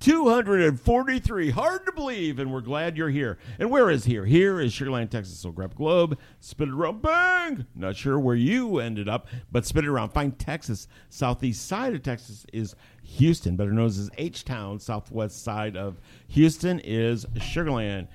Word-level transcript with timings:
243. 0.00 1.50
Hard 1.50 1.84
to 1.84 1.92
believe, 1.92 2.38
and 2.38 2.50
we're 2.50 2.62
glad 2.62 2.96
you're 2.96 3.10
here. 3.10 3.36
And 3.58 3.70
where 3.70 3.90
is 3.90 4.06
here? 4.06 4.24
Here 4.24 4.58
is 4.58 4.72
Sugarland, 4.72 5.10
Texas. 5.10 5.38
So 5.38 5.52
grab 5.52 5.72
a 5.72 5.74
globe, 5.74 6.18
spin 6.40 6.70
it 6.70 6.74
around, 6.74 7.02
bang! 7.02 7.66
Not 7.74 7.96
sure 7.96 8.18
where 8.18 8.34
you 8.34 8.78
ended 8.78 9.10
up, 9.10 9.28
but 9.52 9.66
spin 9.66 9.84
it 9.84 9.88
around. 9.88 10.10
Find 10.10 10.38
Texas. 10.38 10.88
Southeast 11.10 11.68
side 11.68 11.94
of 11.94 12.02
Texas 12.02 12.46
is 12.52 12.74
Houston, 13.02 13.56
better 13.56 13.72
known 13.72 13.86
as 13.86 14.10
H 14.16 14.44
Town. 14.46 14.78
Southwest 14.78 15.44
side 15.44 15.76
of 15.76 16.00
Houston 16.28 16.80
is 16.80 17.26
Sugarland. 17.36 18.08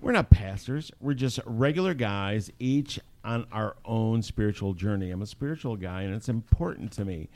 We're 0.00 0.12
not 0.12 0.30
pastors. 0.30 0.92
We're 1.00 1.14
just 1.14 1.40
regular 1.44 1.94
guys, 1.94 2.52
each 2.60 3.00
on 3.24 3.46
our 3.50 3.76
own 3.84 4.22
spiritual 4.22 4.74
journey. 4.74 5.10
I'm 5.10 5.22
a 5.22 5.26
spiritual 5.26 5.76
guy, 5.76 6.02
and 6.02 6.14
it's 6.14 6.28
important 6.28 6.92
to 6.92 7.04
me. 7.04 7.28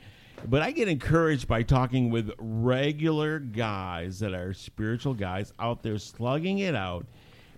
But 0.47 0.61
I 0.61 0.71
get 0.71 0.87
encouraged 0.87 1.47
by 1.47 1.63
talking 1.63 2.09
with 2.09 2.31
regular 2.37 3.39
guys 3.39 4.19
that 4.19 4.33
are 4.33 4.53
spiritual 4.53 5.13
guys 5.13 5.53
out 5.59 5.83
there 5.83 5.97
slugging 5.97 6.59
it 6.59 6.75
out, 6.75 7.05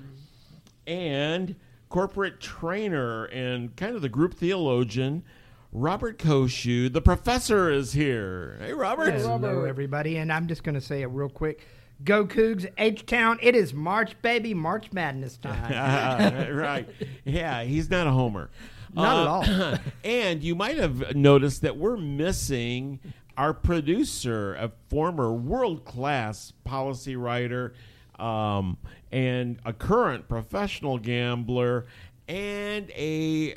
And 0.88 1.56
corporate 1.98 2.40
trainer 2.40 3.26
and 3.26 3.76
kind 3.76 3.96
of 3.96 4.02
the 4.02 4.10
group 4.10 4.34
theologian, 4.34 5.24
Robert 5.72 6.18
Koshu. 6.18 6.92
The 6.92 7.02
professor 7.02 7.70
is 7.70 7.94
here. 7.94 8.58
Hey, 8.60 8.74
Robert. 8.74 9.12
Hello, 9.14 9.64
everybody, 9.66 10.18
and 10.18 10.34
I'm 10.34 10.48
just 10.48 10.64
going 10.64 10.74
to 10.74 10.82
say 10.82 11.04
it 11.04 11.08
real 11.08 11.30
quick. 11.30 11.62
Go 12.04 12.26
Cougs, 12.26 12.68
H 12.80 13.06
Town. 13.06 13.38
It 13.44 13.56
is 13.56 13.76
March, 13.76 14.20
baby, 14.24 14.56
March 14.56 14.92
Madness 14.92 15.38
time. 15.42 16.56
right. 16.58 16.90
Yeah, 17.26 17.62
he's 17.64 17.92
not 17.92 18.08
a 18.08 18.12
homer. 18.12 18.50
Not 18.96 19.44
at 19.46 19.60
Uh, 19.60 19.72
all. 19.72 19.78
and 20.04 20.42
you 20.44 20.56
might 20.56 20.80
have 20.80 21.16
noticed 21.16 21.62
that 21.62 21.78
we're 21.78 21.98
missing 21.98 23.00
our 23.38 23.54
producer, 23.54 24.56
a 24.56 24.72
former 24.90 25.32
world 25.32 25.86
class 25.86 26.54
policy 26.64 27.16
writer, 27.16 27.76
um, 28.20 28.78
and 29.12 29.60
a 29.66 29.74
current 29.74 30.28
professional 30.28 30.98
gambler, 30.98 31.86
and 32.28 32.90
a 32.92 33.56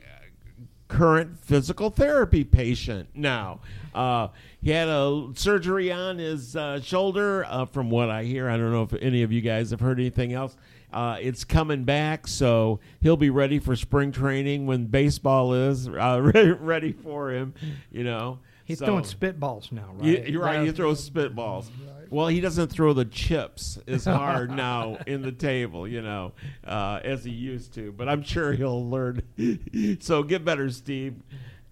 current 0.88 1.38
physical 1.38 1.90
therapy 1.90 2.44
patient 2.44 3.08
now. 3.14 3.60
Uh, 3.94 4.28
he 4.60 4.70
had 4.70 4.88
a 4.88 5.28
surgery 5.34 5.90
on 5.90 6.18
his 6.18 6.54
uh, 6.54 6.80
shoulder, 6.80 7.44
uh, 7.46 7.64
from 7.64 7.90
what 7.90 8.10
I 8.10 8.24
hear. 8.24 8.48
I 8.48 8.56
don't 8.56 8.72
know 8.72 8.82
if 8.82 8.92
any 8.94 9.22
of 9.22 9.32
you 9.32 9.40
guys 9.40 9.70
have 9.70 9.80
heard 9.80 9.98
anything 9.98 10.32
else. 10.32 10.56
Uh, 10.92 11.16
it's 11.20 11.44
coming 11.44 11.84
back, 11.84 12.26
so 12.26 12.80
he'll 13.00 13.16
be 13.16 13.30
ready 13.30 13.58
for 13.58 13.74
spring 13.76 14.12
training 14.12 14.66
when 14.66 14.86
baseball 14.86 15.52
is 15.52 15.88
uh, 15.88 16.20
ready, 16.22 16.52
ready 16.52 16.92
for 16.92 17.30
him. 17.30 17.54
You 17.90 18.04
know, 18.04 18.38
He's 18.66 18.80
So- 18.80 18.86
throwing 18.86 19.04
spitballs 19.04 19.70
now, 19.70 19.92
right? 19.94 20.04
you, 20.04 20.32
you're 20.32 20.42
right. 20.42 20.66
He 20.66 20.72
throws 20.72 21.08
spitballs. 21.08 21.70
Well, 22.10 22.26
he 22.26 22.40
doesn't 22.40 22.68
throw 22.68 22.92
the 22.92 23.04
chips 23.04 23.78
as 23.86 24.04
hard 24.06 24.50
now 24.50 24.98
in 25.06 25.22
the 25.22 25.30
table, 25.32 25.86
you 25.86 26.02
know, 26.02 26.32
uh, 26.64 27.00
as 27.04 27.24
he 27.24 27.30
used 27.30 27.74
to. 27.74 27.92
But 27.92 28.08
I'm 28.08 28.22
sure 28.22 28.52
he'll 28.52 28.88
learn. 28.90 29.22
so 30.00 30.24
get 30.24 30.44
better, 30.44 30.68
Steve. 30.70 31.14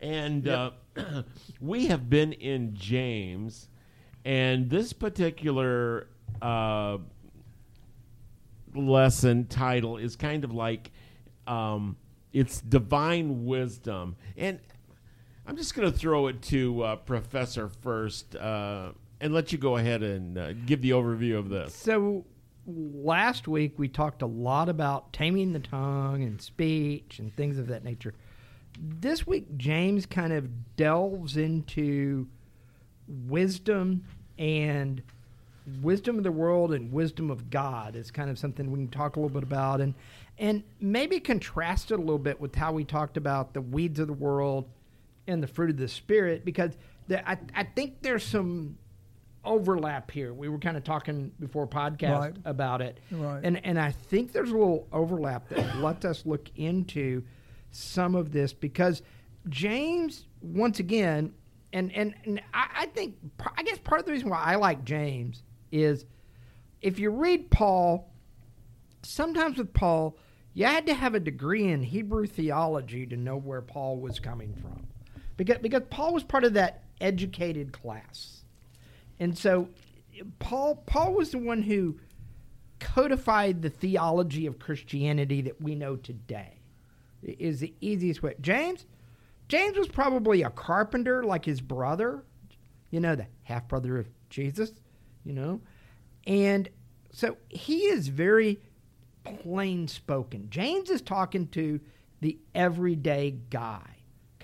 And 0.00 0.46
uh, 0.46 0.70
we 1.60 1.86
have 1.86 2.08
been 2.08 2.32
in 2.32 2.74
James, 2.74 3.68
and 4.24 4.70
this 4.70 4.92
particular 4.92 6.06
uh, 6.40 6.98
lesson 8.74 9.46
title 9.46 9.96
is 9.96 10.14
kind 10.14 10.44
of 10.44 10.52
like 10.52 10.90
um, 11.46 11.96
it's 12.32 12.60
divine 12.60 13.46
wisdom, 13.46 14.16
and 14.36 14.58
I'm 15.46 15.56
just 15.56 15.74
going 15.74 15.90
to 15.90 15.96
throw 15.96 16.28
it 16.28 16.40
to 16.42 16.82
uh, 16.82 16.96
Professor 16.96 17.68
first, 17.68 18.34
uh, 18.36 18.92
and 19.20 19.34
let 19.34 19.52
you 19.52 19.58
go 19.58 19.76
ahead 19.76 20.02
and 20.02 20.38
uh, 20.38 20.52
give 20.52 20.80
the 20.82 20.90
overview 20.90 21.38
of 21.38 21.48
this. 21.48 21.74
So 21.74 22.24
last 22.66 23.46
week 23.46 23.78
we 23.78 23.88
talked 23.88 24.22
a 24.22 24.26
lot 24.26 24.68
about 24.68 25.12
taming 25.12 25.52
the 25.52 25.60
tongue 25.60 26.22
and 26.22 26.40
speech 26.40 27.18
and 27.18 27.34
things 27.36 27.58
of 27.58 27.66
that 27.68 27.84
nature. 27.84 28.14
This 28.78 29.26
week 29.26 29.56
James 29.56 30.06
kind 30.06 30.32
of 30.32 30.76
delves 30.76 31.36
into 31.36 32.26
wisdom 33.06 34.04
and 34.38 35.02
wisdom 35.82 36.18
of 36.18 36.24
the 36.24 36.32
world 36.32 36.72
and 36.72 36.92
wisdom 36.92 37.30
of 37.30 37.50
God 37.50 37.96
is 37.96 38.10
kind 38.10 38.28
of 38.28 38.38
something 38.38 38.70
we 38.70 38.78
can 38.78 38.88
talk 38.88 39.16
a 39.16 39.20
little 39.20 39.32
bit 39.32 39.42
about 39.42 39.80
and 39.80 39.94
and 40.38 40.64
maybe 40.80 41.20
contrast 41.20 41.90
it 41.90 41.94
a 41.94 41.98
little 41.98 42.18
bit 42.18 42.40
with 42.40 42.54
how 42.54 42.72
we 42.72 42.84
talked 42.84 43.16
about 43.16 43.54
the 43.54 43.60
weeds 43.60 44.00
of 44.00 44.08
the 44.08 44.12
world 44.12 44.66
and 45.26 45.42
the 45.42 45.46
fruit 45.46 45.70
of 45.70 45.76
the 45.76 45.88
spirit 45.88 46.44
because 46.44 46.76
the, 47.08 47.26
I, 47.28 47.38
I 47.54 47.64
think 47.64 48.02
there's 48.02 48.24
some 48.24 48.78
overlap 49.44 50.10
here. 50.10 50.32
We 50.32 50.48
were 50.48 50.58
kind 50.58 50.76
of 50.76 50.84
talking 50.84 51.32
before 51.38 51.66
podcast 51.66 52.18
Right. 52.18 52.36
about 52.44 52.80
it, 52.80 52.98
Right. 53.10 53.40
and 53.44 53.64
and 53.64 53.78
I 53.78 53.90
think 53.90 54.32
there's 54.32 54.50
a 54.50 54.56
little 54.56 54.88
overlap 54.92 55.48
that 55.50 55.76
lets 55.78 56.04
us 56.04 56.24
look 56.24 56.48
into 56.56 57.22
some 57.70 58.14
of 58.14 58.32
this 58.32 58.52
because 58.54 59.02
James 59.48 60.26
once 60.40 60.78
again, 60.80 61.34
and 61.72 61.92
and, 61.92 62.14
and 62.24 62.40
I, 62.54 62.68
I 62.74 62.86
think 62.86 63.16
I 63.56 63.62
guess 63.62 63.78
part 63.78 64.00
of 64.00 64.06
the 64.06 64.12
reason 64.12 64.30
why 64.30 64.38
I 64.42 64.54
like 64.56 64.84
James 64.84 65.42
is 65.70 66.06
if 66.80 66.98
you 66.98 67.10
read 67.10 67.50
Paul, 67.50 68.10
sometimes 69.02 69.58
with 69.58 69.72
Paul 69.74 70.16
you 70.56 70.66
had 70.66 70.86
to 70.86 70.94
have 70.94 71.14
a 71.16 71.20
degree 71.20 71.66
in 71.66 71.82
Hebrew 71.82 72.26
theology 72.26 73.06
to 73.06 73.16
know 73.16 73.36
where 73.36 73.60
Paul 73.60 73.98
was 73.98 74.20
coming 74.20 74.54
from. 74.54 74.86
Because, 75.36 75.58
because 75.58 75.82
Paul 75.90 76.14
was 76.14 76.22
part 76.22 76.44
of 76.44 76.54
that 76.54 76.84
educated 77.00 77.72
class. 77.72 78.44
And 79.18 79.36
so 79.36 79.68
Paul 80.38 80.76
Paul 80.86 81.14
was 81.14 81.30
the 81.30 81.38
one 81.38 81.62
who 81.62 81.98
codified 82.80 83.62
the 83.62 83.70
theology 83.70 84.46
of 84.46 84.58
Christianity 84.58 85.40
that 85.42 85.60
we 85.60 85.74
know 85.74 85.96
today. 85.96 86.58
Is 87.22 87.60
the 87.60 87.72
easiest 87.80 88.22
way. 88.22 88.34
James 88.40 88.84
James 89.48 89.78
was 89.78 89.88
probably 89.88 90.42
a 90.42 90.50
carpenter 90.50 91.24
like 91.24 91.44
his 91.44 91.60
brother, 91.60 92.22
you 92.90 93.00
know, 93.00 93.14
the 93.14 93.26
half 93.44 93.66
brother 93.66 93.98
of 93.98 94.08
Jesus, 94.28 94.72
you 95.24 95.32
know. 95.32 95.60
And 96.26 96.68
so 97.12 97.38
he 97.48 97.84
is 97.84 98.08
very 98.08 98.60
plain 99.24 99.88
spoken. 99.88 100.48
James 100.50 100.90
is 100.90 101.00
talking 101.00 101.46
to 101.48 101.80
the 102.20 102.38
everyday 102.54 103.38
guy 103.48 103.93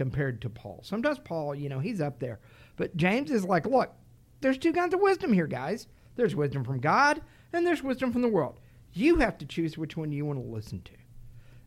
compared 0.00 0.40
to 0.40 0.48
Paul. 0.48 0.80
Sometimes 0.82 1.18
Paul, 1.18 1.54
you 1.54 1.68
know, 1.68 1.78
he's 1.78 2.00
up 2.00 2.20
there. 2.20 2.40
But 2.76 2.96
James 2.96 3.30
is 3.30 3.44
like, 3.44 3.66
look, 3.66 3.92
there's 4.40 4.56
two 4.56 4.72
kinds 4.72 4.94
of 4.94 5.00
wisdom 5.00 5.30
here, 5.30 5.46
guys. 5.46 5.88
There's 6.16 6.34
wisdom 6.34 6.64
from 6.64 6.80
God 6.80 7.20
and 7.52 7.66
there's 7.66 7.82
wisdom 7.82 8.10
from 8.10 8.22
the 8.22 8.28
world. 8.28 8.60
You 8.94 9.16
have 9.16 9.36
to 9.36 9.44
choose 9.44 9.76
which 9.76 9.98
one 9.98 10.10
you 10.10 10.24
want 10.24 10.38
to 10.38 10.50
listen 10.50 10.80
to. 10.84 10.92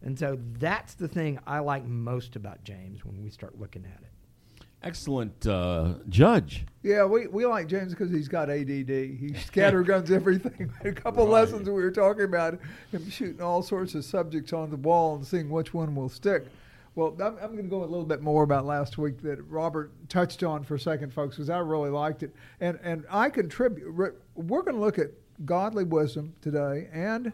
And 0.02 0.18
so 0.18 0.40
that's 0.58 0.96
the 0.96 1.08
thing 1.08 1.38
I 1.46 1.60
like 1.60 1.86
most 1.86 2.36
about 2.36 2.64
James 2.64 3.06
when 3.06 3.22
we 3.22 3.30
start 3.30 3.60
looking 3.60 3.86
at 3.86 4.02
it. 4.02 4.66
Excellent 4.82 5.46
uh, 5.46 5.94
judge. 6.10 6.66
Yeah, 6.82 7.06
we, 7.06 7.28
we 7.28 7.46
like 7.46 7.68
James 7.68 7.92
because 7.92 8.10
he's 8.10 8.28
got 8.28 8.50
ADD. 8.50 8.66
He 8.90 9.36
scatterguns 9.46 10.10
everything. 10.10 10.74
a 10.84 10.92
couple 10.92 11.24
right. 11.26 11.34
lessons 11.34 11.70
we 11.70 11.84
were 11.84 11.92
talking 11.92 12.24
about 12.24 12.60
him 12.92 13.08
shooting 13.12 13.44
all 13.44 13.62
sorts 13.62 13.94
of 13.94 14.04
subjects 14.04 14.54
on 14.54 14.72
the 14.72 14.78
wall 14.78 15.18
and 15.18 15.28
seeing 15.28 15.52
which 15.52 15.72
one 15.72 15.94
will 15.94 16.10
stick. 16.10 16.48
Well, 16.96 17.16
I'm, 17.20 17.38
I'm 17.42 17.52
going 17.54 17.64
to 17.64 17.70
go 17.70 17.84
a 17.84 17.86
little 17.86 18.06
bit 18.06 18.22
more 18.22 18.44
about 18.44 18.66
last 18.66 18.98
week 18.98 19.22
that 19.24 19.42
Robert 19.50 19.92
touched 20.10 20.44
on 20.44 20.64
for 20.64 20.76
a 20.76 20.80
second, 20.80 21.12
folks, 21.12 21.36
because 21.36 21.50
I 21.50 21.58
really 21.58 21.90
liked 21.90 22.22
it. 22.22 22.36
And, 22.60 22.80
and 22.84 23.06
I 23.10 23.30
contribute. 23.30 23.92
We're 24.36 24.62
going 24.62 24.76
to 24.76 24.82
look 24.82 25.00
at 25.00 25.12
godly 25.46 25.86
wisdom 25.86 26.34
today 26.42 26.88
and 26.94 27.34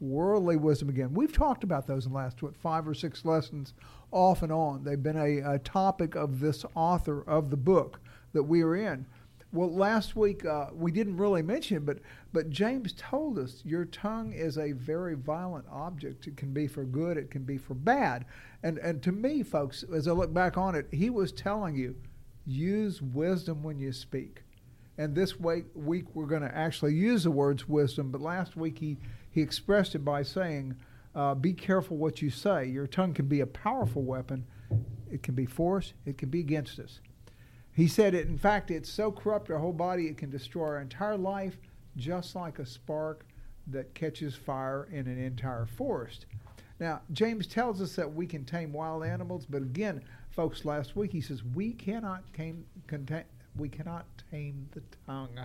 worldly 0.00 0.56
wisdom 0.56 0.88
again. 0.88 1.12
We've 1.12 1.32
talked 1.32 1.64
about 1.64 1.86
those 1.86 2.06
in 2.06 2.12
the 2.12 2.18
last 2.18 2.42
what, 2.42 2.56
five 2.56 2.86
or 2.86 2.94
six 2.94 3.24
lessons 3.24 3.74
off 4.12 4.42
and 4.42 4.52
on. 4.52 4.84
They've 4.84 5.02
been 5.02 5.16
a, 5.16 5.54
a 5.54 5.58
topic 5.58 6.14
of 6.14 6.40
this 6.40 6.64
author 6.74 7.22
of 7.22 7.50
the 7.50 7.56
book 7.56 8.00
that 8.32 8.44
we 8.44 8.62
are 8.62 8.76
in. 8.76 9.06
Well, 9.52 9.74
last 9.74 10.14
week 10.14 10.44
uh, 10.44 10.66
we 10.72 10.92
didn't 10.92 11.16
really 11.16 11.42
mention 11.42 11.78
it, 11.78 11.84
but 11.84 11.98
but 12.32 12.50
James 12.50 12.94
told 12.96 13.36
us 13.36 13.62
your 13.64 13.84
tongue 13.84 14.32
is 14.32 14.56
a 14.56 14.70
very 14.72 15.14
violent 15.14 15.66
object. 15.68 16.28
It 16.28 16.36
can 16.36 16.52
be 16.52 16.68
for 16.68 16.84
good, 16.84 17.16
it 17.16 17.32
can 17.32 17.42
be 17.42 17.58
for 17.58 17.74
bad. 17.74 18.26
And 18.62 18.78
and 18.78 19.02
to 19.02 19.12
me, 19.12 19.42
folks, 19.42 19.84
as 19.92 20.06
I 20.06 20.12
look 20.12 20.32
back 20.32 20.58
on 20.58 20.74
it, 20.74 20.86
he 20.92 21.10
was 21.10 21.32
telling 21.32 21.76
you, 21.76 21.96
use 22.44 23.00
wisdom 23.00 23.62
when 23.62 23.78
you 23.78 23.92
speak. 23.92 24.42
And 24.98 25.14
this 25.14 25.40
week, 25.40 25.64
week 25.74 26.14
we're 26.14 26.26
going 26.26 26.42
to 26.42 26.54
actually 26.54 26.94
use 26.94 27.24
the 27.24 27.30
words 27.30 27.68
wisdom. 27.68 28.10
But 28.10 28.20
last 28.20 28.56
week 28.56 28.78
he 28.78 28.98
he 29.30 29.40
expressed 29.40 29.94
it 29.94 30.04
by 30.04 30.22
saying, 30.22 30.76
uh, 31.14 31.34
"Be 31.34 31.54
careful 31.54 31.96
what 31.96 32.20
you 32.20 32.30
say. 32.30 32.66
Your 32.66 32.86
tongue 32.86 33.14
can 33.14 33.26
be 33.26 33.40
a 33.40 33.46
powerful 33.46 34.02
weapon. 34.02 34.46
It 35.10 35.22
can 35.22 35.34
be 35.34 35.46
force. 35.46 35.94
It 36.04 36.18
can 36.18 36.28
be 36.28 36.40
against 36.40 36.78
us." 36.78 37.00
He 37.72 37.88
said 37.88 38.14
it, 38.14 38.26
in 38.26 38.36
fact, 38.36 38.70
it's 38.70 38.90
so 38.90 39.12
corrupt 39.12 39.50
our 39.50 39.58
whole 39.58 39.72
body 39.72 40.06
it 40.08 40.18
can 40.18 40.28
destroy 40.28 40.66
our 40.66 40.80
entire 40.80 41.16
life, 41.16 41.56
just 41.96 42.34
like 42.34 42.58
a 42.58 42.66
spark 42.66 43.24
that 43.68 43.94
catches 43.94 44.34
fire 44.34 44.88
in 44.90 45.06
an 45.06 45.18
entire 45.18 45.66
forest. 45.66 46.26
Now, 46.80 47.02
James 47.12 47.46
tells 47.46 47.82
us 47.82 47.94
that 47.96 48.12
we 48.12 48.26
can 48.26 48.46
tame 48.46 48.72
wild 48.72 49.04
animals, 49.04 49.46
but 49.48 49.60
again, 49.60 50.02
folks, 50.30 50.64
last 50.64 50.96
week 50.96 51.12
he 51.12 51.20
says 51.20 51.44
we 51.54 51.74
cannot 51.74 52.22
tame, 52.32 52.64
contain, 52.86 53.24
we 53.56 53.68
cannot 53.68 54.06
tame 54.30 54.66
the 54.72 54.82
tongue. 55.06 55.38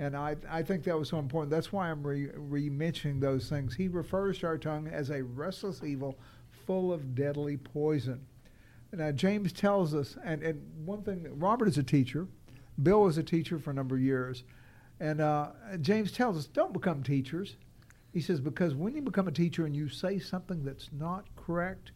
And 0.00 0.16
I, 0.16 0.36
I 0.50 0.64
think 0.64 0.82
that 0.84 0.98
was 0.98 1.08
so 1.08 1.20
important. 1.20 1.52
That's 1.52 1.72
why 1.72 1.88
I'm 1.88 2.02
re, 2.02 2.68
mentioning 2.68 3.20
those 3.20 3.48
things. 3.48 3.76
He 3.76 3.86
refers 3.86 4.38
to 4.40 4.48
our 4.48 4.58
tongue 4.58 4.88
as 4.88 5.10
a 5.10 5.22
restless 5.22 5.84
evil 5.84 6.18
full 6.66 6.92
of 6.92 7.14
deadly 7.14 7.56
poison. 7.56 8.26
Now, 8.92 9.12
James 9.12 9.52
tells 9.52 9.94
us, 9.94 10.16
and, 10.24 10.42
and 10.42 10.60
one 10.84 11.02
thing, 11.02 11.26
Robert 11.38 11.68
is 11.68 11.78
a 11.78 11.84
teacher, 11.84 12.26
Bill 12.82 13.02
was 13.02 13.18
a 13.18 13.22
teacher 13.22 13.60
for 13.60 13.70
a 13.70 13.74
number 13.74 13.94
of 13.94 14.02
years, 14.02 14.42
and 14.98 15.20
uh, 15.20 15.50
James 15.80 16.10
tells 16.10 16.36
us, 16.36 16.46
don't 16.46 16.72
become 16.72 17.04
teachers. 17.04 17.54
He 18.14 18.20
says, 18.20 18.40
because 18.40 18.74
when 18.74 18.94
you 18.94 19.02
become 19.02 19.28
a 19.28 19.32
teacher 19.32 19.66
and 19.66 19.76
you 19.76 19.88
say 19.88 20.18
something 20.18 20.64
that's 20.64 20.88
not 20.92 21.26
correct, 21.36 21.92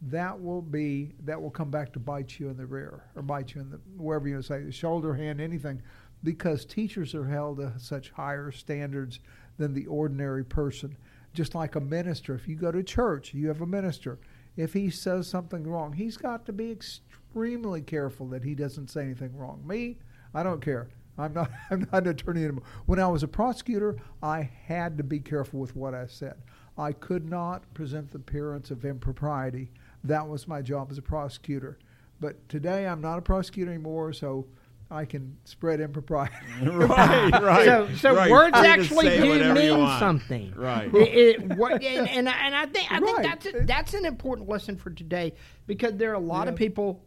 that 0.00 0.40
will 0.40 0.62
be 0.62 1.12
that 1.24 1.40
will 1.40 1.50
come 1.50 1.70
back 1.70 1.92
to 1.92 1.98
bite 1.98 2.38
you 2.38 2.48
in 2.48 2.56
the 2.56 2.66
rear 2.66 3.04
or 3.14 3.22
bite 3.22 3.54
you 3.54 3.60
in 3.60 3.70
the 3.70 3.80
wherever 3.96 4.28
you 4.28 4.40
say 4.40 4.62
the 4.62 4.72
shoulder, 4.72 5.14
hand, 5.14 5.40
anything, 5.40 5.82
because 6.22 6.64
teachers 6.64 7.14
are 7.14 7.26
held 7.26 7.58
to 7.58 7.72
such 7.78 8.10
higher 8.10 8.50
standards 8.50 9.20
than 9.58 9.74
the 9.74 9.86
ordinary 9.86 10.44
person. 10.44 10.96
Just 11.34 11.54
like 11.54 11.74
a 11.74 11.80
minister, 11.80 12.34
if 12.34 12.46
you 12.46 12.54
go 12.54 12.70
to 12.70 12.82
church, 12.82 13.34
you 13.34 13.48
have 13.48 13.60
a 13.60 13.66
minister 13.66 14.18
if 14.56 14.72
he 14.72 14.90
says 14.90 15.28
something 15.28 15.64
wrong, 15.66 15.92
he's 15.92 16.16
got 16.16 16.46
to 16.46 16.52
be 16.52 16.70
extremely 16.70 17.82
careful 17.82 18.28
that 18.28 18.44
he 18.44 18.54
doesn't 18.54 18.90
say 18.90 19.02
anything 19.02 19.36
wrong. 19.36 19.62
Me, 19.66 19.98
I 20.32 20.42
don't 20.42 20.60
care. 20.60 20.88
I'm 21.18 21.32
not 21.32 21.50
I'm 21.70 21.80
not 21.92 22.02
an 22.02 22.08
attorney 22.08 22.44
anymore. 22.44 22.64
When 22.86 22.98
I 22.98 23.06
was 23.08 23.22
a 23.22 23.28
prosecutor, 23.28 23.96
I 24.22 24.50
had 24.66 24.96
to 24.98 25.04
be 25.04 25.20
careful 25.20 25.60
with 25.60 25.74
what 25.76 25.94
I 25.94 26.06
said. 26.06 26.36
I 26.76 26.92
could 26.92 27.28
not 27.28 27.72
present 27.74 28.10
the 28.10 28.18
appearance 28.18 28.70
of 28.70 28.84
impropriety. 28.84 29.70
That 30.02 30.26
was 30.28 30.48
my 30.48 30.60
job 30.60 30.88
as 30.90 30.98
a 30.98 31.02
prosecutor. 31.02 31.78
But 32.20 32.48
today 32.48 32.86
I'm 32.86 33.00
not 33.00 33.18
a 33.18 33.22
prosecutor 33.22 33.70
anymore, 33.70 34.12
so 34.12 34.46
I 34.90 35.04
can 35.04 35.36
spread 35.44 35.80
impropriety. 35.80 36.34
right, 36.62 37.30
right. 37.42 37.64
So, 37.64 37.88
so 37.96 38.14
right. 38.14 38.30
words 38.30 38.56
actually 38.56 39.08
do 39.16 39.54
mean 39.54 39.98
something. 39.98 40.52
Right. 40.54 40.92
It, 40.94 41.40
it, 41.40 41.56
what, 41.56 41.82
and, 41.82 42.08
and, 42.08 42.28
and, 42.28 42.54
I 42.54 42.66
think 42.66 42.92
I 42.92 43.00
think 43.00 43.18
Right. 43.18 43.22
that's 43.22 43.46
a, 43.46 43.64
that's 43.64 43.94
an 43.94 44.04
important 44.04 44.48
lesson 44.48 44.76
for 44.76 44.90
today 44.90 45.34
because 45.66 45.94
there 45.94 46.10
are 46.10 46.14
a 46.14 46.18
lot 46.20 46.48
of 46.48 46.54
Yeah. 46.54 46.58
people 46.58 47.02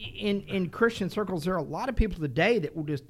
in 0.00 0.42
in 0.42 0.70
Christian 0.70 1.10
circles. 1.10 1.44
There 1.44 1.54
are 1.54 1.58
a 1.58 1.62
lot 1.62 1.88
of 1.88 1.96
people 1.96 2.20
today 2.20 2.58
that 2.60 2.74
will 2.74 2.84
just 2.84 3.04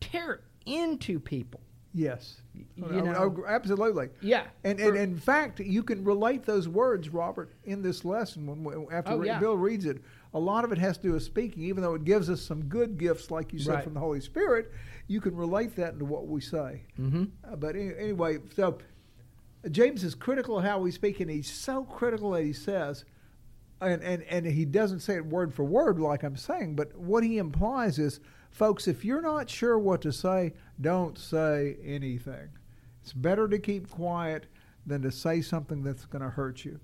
tear 0.00 0.40
into 0.66 1.18
people. 1.18 1.60
Yes. 1.94 2.42
you 2.54 2.66
Oh, 2.84 2.88
know. 3.00 3.34
oh, 3.38 3.44
absolutely. 3.48 4.10
Yeah. 4.20 4.44
And, 4.62 4.78
and 4.78 4.94
in 4.96 5.16
fact, 5.16 5.58
you 5.58 5.82
can 5.82 6.04
relate 6.04 6.44
those 6.44 6.68
words, 6.68 7.08
Robert, 7.08 7.50
in 7.64 7.82
this 7.82 8.04
lesson 8.04 8.62
when 8.62 8.86
after 8.92 9.12
Oh, 9.12 9.22
yeah. 9.22 9.40
Bill 9.40 9.56
reads 9.56 9.86
it. 9.86 10.02
A 10.34 10.38
lot 10.38 10.64
of 10.64 10.70
it 10.72 10.78
has 10.78 10.98
to 10.98 11.02
do 11.04 11.12
with 11.14 11.22
speaking, 11.22 11.64
even 11.64 11.82
though 11.82 11.94
it 11.94 12.04
gives 12.04 12.28
us 12.28 12.42
some 12.42 12.64
good 12.64 12.98
gifts, 12.98 13.30
like 13.30 13.52
you 13.54 13.58
said, 13.58 13.76
Right. 13.76 13.84
from 13.84 13.94
the 13.94 14.00
Holy 14.00 14.20
Spirit. 14.20 14.70
You 15.06 15.20
can 15.22 15.34
relate 15.34 15.74
that 15.76 15.94
into 15.94 16.04
what 16.04 16.28
we 16.28 16.42
say. 16.42 16.82
Mm-hmm. 17.00 17.24
Uh, 17.50 17.56
but 17.56 17.74
any, 17.74 17.94
anyway, 17.98 18.38
so 18.54 18.78
James 19.70 20.04
is 20.04 20.14
critical 20.14 20.58
of 20.58 20.64
how 20.64 20.78
we 20.78 20.90
speak, 20.90 21.20
and 21.20 21.30
he's 21.30 21.50
so 21.50 21.84
critical 21.84 22.32
that 22.32 22.44
he 22.44 22.52
says, 22.52 23.06
and, 23.80 24.02
and, 24.02 24.22
and 24.24 24.46
he 24.46 24.64
doesn't 24.64 25.00
say 25.00 25.16
it 25.16 25.26
word 25.26 25.54
for 25.54 25.64
word 25.64 25.98
like 26.00 26.22
I'm 26.22 26.36
saying, 26.36 26.74
but 26.74 26.96
what 26.96 27.22
he 27.22 27.38
implies 27.38 27.98
is, 27.98 28.20
folks, 28.50 28.88
if 28.88 29.04
you're 29.04 29.22
not 29.22 29.48
sure 29.48 29.78
what 29.78 30.02
to 30.02 30.12
say, 30.12 30.54
don't 30.80 31.18
say 31.18 31.76
anything. 31.84 32.48
It's 33.02 33.12
better 33.12 33.48
to 33.48 33.58
keep 33.58 33.88
quiet 33.88 34.46
than 34.86 35.02
to 35.02 35.12
say 35.12 35.40
something 35.40 35.82
that's 35.82 36.06
going 36.06 36.22
to 36.22 36.30
hurt 36.30 36.64
you. 36.64 36.80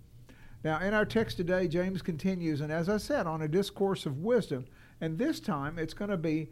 Now, 0.62 0.80
in 0.80 0.94
our 0.94 1.04
text 1.04 1.36
today, 1.36 1.68
James 1.68 2.00
continues, 2.00 2.60
and 2.60 2.72
as 2.72 2.88
I 2.88 2.96
said, 2.96 3.26
on 3.26 3.42
a 3.42 3.48
discourse 3.48 4.06
of 4.06 4.18
wisdom, 4.18 4.64
and 5.00 5.18
this 5.18 5.40
time 5.40 5.78
it's 5.78 5.92
going 5.92 6.10
to 6.10 6.16
be 6.16 6.50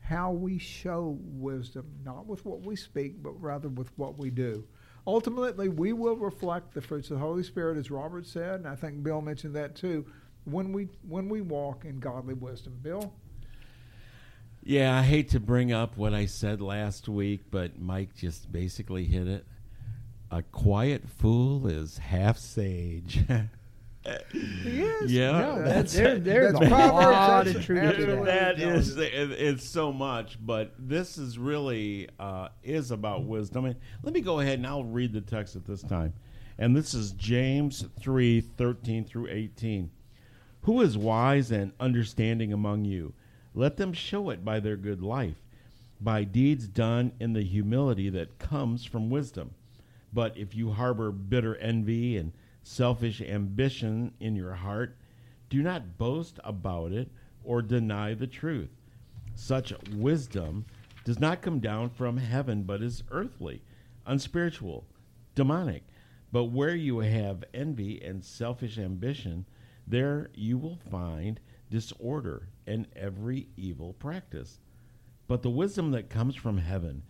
how 0.00 0.30
we 0.30 0.58
show 0.58 1.18
wisdom, 1.20 1.86
not 2.04 2.26
with 2.26 2.44
what 2.44 2.64
we 2.64 2.76
speak, 2.76 3.22
but 3.22 3.32
rather 3.42 3.68
with 3.68 3.90
what 3.98 4.16
we 4.16 4.30
do. 4.30 4.64
Ultimately, 5.08 5.70
we 5.70 5.94
will 5.94 6.16
reflect 6.16 6.74
the 6.74 6.82
fruits 6.82 7.10
of 7.10 7.16
the 7.18 7.24
Holy 7.24 7.42
Spirit, 7.42 7.78
as 7.78 7.90
Robert 7.90 8.26
said, 8.26 8.56
and 8.56 8.68
I 8.68 8.76
think 8.76 9.02
Bill 9.02 9.22
mentioned 9.22 9.56
that 9.56 9.74
too, 9.74 10.04
when 10.44 10.70
we 10.70 10.90
when 11.08 11.30
we 11.30 11.40
walk 11.40 11.86
in 11.86 11.98
godly 11.98 12.34
wisdom. 12.34 12.78
Bill, 12.82 13.14
Yeah, 14.62 14.98
I 14.98 15.02
hate 15.02 15.30
to 15.30 15.40
bring 15.40 15.72
up 15.72 15.96
what 15.96 16.12
I 16.12 16.26
said 16.26 16.60
last 16.60 17.08
week, 17.08 17.44
but 17.50 17.80
Mike 17.80 18.14
just 18.16 18.52
basically 18.52 19.06
hit 19.06 19.26
it. 19.26 19.46
A 20.30 20.42
quiet 20.42 21.08
fool 21.08 21.66
is 21.66 21.96
half 21.96 22.36
sage. 22.36 23.24
he 24.32 24.82
is. 24.82 25.12
Yeah, 25.12 25.32
No, 25.32 25.62
that's- 25.62 25.94
there, 25.94 26.18
there's 26.18 26.52
that's 26.52 26.66
a 26.66 26.68
lot 26.70 27.46
of 27.46 27.64
truth 27.64 27.96
to 27.96 28.06
that. 28.06 28.24
that 28.24 28.60
is 28.60 28.96
it, 28.96 29.12
it's 29.12 29.68
so 29.68 29.92
much 29.92 30.38
but 30.44 30.74
this 30.78 31.18
is 31.18 31.38
really 31.38 32.08
uh, 32.18 32.48
is 32.62 32.90
about 32.90 33.24
wisdom. 33.24 33.64
And 33.66 33.76
let 34.02 34.12
me 34.14 34.20
go 34.20 34.40
ahead 34.40 34.58
and 34.58 34.66
i'll 34.66 34.84
read 34.84 35.12
the 35.12 35.20
text 35.20 35.56
at 35.56 35.64
this 35.64 35.82
time. 35.82 36.12
And 36.58 36.76
this 36.76 36.94
is 36.94 37.12
james 37.12 37.84
3 38.00 38.40
13 38.40 39.04
through 39.04 39.28
18 39.28 39.90
who 40.62 40.82
is 40.82 40.98
wise 40.98 41.50
and 41.50 41.72
understanding 41.80 42.52
among 42.52 42.84
you? 42.84 43.14
Let 43.54 43.76
them 43.76 43.92
show 43.92 44.30
it 44.30 44.44
by 44.44 44.60
their 44.60 44.76
good 44.76 45.02
life 45.02 45.36
by 46.00 46.24
deeds 46.24 46.68
done 46.68 47.12
in 47.18 47.32
the 47.32 47.42
humility 47.42 48.08
that 48.10 48.38
comes 48.38 48.84
from 48.84 49.10
wisdom. 49.10 49.50
But 50.12 50.36
if 50.36 50.54
you 50.54 50.70
harbor 50.72 51.10
bitter 51.10 51.56
envy 51.56 52.16
and 52.16 52.32
selfish 52.68 53.22
ambition 53.22 54.12
in 54.20 54.36
your 54.36 54.52
heart, 54.52 54.94
do 55.48 55.62
not 55.62 55.96
boast 55.96 56.38
about 56.44 56.92
it 56.92 57.10
or 57.42 57.62
deny 57.62 58.12
the 58.12 58.26
truth. 58.26 58.68
Such 59.34 59.72
wisdom 59.94 60.66
does 61.04 61.18
not 61.18 61.40
come 61.40 61.60
down 61.60 61.88
from 61.88 62.18
heaven, 62.18 62.64
but 62.64 62.82
is 62.82 63.02
earthly, 63.10 63.62
unspiritual, 64.06 64.86
demonic. 65.34 65.82
But 66.30 66.44
where 66.44 66.74
you 66.74 66.98
have 66.98 67.42
envy 67.54 68.02
and 68.04 68.22
selfish 68.22 68.76
ambition, 68.76 69.46
there 69.86 70.28
you 70.34 70.58
will 70.58 70.78
find 70.90 71.40
disorder 71.70 72.48
and 72.66 72.86
every 72.94 73.48
evil 73.56 73.94
practice. 73.94 74.60
But 75.26 75.42
the 75.42 75.50
wisdom 75.50 75.90
that 75.92 76.10
comes 76.10 76.36
from 76.36 76.58
heaven 76.58 77.02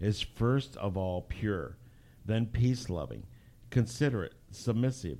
is 0.00 0.20
first 0.20 0.76
of 0.76 0.98
all 0.98 1.22
pure, 1.22 1.78
then 2.26 2.44
peace 2.44 2.90
loving, 2.90 3.24
considerate, 3.70 4.34
submissive, 4.50 5.18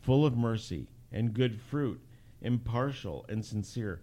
full 0.00 0.26
of 0.26 0.36
mercy 0.36 0.88
and 1.12 1.34
good 1.34 1.60
fruit, 1.60 2.00
impartial 2.40 3.24
and 3.28 3.44
sincere. 3.44 4.00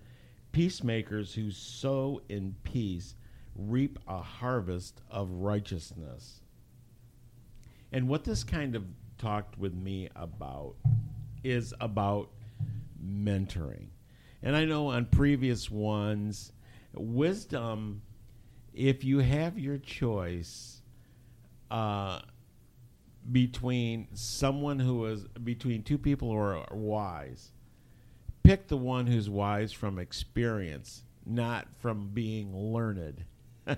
Peacemakers 0.51 1.33
who 1.33 1.51
sow 1.51 2.21
in 2.29 2.55
peace 2.63 3.15
reap 3.55 3.99
a 4.07 4.21
harvest 4.21 5.01
of 5.09 5.29
righteousness. 5.31 6.41
And 7.91 8.07
what 8.07 8.23
this 8.23 8.43
kind 8.43 8.75
of 8.75 8.83
talked 9.17 9.57
with 9.57 9.73
me 9.73 10.09
about 10.15 10.75
is 11.43 11.73
about 11.79 12.29
mentoring. 13.03 13.87
And 14.41 14.55
I 14.55 14.65
know 14.65 14.87
on 14.87 15.05
previous 15.05 15.69
ones, 15.69 16.51
wisdom, 16.93 18.01
if 18.73 19.03
you 19.03 19.19
have 19.19 19.57
your 19.57 19.77
choice 19.77 20.81
uh, 21.69 22.19
between 23.31 24.07
someone 24.13 24.79
who 24.79 25.05
is 25.05 25.23
between 25.43 25.83
two 25.83 25.97
people 25.97 26.31
who 26.31 26.37
are 26.37 26.65
wise, 26.71 27.51
pick 28.43 28.67
the 28.67 28.77
one 28.77 29.07
who's 29.07 29.29
wise 29.29 29.71
from 29.71 29.97
experience, 29.99 31.03
not 31.25 31.67
from 31.79 32.09
being 32.13 32.55
learned. 32.55 33.25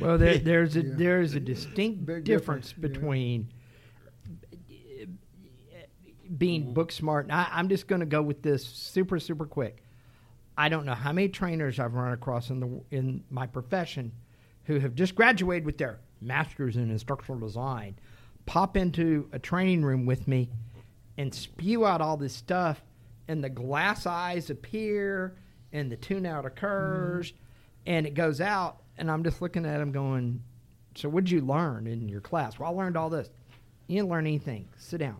Well, 0.00 0.18
there, 0.18 0.38
there's 0.38 0.76
a 0.76 0.82
Yeah. 0.82 0.94
there's 0.96 1.34
a 1.34 1.40
distinct 1.40 2.04
Big 2.04 2.24
difference, 2.24 2.72
difference, 2.72 2.74
yeah. 2.76 3.00
between 3.00 3.48
eh, 4.68 5.04
being 6.36 6.64
mm-hmm. 6.64 6.72
book 6.72 6.92
smart. 6.92 7.26
And 7.26 7.32
I, 7.32 7.48
I'm 7.52 7.68
just 7.68 7.86
going 7.86 8.00
to 8.00 8.06
go 8.06 8.20
with 8.20 8.42
this 8.42 8.66
super 8.66 9.18
super 9.20 9.46
quick. 9.46 9.82
I 10.58 10.68
don't 10.68 10.86
know 10.86 10.94
how 10.94 11.12
many 11.12 11.28
trainers 11.28 11.78
I've 11.78 11.94
run 11.94 12.12
across 12.12 12.50
in 12.50 12.60
the 12.60 12.80
in 12.90 13.24
my 13.30 13.46
profession 13.46 14.12
who 14.64 14.80
have 14.80 14.94
just 14.94 15.14
graduated 15.14 15.64
with 15.64 15.78
their 15.78 16.00
masters 16.20 16.76
in 16.76 16.90
instructional 16.90 17.40
design, 17.40 17.96
pop 18.46 18.76
into 18.76 19.28
a 19.32 19.38
training 19.38 19.84
room 19.84 20.06
with 20.06 20.26
me, 20.26 20.48
and 21.18 21.34
spew 21.34 21.84
out 21.84 22.00
all 22.00 22.16
this 22.16 22.34
stuff, 22.34 22.82
and 23.28 23.42
the 23.42 23.48
glass 23.48 24.06
eyes 24.06 24.50
appear, 24.50 25.36
and 25.72 25.90
the 25.90 25.96
tune 25.96 26.26
out 26.26 26.46
occurs, 26.46 27.32
mm-hmm. 27.32 27.42
and 27.86 28.06
it 28.06 28.14
goes 28.14 28.40
out, 28.40 28.82
and 28.96 29.10
I'm 29.10 29.24
just 29.24 29.42
looking 29.42 29.66
at 29.66 29.78
them 29.78 29.92
going, 29.92 30.42
"So 30.94 31.08
what 31.08 31.24
did 31.24 31.30
you 31.30 31.40
learn 31.40 31.86
in 31.86 32.08
your 32.08 32.20
class?" 32.20 32.58
Well, 32.58 32.70
I 32.70 32.74
learned 32.74 32.96
all 32.96 33.10
this. 33.10 33.28
You 33.88 33.96
didn't 33.96 34.10
learn 34.10 34.26
anything. 34.26 34.68
Sit 34.76 34.98
down. 34.98 35.18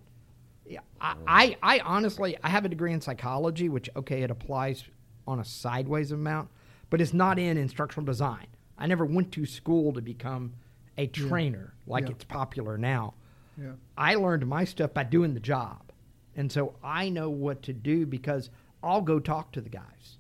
Yeah, 0.65 0.81
I, 1.01 1.15
I, 1.27 1.57
I 1.63 1.79
honestly, 1.81 2.37
I 2.43 2.49
have 2.49 2.65
a 2.65 2.69
degree 2.69 2.93
in 2.93 3.01
psychology, 3.01 3.69
which 3.69 3.89
okay, 3.97 4.23
it 4.23 4.31
applies 4.31 4.85
on 5.27 5.41
a 5.41 5.45
sideways 5.45 6.13
amount, 6.13 6.49
but 6.91 7.01
it's 7.01 7.15
not 7.15 7.39
in 7.39 7.57
instructional 7.57 8.05
design. 8.05 8.47
I 8.79 8.87
never 8.87 9.05
went 9.05 9.33
to 9.33 9.47
school 9.47 9.93
to 9.93 10.01
become 10.01 10.55
a 10.99 11.07
trainer 11.07 11.75
like 11.87 12.05
Yeah. 12.05 12.11
it's 12.13 12.25
popular 12.25 12.77
now. 12.79 13.15
Yeah. 13.61 13.73
I 13.97 14.15
learned 14.17 14.47
my 14.47 14.65
stuff 14.65 14.93
by 14.95 15.05
doing 15.05 15.35
the 15.35 15.41
job, 15.41 15.93
and 16.35 16.51
so 16.53 16.75
I 16.83 17.09
know 17.09 17.31
what 17.31 17.63
to 17.63 17.73
do 17.73 18.07
because 18.07 18.51
I'll 18.83 19.01
go 19.03 19.19
talk 19.19 19.53
to 19.53 19.61
the 19.61 19.71
guys 19.71 20.19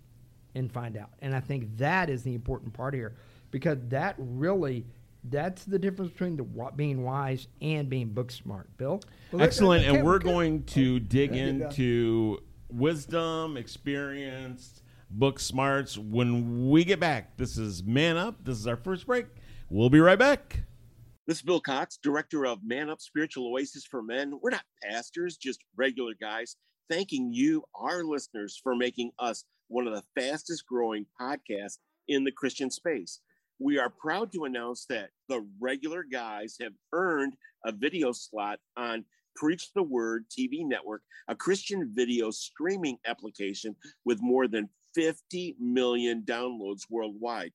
and 0.55 0.73
find 0.73 0.97
out. 0.97 1.11
And 1.21 1.35
I 1.35 1.41
think 1.41 1.77
that 1.79 2.09
is 2.11 2.23
the 2.23 2.35
important 2.35 2.73
part 2.73 2.95
here 2.95 3.15
because 3.51 3.79
that 3.89 4.15
really. 4.19 4.87
That's 5.29 5.65
the 5.65 5.77
difference 5.81 6.13
between 6.13 6.37
the 6.37 6.45
wa- 6.45 6.71
being 6.71 7.03
wise 7.03 7.49
and 7.61 7.89
being 7.89 8.11
book 8.11 8.31
smart. 8.31 8.69
Bill, 8.77 9.01
Well, 9.33 9.43
Excellent. 9.43 9.85
that- 9.85 9.97
And 9.97 10.07
we're 10.07 10.21
can- 10.21 10.31
going 10.31 10.63
to 10.67 10.97
oh, 10.97 10.99
dig 11.01 11.35
Yeah, 11.35 11.47
get 11.47 11.59
done. 11.59 11.69
into 11.71 12.39
wisdom, 12.71 13.57
experience, 13.57 14.83
book 15.11 15.41
smarts 15.41 15.99
when 15.99 16.71
we 16.71 16.85
get 16.85 17.01
back. 17.01 17.37
This 17.37 17.59
is 17.59 17.83
Man 17.83 18.17
Up. 18.17 18.45
This 18.45 18.57
is 18.59 18.69
our 18.69 18.77
first 18.77 19.05
break. 19.07 19.27
We'll 19.69 19.91
be 19.91 19.99
right 19.99 20.19
back. 20.19 20.63
This 21.27 21.39
is 21.39 21.43
Bill 21.43 21.61
Cox, 21.61 21.99
director 22.01 22.47
of 22.47 22.61
Man 22.63 22.89
Up 22.89 23.01
Spiritual 23.01 23.49
Oasis 23.49 23.85
for 23.85 24.01
Men. 24.01 24.39
We're 24.41 24.51
not 24.51 24.63
pastors, 24.81 25.37
just 25.37 25.59
regular 25.77 26.13
guys. 26.21 26.55
Thanking 26.89 27.33
you, 27.33 27.65
our 27.75 28.05
listeners, 28.05 28.61
for 28.63 28.77
making 28.77 29.11
us 29.19 29.43
one 29.67 29.89
of 29.89 29.93
the 29.93 30.05
fastest 30.15 30.67
growing 30.69 31.05
podcasts 31.21 31.79
in 32.07 32.23
the 32.23 32.31
Christian 32.31 32.71
space. 32.71 33.19
We 33.59 33.77
are 33.77 33.91
proud 33.91 34.33
to 34.35 34.45
announce 34.45 34.87
that 34.89 35.11
the 35.29 35.45
regular 35.61 36.05
guys 36.05 36.55
have 36.61 36.75
earned 36.93 37.35
a 37.65 37.73
video 37.73 38.13
slot 38.13 38.61
on 38.77 39.05
Preach 39.35 39.73
the 39.75 39.83
Word 39.83 40.27
TV 40.31 40.61
network, 40.61 41.03
a 41.27 41.35
Christian 41.35 41.91
video 41.93 42.31
streaming 42.31 42.99
application 43.05 43.75
with 44.05 44.23
more 44.23 44.47
than 44.47 44.69
50 44.95 45.57
million 45.59 46.23
downloads 46.23 46.83
worldwide. 46.89 47.53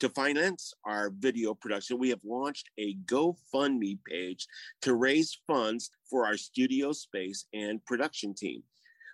To 0.00 0.08
finance 0.08 0.74
our 0.84 1.10
video 1.10 1.54
production, 1.54 1.98
we 1.98 2.08
have 2.10 2.20
launched 2.24 2.68
a 2.78 2.96
GoFundMe 3.06 3.98
page 4.04 4.46
to 4.82 4.94
raise 4.94 5.38
funds 5.46 5.90
for 6.10 6.26
our 6.26 6.36
studio 6.36 6.92
space 6.92 7.46
and 7.54 7.84
production 7.84 8.34
team. 8.34 8.62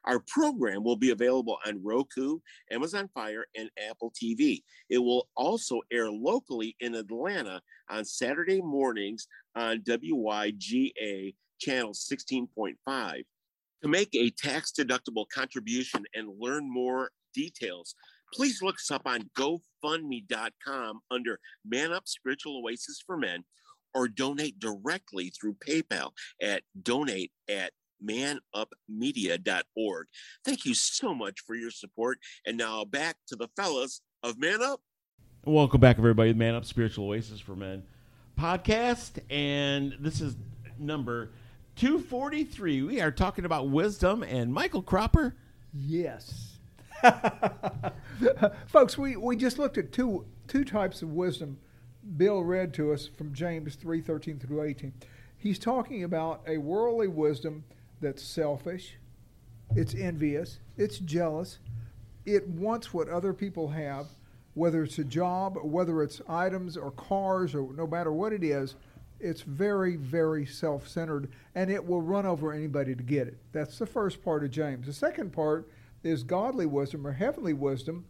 Our 0.06 0.20
program 0.20 0.82
will 0.82 0.96
be 0.96 1.10
available 1.10 1.58
on 1.66 1.82
Roku, 1.84 2.38
Amazon 2.70 3.10
Fire, 3.12 3.44
and 3.54 3.68
Apple 3.90 4.10
TV. 4.10 4.62
It 4.88 4.98
will 4.98 5.28
also 5.36 5.80
air 5.92 6.10
locally 6.10 6.74
in 6.80 6.94
Atlanta 6.94 7.60
on 7.90 8.06
Saturday 8.06 8.62
mornings 8.62 9.28
on 9.54 9.82
WYGA 9.82 11.34
channel 11.60 11.92
16.5. 11.92 13.22
To 13.82 13.88
make 13.88 14.14
a 14.14 14.30
tax 14.30 14.72
deductible 14.72 15.26
contribution 15.32 16.04
and 16.14 16.40
learn 16.40 16.70
more 16.70 17.10
details, 17.34 17.94
please 18.32 18.62
look 18.62 18.76
us 18.76 18.90
up 18.90 19.02
on 19.06 19.30
GoFundMe.com 19.36 21.00
under 21.10 21.38
Man 21.64 21.92
Up 21.92 22.06
Spiritual 22.06 22.62
Oasis 22.62 23.02
for 23.04 23.16
Men 23.16 23.44
or 23.94 24.08
donate 24.08 24.58
directly 24.58 25.30
through 25.30 25.56
PayPal 25.66 26.10
at 26.42 26.62
donate 26.80 27.32
at 27.48 27.72
manupmedia.org. 28.02 30.06
Thank 30.44 30.64
you 30.64 30.74
so 30.74 31.14
much 31.14 31.40
for 31.46 31.54
your 31.54 31.70
support. 31.70 32.18
And 32.46 32.56
now 32.56 32.84
back 32.84 33.16
to 33.28 33.36
the 33.36 33.48
fellas 33.56 34.00
of 34.22 34.38
Man 34.38 34.62
Up. 34.62 34.80
Welcome 35.44 35.80
back, 35.80 35.98
everybody. 35.98 36.32
to 36.32 36.38
Man 36.38 36.54
Up 36.54 36.64
Spiritual 36.64 37.08
Oasis 37.08 37.40
for 37.40 37.56
Men 37.56 37.82
podcast. 38.38 39.18
And 39.30 39.96
this 40.00 40.20
is 40.20 40.36
number 40.78 41.30
243. 41.76 42.82
We 42.82 43.00
are 43.00 43.10
talking 43.10 43.44
about 43.44 43.68
wisdom 43.68 44.22
and 44.22 44.52
Michael 44.52 44.82
Cropper. 44.82 45.34
Yes. 45.72 46.58
Folks, 48.66 48.98
we, 48.98 49.16
we 49.16 49.36
just 49.36 49.58
looked 49.58 49.78
at 49.78 49.92
two 49.92 50.24
two 50.46 50.64
types 50.64 51.02
of 51.02 51.12
wisdom. 51.12 51.58
Bill 52.16 52.42
read 52.42 52.74
to 52.74 52.92
us 52.92 53.06
from 53.06 53.32
James 53.32 53.76
3 53.76 54.00
13 54.00 54.38
through 54.38 54.62
18. 54.62 54.92
He's 55.36 55.58
talking 55.58 56.04
about 56.04 56.42
a 56.46 56.58
worldly 56.58 57.08
wisdom 57.08 57.64
that's 58.00 58.22
selfish, 58.22 58.96
it's 59.74 59.94
envious, 59.94 60.58
it's 60.76 60.98
jealous, 60.98 61.58
it 62.26 62.46
wants 62.48 62.92
what 62.92 63.08
other 63.08 63.32
people 63.32 63.68
have, 63.68 64.06
whether 64.54 64.82
it's 64.82 64.98
a 64.98 65.04
job, 65.04 65.56
whether 65.62 66.02
it's 66.02 66.20
items 66.28 66.76
or 66.76 66.90
cars, 66.90 67.54
or 67.54 67.72
no 67.74 67.86
matter 67.86 68.12
what 68.12 68.32
it 68.32 68.42
is. 68.42 68.74
It's 69.18 69.42
very, 69.42 69.96
very 69.96 70.46
self 70.46 70.88
centered, 70.88 71.30
and 71.54 71.70
it 71.70 71.86
will 71.86 72.00
run 72.00 72.26
over 72.26 72.52
anybody 72.52 72.94
to 72.94 73.02
get 73.02 73.28
it. 73.28 73.36
That's 73.52 73.78
the 73.78 73.86
first 73.86 74.24
part 74.24 74.42
of 74.44 74.50
James. 74.50 74.86
The 74.86 74.94
second 74.94 75.32
part 75.32 75.68
is 76.02 76.22
godly 76.22 76.66
wisdom 76.66 77.06
or 77.06 77.12
heavenly 77.12 77.52
wisdom. 77.52 78.06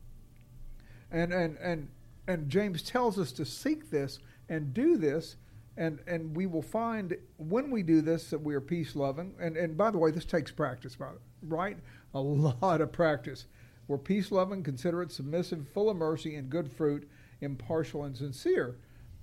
And, 1.11 1.33
and, 1.33 1.57
and, 1.59 1.89
and 2.29 2.49
James 2.49 2.83
tells 2.83 3.19
us 3.19 3.33
to 3.33 3.45
seek 3.45 3.91
this 3.91 4.19
and 4.49 4.73
do 4.73 4.97
this, 4.97 5.37
and, 5.77 6.01
and 6.07 6.37
we 6.37 6.47
will 6.47 6.63
find 6.63 7.17
when 7.37 7.71
we 7.71 7.83
do 7.83 8.01
this 8.01 8.31
that 8.31 8.41
we 8.41 8.55
are 8.55 8.61
peace 8.61 8.95
loving. 8.95 9.35
And, 9.41 9.57
and 9.57 9.77
by 9.77 9.91
the 9.91 9.99
way, 9.99 10.11
this 10.11 10.25
takes 10.25 10.51
practice, 10.51 10.97
right? 11.43 11.77
A 12.15 12.21
lot 12.21 12.81
of 12.81 12.93
practice. 12.93 13.47
We're 13.89 13.99
peace 13.99 14.31
loving, 14.31 14.63
considerate, 14.63 15.11
submissive, 15.11 15.67
full 15.75 15.91
of 15.91 15.97
mercy, 15.97 16.37
and 16.37 16.49
good 16.49 16.71
fruit, 16.71 17.09
impartial 17.41 18.05
and 18.05 18.17
sincere. 18.17 18.77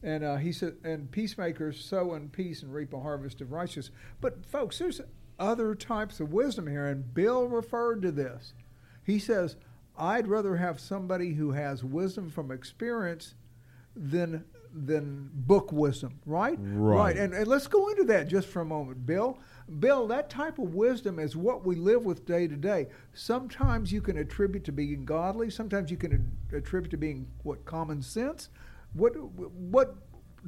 And 0.04 0.24
uh, 0.24 0.36
he 0.36 0.52
said, 0.52 0.76
and 0.84 1.10
peacemakers 1.10 1.84
sow 1.84 2.14
in 2.16 2.30
peace 2.30 2.64
and 2.64 2.74
reap 2.74 2.94
a 2.94 3.00
harvest 3.00 3.42
of 3.42 3.52
righteousness. 3.52 3.92
But 4.22 4.46
folks, 4.46 4.78
there's 4.78 5.02
other 5.40 5.76
types 5.76 6.20
of 6.20 6.34
wisdom 6.34 6.68
here, 6.68 6.88
and 6.88 7.14
Bill 7.14 7.48
referred 7.48 8.02
to 8.02 8.12
this. 8.12 8.54
He 9.04 9.20
says, 9.20 9.56
I'd 9.98 10.28
rather 10.28 10.58
have 10.58 10.80
somebody 10.80 11.34
who 11.34 11.52
has 11.52 11.84
wisdom 11.84 12.30
from 12.30 12.52
experience 12.52 13.36
than 13.96 14.44
than 14.74 15.30
book 15.34 15.72
wisdom, 15.72 16.20
right? 16.26 16.58
Right. 16.62 17.18
And, 17.18 17.34
and 17.34 17.48
let's 17.48 17.68
go 17.68 17.88
into 17.90 18.04
that 18.06 18.28
just 18.28 18.48
for 18.48 18.62
a 18.62 18.66
moment, 18.66 19.06
Bill. 19.06 19.40
Bill, 19.80 20.06
that 20.08 20.30
type 20.30 20.60
of 20.60 20.76
wisdom 20.76 21.20
is 21.20 21.36
what 21.36 21.66
we 21.66 21.76
live 21.76 22.06
with 22.06 22.26
day 22.26 22.48
to 22.48 22.56
day. 22.56 22.88
Sometimes 23.14 23.92
you 23.92 24.02
can 24.02 24.18
attribute 24.18 24.64
to 24.66 24.72
being 24.72 25.04
godly. 25.04 25.50
Sometimes 25.50 25.90
you 25.90 25.98
can 25.98 26.32
attribute 26.54 26.92
to 26.92 26.98
being 26.98 27.28
what 27.44 27.66
common 27.66 28.02
sense. 28.02 28.50
What 28.94 29.14
what? 29.14 29.96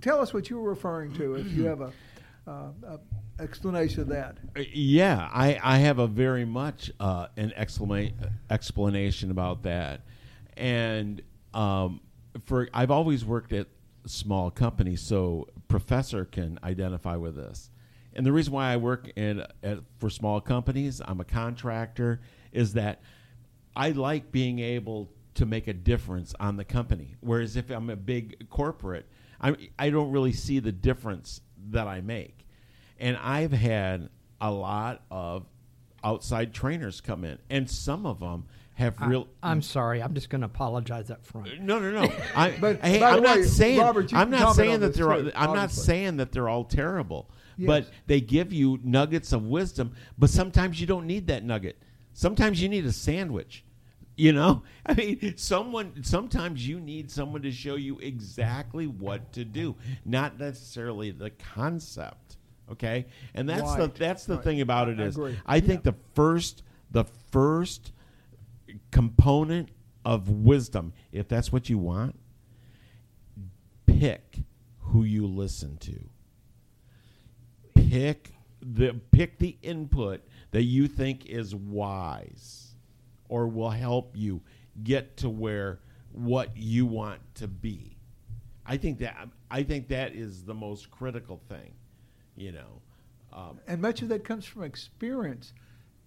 Tell 0.02 0.22
us 0.22 0.34
what 0.34 0.50
you 0.50 0.60
were 0.60 0.70
referring 0.70 1.14
to 1.16 1.36
if 1.36 1.52
you 1.52 1.66
have 1.66 1.82
a, 1.82 1.92
uh, 2.50 2.98
explanation 3.40 4.02
of 4.02 4.08
that. 4.10 4.38
Uh, 4.56 4.64
Yeah, 4.74 5.30
I, 5.32 5.60
I 5.62 5.78
have 5.78 6.00
a 6.00 6.08
very 6.08 6.46
much 6.46 6.92
uh, 7.00 7.28
an 7.38 7.54
exclama- 7.58 8.14
explanation 8.50 9.32
about 9.32 9.64
that, 9.64 10.02
and 10.58 11.22
um, 11.54 12.02
for 12.46 12.68
I've 12.74 12.92
always 12.92 13.26
worked 13.26 13.54
at 13.54 13.68
small 14.06 14.52
companies, 14.52 15.02
so 15.02 15.48
professor 15.68 16.26
can 16.26 16.60
identify 16.64 17.16
with 17.16 17.36
this. 17.36 17.70
And 18.14 18.26
the 18.26 18.32
reason 18.32 18.54
why 18.54 18.74
I 18.74 18.78
work 18.78 19.10
in 19.16 19.46
at, 19.64 19.80
for 20.00 20.10
small 20.10 20.42
companies, 20.42 21.02
I'm 21.06 21.20
a 21.20 21.26
contractor, 21.26 22.22
is 22.52 22.74
that 22.74 23.02
I 23.76 23.92
like 23.92 24.32
being 24.32 24.60
able 24.60 25.12
to 25.36 25.46
make 25.46 25.68
a 25.68 25.74
difference 25.74 26.34
on 26.40 26.58
the 26.58 26.66
company. 26.66 27.16
Whereas 27.22 27.56
if 27.56 27.70
I'm 27.70 27.90
a 27.90 27.96
big 27.96 28.50
corporate, 28.50 29.08
I 29.40 29.56
I 29.78 29.90
don't 29.90 30.12
really 30.12 30.34
see 30.34 30.60
the 30.60 30.72
difference 30.72 31.42
that 31.72 31.88
I 31.88 32.02
make. 32.02 32.46
And 33.00 33.18
I've 33.18 33.52
had 33.52 34.10
a 34.42 34.52
lot 34.52 35.02
of 35.10 35.46
outside 36.04 36.54
trainers 36.54 37.02
come 37.02 37.24
in, 37.24 37.38
and 37.50 37.70
some 37.70 38.06
of 38.06 38.20
them 38.20 38.46
have 38.74 38.96
real. 39.02 39.28
I'm 39.44 39.62
sorry. 39.62 40.02
I'm 40.02 40.14
just 40.14 40.30
going 40.30 40.42
to 40.42 40.46
apologize 40.46 41.12
up 41.12 41.26
front. 41.26 41.62
no, 41.62 41.80
no, 41.80 41.92
no. 41.92 42.12
I, 42.36 42.52
but 42.62 42.80
hey, 42.82 43.04
I'm 43.04 43.22
not 43.22 43.44
saying 43.44 43.80
Robert, 43.80 44.14
I'm 44.14 44.30
not 44.30 44.56
saying 44.56 44.80
that 44.82 44.94
they're. 44.94 45.12
all, 45.12 45.22
too, 45.22 45.32
I'm 45.36 45.54
not 45.54 45.72
saying 45.72 46.18
that 46.18 46.32
they're 46.32 46.48
all 46.50 46.64
terrible, 46.64 47.30
Yes. 47.58 47.68
but 47.68 47.90
they 48.08 48.22
give 48.22 48.54
you 48.54 48.80
nuggets 48.84 49.34
of 49.34 49.44
wisdom. 49.46 49.94
But 50.18 50.30
sometimes 50.30 50.80
you 50.80 50.88
don't 50.88 51.06
need 51.08 51.28
that 51.28 51.44
nugget. 51.44 51.78
Sometimes 52.14 52.62
you 52.62 52.70
need 52.70 52.86
a 52.86 52.92
sandwich. 52.92 53.64
You 54.20 54.34
know, 54.34 54.64
I 54.86 54.96
mean, 54.96 55.38
someone. 55.38 56.04
Sometimes 56.04 56.68
you 56.68 56.80
need 56.82 57.10
someone 57.10 57.42
to 57.44 57.52
show 57.52 57.76
you 57.76 58.00
exactly 58.00 58.86
what 58.86 59.32
to 59.34 59.46
do, 59.46 59.78
not 60.04 60.38
necessarily 60.38 61.12
the 61.12 61.30
concept. 61.30 62.36
Okay, 62.70 63.06
and 63.34 63.48
that's 63.48 63.62
Right, 63.62 63.94
the 63.94 63.98
that's 64.00 64.26
the 64.26 64.36
right. 64.36 64.44
thing 64.44 64.60
about 64.60 64.90
it 64.90 65.00
I 65.00 65.04
is, 65.04 65.16
agree. 65.16 65.38
I 65.46 65.62
think 65.62 65.84
the 65.84 65.96
first 66.16 66.64
the 66.92 67.06
first 67.32 67.94
component 68.92 69.70
of 70.04 70.30
wisdom, 70.30 70.92
if 71.14 71.30
that's 71.30 71.54
what 71.54 71.70
you 71.70 71.78
want, 71.78 72.20
pick 73.86 74.40
who 74.80 75.04
you 75.04 75.28
listen 75.28 75.78
to. 75.78 75.98
Pick 77.74 78.34
the 78.62 79.00
pick 79.12 79.38
the 79.38 79.58
input 79.62 80.22
that 80.52 80.64
you 80.64 80.90
think 80.90 81.26
is 81.26 81.56
wise 81.56 82.69
or 83.30 83.48
will 83.48 83.70
help 83.70 84.12
you 84.16 84.42
get 84.84 85.18
to 85.18 85.30
where 85.30 85.80
what 86.12 86.58
you 86.58 86.86
want 86.86 87.22
to 87.36 87.48
be. 87.48 87.96
I 88.66 88.78
think 88.78 89.00
that 89.00 89.30
I 89.50 89.64
think 89.64 89.88
that 89.88 90.14
is 90.14 90.44
the 90.44 90.54
most 90.54 90.92
critical 90.92 91.42
thing, 91.50 91.74
you 92.36 92.52
know. 92.52 92.82
Um, 93.32 93.60
And 93.68 93.82
much 93.82 94.02
of 94.02 94.10
that 94.10 94.24
comes 94.24 94.46
from 94.46 94.64
experience 94.64 95.54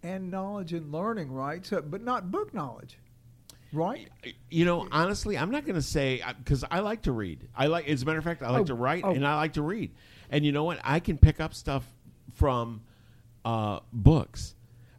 and 0.02 0.30
knowledge 0.30 0.72
and 0.72 0.92
learning, 0.92 1.30
right? 1.32 1.64
So, 1.64 1.80
but 1.80 2.02
not 2.02 2.30
book 2.30 2.52
knowledge, 2.52 2.98
right? 3.72 4.08
You 4.50 4.64
know, 4.64 4.88
honestly, 4.90 5.38
I'm 5.38 5.50
not 5.50 5.64
going 5.64 5.76
to 5.76 5.82
say 5.82 6.22
because 6.38 6.64
I 6.70 6.80
like 6.80 7.02
to 7.02 7.12
read. 7.12 7.48
I 7.54 7.66
like, 7.68 7.88
as 7.88 8.02
a 8.02 8.06
matter 8.06 8.18
of 8.18 8.24
fact, 8.24 8.42
I 8.42 8.50
like 8.50 8.62
Oh, 8.62 8.64
to 8.66 8.74
write 8.74 9.04
oh. 9.04 9.11
and 9.12 9.26
I 9.26 9.37
like 9.37 9.52
to 9.54 9.62
read. 9.62 9.92
And 10.30 10.44
you 10.44 10.52
know 10.52 10.64
what? 10.64 10.80
I 10.82 10.98
can 11.00 11.18
pick 11.18 11.40
up 11.40 11.54
stuff 11.54 11.85
from 12.35 12.82
uh, 13.44 13.80
books, 13.92 14.54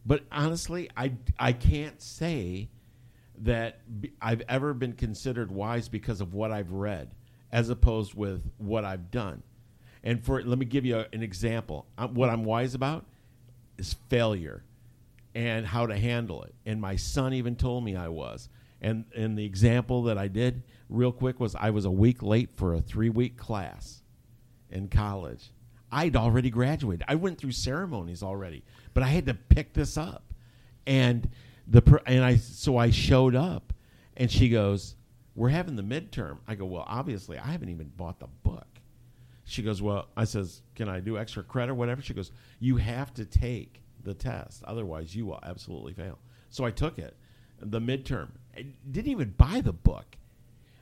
but 0.06 0.24
honestly, 0.32 0.90
I 0.96 1.14
I 1.40 1.54
can't 1.54 2.02
say 2.02 2.70
that 3.40 3.80
I've 4.22 4.42
ever 4.48 4.74
been 4.74 4.94
considered 4.94 5.52
wise 5.52 5.90
because 5.90 6.22
of 6.22 6.34
what 6.34 6.52
I've 6.52 6.72
read, 6.72 7.12
as 7.52 7.70
opposed 7.70 8.14
with 8.14 8.44
what 8.58 8.86
I've 8.86 9.12
done. 9.12 9.44
And 10.04 10.24
for 10.24 10.42
let 10.44 10.58
me 10.58 10.66
give 10.66 10.86
you 10.86 10.98
a, 10.98 11.08
an 11.14 11.24
example. 11.24 11.86
i 11.98 12.06
what 12.06 12.30
I'm 12.30 12.44
wise 12.44 12.76
about 12.76 13.06
is 13.78 13.96
failure 14.10 14.64
and 15.36 15.66
how 15.66 15.88
to 15.88 15.98
handle 15.98 16.44
it. 16.44 16.54
And 16.66 16.80
my 16.80 16.96
son 16.96 17.34
even 17.34 17.56
told 17.56 17.84
me 17.84 17.96
I 17.96 18.10
was. 18.10 18.50
And 18.82 19.06
and 19.16 19.38
the 19.38 19.46
example 19.46 20.04
that 20.04 20.18
I 20.18 20.28
did 20.28 20.64
real 20.90 21.12
quick 21.12 21.40
was 21.40 21.56
I 21.56 21.70
was 21.70 21.86
a 21.86 21.92
week 21.92 22.22
late 22.22 22.50
for 22.56 22.74
a 22.74 22.82
three 22.82 23.10
week 23.10 23.38
class 23.38 24.04
in 24.70 24.90
college. 24.90 25.52
I'd 25.92 26.16
already 26.16 26.50
graduated. 26.50 27.06
I 27.08 27.16
went 27.16 27.38
through 27.38 27.52
ceremonies 27.52 28.24
already, 28.24 28.64
but 28.94 29.04
I 29.04 29.08
had 29.08 29.26
to 29.28 29.34
pick 29.34 29.74
this 29.74 29.98
up. 29.98 30.34
And 30.86 31.30
the 31.68 32.02
and 32.06 32.24
I 32.24 32.36
so 32.38 32.78
I 32.78 32.90
showed 32.90 33.36
up, 33.36 33.74
and 34.18 34.30
she 34.30 34.50
goes, 34.50 34.96
"We're 35.36 35.50
having 35.50 35.76
the 35.76 35.84
midterm." 35.84 36.40
I 36.48 36.56
go, 36.56 36.66
"Well, 36.66 36.84
obviously, 36.88 37.38
I 37.38 37.48
haven't 37.48 37.70
even 37.70 37.92
bought 37.96 38.20
the 38.20 38.28
book." 38.44 38.68
She 39.46 39.62
goes, 39.62 39.82
"Well," 39.82 40.08
I 40.18 40.26
says, 40.26 40.62
"Can 40.76 40.90
I 40.90 41.00
do 41.00 41.18
extra 41.18 41.44
credit 41.44 41.72
or 41.72 41.76
whatever?" 41.76 42.02
She 42.02 42.14
goes, 42.14 42.32
"You 42.60 42.78
have 42.78 43.14
to 43.16 43.26
take 43.26 43.82
the 44.04 44.14
test, 44.14 44.64
otherwise 44.66 45.16
you 45.16 45.26
will 45.26 45.40
absolutely 45.44 45.94
fail." 45.94 46.20
So 46.50 46.66
I 46.66 46.72
took 46.72 47.00
it, 47.00 47.16
the 47.60 47.80
midterm. 47.80 48.30
I 48.56 48.66
didn't 48.92 49.12
even 49.12 49.34
buy 49.38 49.62
the 49.62 49.74
book. 49.74 50.18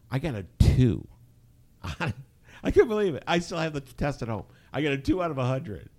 I 0.09 0.19
got 0.19 0.35
a 0.35 0.45
two. 0.59 1.07
I 1.83 2.71
couldn't 2.71 2.89
believe 2.89 3.15
it. 3.15 3.23
I 3.27 3.39
still 3.39 3.57
have 3.59 3.73
the 3.73 3.81
test 3.81 4.21
at 4.21 4.27
home. 4.27 4.45
I 4.73 4.81
got 4.81 4.93
a 4.93 4.97
two 4.97 5.21
out 5.21 5.31
of 5.31 5.37
a 5.37 5.45
hundred. 5.45 5.89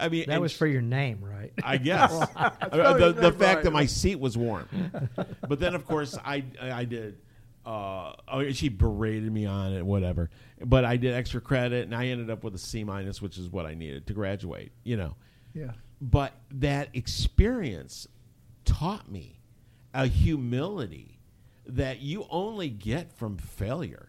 I 0.00 0.08
mean, 0.08 0.24
That 0.28 0.40
was 0.40 0.52
for 0.56 0.66
your 0.66 0.82
name, 0.82 1.20
right? 1.22 1.52
I 1.62 1.76
guess 1.90 2.10
probably 2.32 3.12
the, 3.12 3.12
the 3.12 3.32
fact 3.32 3.56
right. 3.56 3.64
that 3.64 3.70
my 3.72 3.86
seat 3.86 4.18
was 4.18 4.36
warm. 4.36 4.68
but 5.48 5.60
then, 5.60 5.74
of 5.74 5.86
course, 5.86 6.16
I 6.24 6.44
I 6.60 6.84
did. 6.84 7.18
Uh, 7.66 8.14
oh, 8.26 8.50
she 8.52 8.68
berated 8.70 9.30
me 9.30 9.44
on 9.46 9.72
it, 9.74 9.84
whatever. 9.84 10.30
But 10.64 10.84
I 10.84 10.96
did 10.96 11.12
extra 11.14 11.40
credit, 11.40 11.84
and 11.84 11.94
I 11.94 12.06
ended 12.06 12.30
up 12.30 12.42
with 12.42 12.54
a 12.54 12.58
C 12.58 12.84
minus, 12.84 13.20
which 13.20 13.36
is 13.38 13.48
what 13.50 13.66
I 13.66 13.74
needed 13.74 14.06
to 14.06 14.14
graduate. 14.14 14.72
You 14.82 14.96
know, 14.96 15.16
Yeah. 15.54 15.72
but 16.00 16.32
that 16.52 16.88
experience 16.94 18.08
taught 18.64 19.10
me 19.10 19.40
a 19.92 20.06
humility 20.06 21.18
that 21.66 22.00
you 22.00 22.26
only 22.30 22.70
get 22.70 23.12
from 23.12 23.36
failure. 23.36 24.08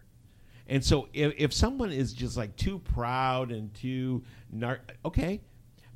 And 0.66 0.82
so 0.82 1.08
if, 1.12 1.34
if 1.36 1.52
someone 1.52 1.92
is 1.92 2.12
just 2.14 2.36
like 2.36 2.56
too 2.56 2.78
proud 2.78 3.50
and 3.52 3.72
too 3.74 4.22
nar- 4.50 4.80
okay, 5.04 5.40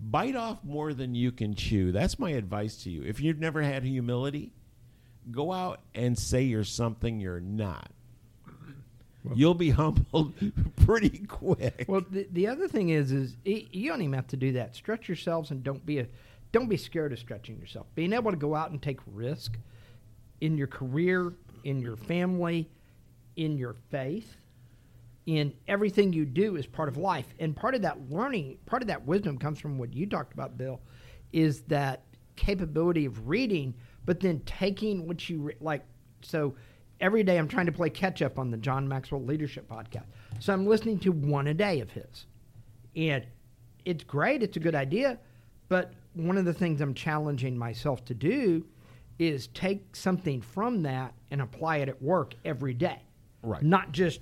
bite 0.01 0.37
off 0.37 0.63
more 0.65 0.95
than 0.95 1.15
you 1.15 1.33
can 1.33 1.55
chew. 1.55 1.93
That's 1.93 2.19
my 2.19 2.31
advice 2.31 2.83
to 2.85 2.91
you. 2.91 3.03
If 3.03 3.21
you've 3.21 3.39
never 3.39 3.63
had 3.63 3.85
humility, 3.85 4.53
go 5.31 5.53
out 5.53 5.81
and 5.95 6.19
say 6.19 6.43
you're 6.43 6.65
something 6.65 7.21
you're 7.21 7.41
not. 7.41 7.91
You'll 9.35 9.55
be 9.55 9.71
humbled 9.71 10.35
pretty 10.77 11.27
quick. 11.27 11.87
Well, 11.89 12.05
the, 12.09 12.29
the 12.31 12.47
other 12.47 12.69
thing 12.69 12.91
is, 12.91 13.11
is 13.11 13.37
you 13.45 13.89
don't 13.89 14.01
even 14.03 14.13
have 14.13 14.29
to 14.29 14.37
do 14.37 14.53
that. 14.53 14.77
Stretch 14.77 15.09
yourselves 15.09 15.51
and 15.51 15.65
don't 15.65 15.85
be 15.85 15.99
a, 15.99 16.07
don't 16.53 16.69
be 16.69 16.77
scared 16.77 17.13
of 17.13 17.19
stretching 17.19 17.59
yourself. 17.59 17.87
Being 17.95 18.13
able 18.13 18.31
to 18.31 18.37
go 18.37 18.55
out 18.55 18.71
and 18.71 18.81
take 18.81 19.01
risk 19.07 19.59
in 20.41 20.57
your 20.57 20.69
career, 20.69 21.33
in 21.65 21.81
your 21.81 21.97
family, 21.97 22.69
in 23.37 23.59
your 23.59 23.75
faith, 23.91 24.37
in 25.27 25.53
everything 25.67 26.13
you 26.13 26.25
do 26.25 26.57
is 26.57 26.67
part 26.67 26.89
of 26.89 26.97
life. 26.97 27.27
And 27.41 27.55
part 27.55 27.75
of 27.75 27.83
that 27.83 28.11
learning, 28.11 28.59
part 28.65 28.83
of 28.83 28.89
that 28.89 29.05
wisdom 29.05 29.39
comes 29.39 29.59
from 29.59 29.77
what 29.77 29.93
you 29.93 30.07
talked 30.07 30.33
about, 30.33 30.57
Bill, 30.57 30.81
is 31.33 31.63
that 31.63 32.05
capability 32.37 33.05
of 33.07 33.29
reading, 33.29 33.75
but 34.05 34.21
then 34.21 34.41
taking 34.47 35.07
what 35.07 35.29
you 35.29 35.41
re- 35.41 35.57
like. 35.61 35.85
So 36.23 36.55
every 37.01 37.25
day 37.25 37.39
I'm 37.39 37.49
trying 37.49 37.67
to 37.67 37.73
play 37.73 37.91
catch 37.91 38.23
up 38.23 38.39
on 38.39 38.51
the 38.51 38.57
John 38.57 38.87
Maxwell 38.87 39.23
Leadership 39.23 39.69
Podcast. 39.69 40.07
So 40.39 40.53
I'm 40.53 40.67
listening 40.67 41.01
to 41.01 41.11
one 41.11 41.49
a 41.49 41.55
day 41.55 41.81
of 41.81 41.91
his. 41.91 42.27
And 42.95 43.27
it's 43.85 44.05
great, 44.05 44.43
it's 44.43 44.57
a 44.57 44.61
good 44.61 44.75
idea. 44.75 45.19
But 45.69 45.93
one 46.15 46.39
of 46.39 46.45
the 46.45 46.55
things 46.55 46.81
I'm 46.81 46.95
challenging 46.95 47.59
myself 47.59 48.05
to 48.07 48.15
do 48.15 48.65
is 49.19 49.49
take 49.49 49.97
something 49.97 50.41
from 50.41 50.83
that 50.83 51.15
and 51.31 51.41
apply 51.41 51.79
it 51.79 51.89
at 51.89 52.01
work 52.01 52.35
every 52.45 52.75
day. 52.75 53.01
Right. 53.43 53.63
Not 53.63 53.93
just 53.93 54.21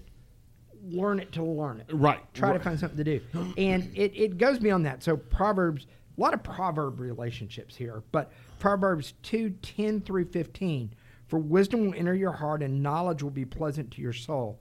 learn 0.90 1.20
it 1.20 1.32
to 1.32 1.42
learn 1.42 1.80
it. 1.80 1.86
Right. 1.92 2.20
Try 2.34 2.50
Right. 2.50 2.58
to 2.58 2.64
find 2.64 2.78
something 2.78 2.98
to 2.98 3.04
do. 3.04 3.20
And 3.58 3.90
it, 3.94 4.12
it 4.14 4.38
goes 4.38 4.58
beyond 4.58 4.86
that. 4.86 5.02
So 5.02 5.16
Proverbs, 5.16 5.86
a 6.16 6.20
lot 6.20 6.34
of 6.34 6.42
proverb 6.42 7.00
relationships 7.00 7.74
here, 7.76 8.02
but 8.12 8.32
Proverbs 8.58 9.14
2, 9.22 9.50
10 9.50 10.00
through 10.02 10.26
15. 10.26 10.94
For 11.26 11.38
wisdom 11.38 11.86
will 11.86 11.94
enter 11.94 12.14
your 12.14 12.32
heart 12.32 12.62
and 12.62 12.82
knowledge 12.82 13.22
will 13.22 13.30
be 13.30 13.44
pleasant 13.46 13.90
to 13.92 14.02
your 14.02 14.12
soul. 14.12 14.60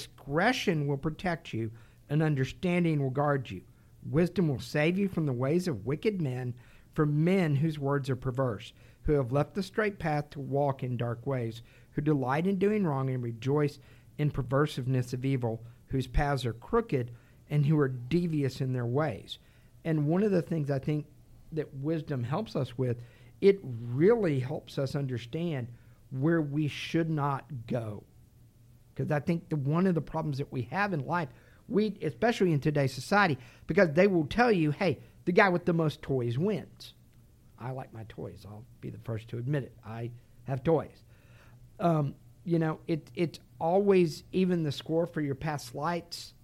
Discretion 0.00 0.86
will 0.86 0.96
protect 0.96 1.52
you 1.52 1.70
and 2.08 2.22
understanding 2.22 3.00
will 3.02 3.10
guard 3.10 3.50
you. 3.50 3.62
Wisdom 4.08 4.48
will 4.48 4.60
save 4.60 4.98
you 4.98 5.08
from 5.08 5.26
the 5.26 5.32
ways 5.32 5.66
of 5.66 5.84
wicked 5.86 6.22
men, 6.22 6.54
from 6.94 7.24
men 7.24 7.56
whose 7.56 7.78
words 7.78 8.08
are 8.08 8.16
perverse, 8.16 8.72
who 9.02 9.12
have 9.12 9.32
left 9.32 9.54
the 9.54 9.62
straight 9.62 9.98
path 9.98 10.30
to 10.30 10.40
walk 10.40 10.82
in 10.82 10.96
dark 10.96 11.26
ways, 11.26 11.62
who 11.92 12.00
delight 12.02 12.46
in 12.46 12.58
doing 12.58 12.84
wrong 12.84 13.10
and 13.10 13.22
rejoice 13.22 13.78
in 14.18 14.30
perversiveness 14.30 15.12
of 15.12 15.24
evil, 15.24 15.62
whose 15.88 16.06
paths 16.06 16.46
are 16.46 16.52
crooked 16.52 17.10
and 17.50 17.64
who 17.64 17.78
are 17.78 17.88
devious 17.88 18.60
in 18.60 18.72
their 18.72 18.86
ways. 18.86 19.38
And 19.84 20.06
one 20.06 20.22
of 20.22 20.32
the 20.32 20.42
things 20.42 20.70
I 20.70 20.78
think 20.78 21.06
that 21.52 21.72
wisdom 21.74 22.24
helps 22.24 22.56
us 22.56 22.76
with, 22.76 22.98
it 23.40 23.60
really 23.62 24.40
helps 24.40 24.78
us 24.78 24.96
understand 24.96 25.68
where 26.10 26.40
we 26.40 26.68
should 26.68 27.10
not 27.10 27.44
go. 27.66 28.02
Because 28.94 29.10
I 29.10 29.20
think 29.20 29.48
the, 29.48 29.56
one 29.56 29.86
of 29.86 29.94
the 29.94 30.00
problems 30.00 30.38
that 30.38 30.50
we 30.50 30.62
have 30.62 30.92
in 30.92 31.06
life, 31.06 31.28
we 31.68 31.98
especially 32.02 32.52
in 32.52 32.60
today's 32.60 32.92
society, 32.92 33.38
because 33.66 33.92
they 33.92 34.06
will 34.06 34.26
tell 34.26 34.50
you, 34.50 34.70
hey, 34.70 34.98
the 35.24 35.32
guy 35.32 35.48
with 35.48 35.64
the 35.64 35.72
most 35.72 36.02
toys 36.02 36.38
wins. 36.38 36.94
I 37.58 37.70
like 37.70 37.92
my 37.92 38.04
toys. 38.08 38.44
I'll 38.46 38.64
be 38.80 38.90
the 38.90 38.98
first 38.98 39.28
to 39.28 39.38
admit 39.38 39.64
it. 39.64 39.76
I 39.84 40.10
have 40.44 40.62
toys. 40.62 41.04
Um, 41.80 42.14
you 42.44 42.58
know, 42.58 42.78
it 42.86 43.10
it's 43.14 43.40
always 43.58 44.24
even 44.32 44.62
the 44.62 44.72
score 44.72 45.06
for 45.06 45.20
your 45.20 45.34
past 45.34 45.74
lights. 45.74 46.34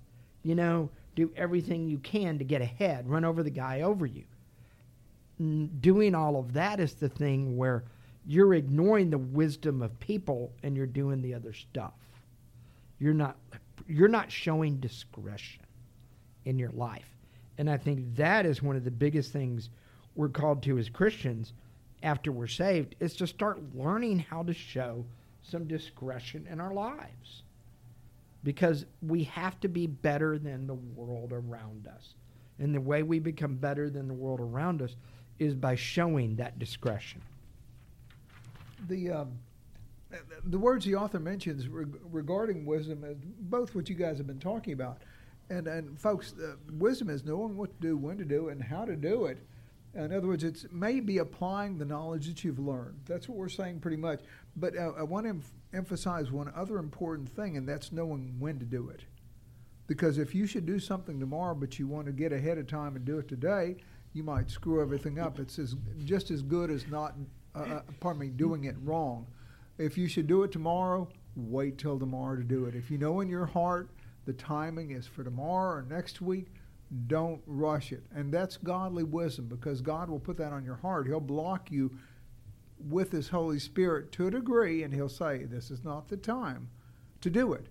You 0.42 0.54
know, 0.54 0.90
do 1.14 1.32
everything 1.36 1.88
you 1.88 1.98
can 1.98 2.38
to 2.38 2.44
get 2.44 2.62
ahead, 2.62 3.08
run 3.08 3.24
over 3.24 3.42
the 3.42 3.50
guy 3.50 3.82
over 3.82 4.06
you. 4.06 4.24
Doing 5.38 6.14
all 6.14 6.38
of 6.38 6.52
that 6.54 6.80
is 6.80 6.94
the 6.94 7.08
thing 7.08 7.56
where 7.56 7.84
you're 8.26 8.54
ignoring 8.54 9.10
the 9.10 9.18
wisdom 9.18 9.82
of 9.82 9.98
people 9.98 10.52
and 10.62 10.76
you're 10.76 10.86
doing 10.86 11.20
the 11.20 11.34
other 11.34 11.52
stuff. 11.52 11.94
You're 12.98 13.14
not 13.14 13.36
you're 13.88 14.08
not 14.08 14.30
showing 14.30 14.76
discretion 14.76 15.62
in 16.44 16.58
your 16.58 16.70
life. 16.70 17.08
And 17.58 17.68
I 17.68 17.76
think 17.76 18.14
that 18.16 18.46
is 18.46 18.62
one 18.62 18.76
of 18.76 18.84
the 18.84 18.90
biggest 18.90 19.32
things 19.32 19.70
we're 20.14 20.28
called 20.28 20.62
to 20.64 20.78
as 20.78 20.88
Christians 20.88 21.52
after 22.02 22.30
we're 22.30 22.46
saved 22.46 22.94
is 23.00 23.16
to 23.16 23.26
start 23.26 23.60
learning 23.74 24.20
how 24.20 24.42
to 24.44 24.54
show 24.54 25.04
some 25.42 25.66
discretion 25.66 26.46
in 26.50 26.60
our 26.60 26.72
lives. 26.72 27.42
Because 28.44 28.86
we 29.02 29.24
have 29.24 29.60
to 29.60 29.68
be 29.68 29.86
better 29.86 30.38
than 30.38 30.66
the 30.66 30.74
world 30.74 31.32
around 31.32 31.86
us. 31.86 32.14
And 32.58 32.74
the 32.74 32.80
way 32.80 33.02
we 33.02 33.18
become 33.18 33.54
better 33.56 33.88
than 33.88 34.08
the 34.08 34.14
world 34.14 34.40
around 34.40 34.82
us 34.82 34.96
is 35.38 35.54
by 35.54 35.74
showing 35.74 36.36
that 36.36 36.58
discretion. 36.58 37.22
The 38.88 39.10
um, 39.10 39.38
the 40.44 40.58
words 40.58 40.84
the 40.84 40.94
author 40.96 41.18
mentions 41.18 41.68
reg- 41.68 41.98
regarding 42.10 42.66
wisdom 42.66 43.04
is 43.04 43.16
both 43.40 43.74
what 43.74 43.88
you 43.88 43.94
guys 43.94 44.18
have 44.18 44.26
been 44.26 44.40
talking 44.40 44.72
about, 44.72 44.98
and 45.50 45.66
and 45.66 45.98
folks, 45.98 46.34
uh, 46.42 46.54
wisdom 46.72 47.10
is 47.10 47.24
knowing 47.24 47.56
what 47.56 47.70
to 47.80 47.88
do, 47.88 47.96
when 47.96 48.18
to 48.18 48.24
do, 48.24 48.48
and 48.48 48.62
how 48.62 48.84
to 48.84 48.96
do 48.96 49.26
it. 49.26 49.38
In 49.94 50.12
other 50.12 50.26
words, 50.26 50.42
it's 50.42 50.64
maybe 50.70 51.18
applying 51.18 51.76
the 51.76 51.84
knowledge 51.84 52.26
that 52.26 52.44
you've 52.44 52.58
learned. 52.58 53.00
That's 53.06 53.28
what 53.28 53.36
we're 53.36 53.50
saying 53.50 53.80
pretty 53.80 53.98
much. 53.98 54.20
But 54.56 54.76
uh, 54.76 54.92
I 54.96 55.02
want 55.02 55.26
to 55.26 55.30
em- 55.30 55.42
emphasize 55.74 56.30
one 56.30 56.50
other 56.56 56.78
important 56.78 57.28
thing, 57.28 57.56
and 57.58 57.68
that's 57.68 57.92
knowing 57.92 58.34
when 58.38 58.58
to 58.58 58.64
do 58.64 58.88
it. 58.88 59.02
Because 59.86 60.16
if 60.16 60.34
you 60.34 60.46
should 60.46 60.64
do 60.64 60.78
something 60.78 61.20
tomorrow, 61.20 61.54
but 61.54 61.78
you 61.78 61.86
want 61.86 62.06
to 62.06 62.12
get 62.12 62.32
ahead 62.32 62.56
of 62.56 62.66
time 62.66 62.96
and 62.96 63.04
do 63.04 63.18
it 63.18 63.28
today, 63.28 63.76
you 64.14 64.22
might 64.22 64.50
screw 64.50 64.80
everything 64.80 65.18
up. 65.18 65.38
It's 65.38 65.58
as, 65.58 65.76
just 66.04 66.30
as 66.30 66.40
good 66.40 66.70
as 66.70 66.86
not, 66.88 67.14
uh, 67.54 67.58
uh, 67.58 67.80
pardon 68.00 68.20
me, 68.20 68.28
doing 68.28 68.64
it 68.64 68.76
wrong. 68.82 69.26
If 69.76 69.98
you 69.98 70.08
should 70.08 70.26
do 70.26 70.42
it 70.44 70.52
tomorrow, 70.52 71.08
wait 71.36 71.76
till 71.76 71.98
tomorrow 71.98 72.36
to 72.36 72.42
do 72.42 72.64
it. 72.64 72.74
If 72.74 72.90
you 72.90 72.96
know 72.96 73.20
in 73.20 73.28
your 73.28 73.46
heart 73.46 73.90
the 74.24 74.32
timing 74.32 74.92
is 74.92 75.06
for 75.06 75.24
tomorrow 75.24 75.78
or 75.78 75.82
next 75.82 76.20
week, 76.20 76.46
don't 77.06 77.40
rush 77.46 77.92
it. 77.92 78.04
And 78.14 78.32
that's 78.32 78.56
godly 78.56 79.04
wisdom 79.04 79.46
because 79.46 79.80
God 79.80 80.10
will 80.10 80.20
put 80.20 80.36
that 80.38 80.52
on 80.52 80.64
your 80.64 80.76
heart. 80.76 81.06
He'll 81.06 81.20
block 81.20 81.70
you 81.70 81.90
with 82.88 83.12
His 83.12 83.28
Holy 83.28 83.58
Spirit 83.58 84.12
to 84.12 84.26
a 84.26 84.30
degree, 84.30 84.82
and 84.82 84.92
He'll 84.92 85.08
say, 85.08 85.44
This 85.44 85.70
is 85.70 85.84
not 85.84 86.08
the 86.08 86.16
time 86.16 86.68
to 87.20 87.30
do 87.30 87.52
it. 87.52 87.66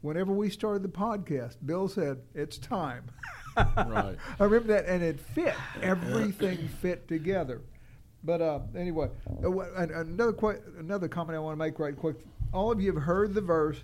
Whenever 0.00 0.32
we 0.32 0.48
started 0.48 0.82
the 0.82 0.88
podcast, 0.88 1.56
Bill 1.64 1.88
said, 1.88 2.18
It's 2.34 2.58
time. 2.58 3.04
Right. 3.76 4.16
I 4.38 4.44
remember 4.44 4.68
that, 4.74 4.86
and 4.86 5.02
it 5.02 5.18
fit. 5.18 5.54
Everything 5.82 6.68
fit 6.80 7.08
together. 7.08 7.60
But 8.22 8.40
uh, 8.40 8.60
anyway, 8.76 9.08
uh, 9.44 9.50
another 9.50 10.32
que- 10.32 10.60
another 10.78 11.08
comment 11.08 11.36
I 11.36 11.40
want 11.40 11.54
to 11.54 11.58
make 11.58 11.80
right 11.80 11.96
quick. 11.96 12.16
All 12.52 12.70
of 12.70 12.80
you 12.80 12.92
have 12.92 13.02
heard 13.02 13.34
the 13.34 13.40
verse. 13.40 13.82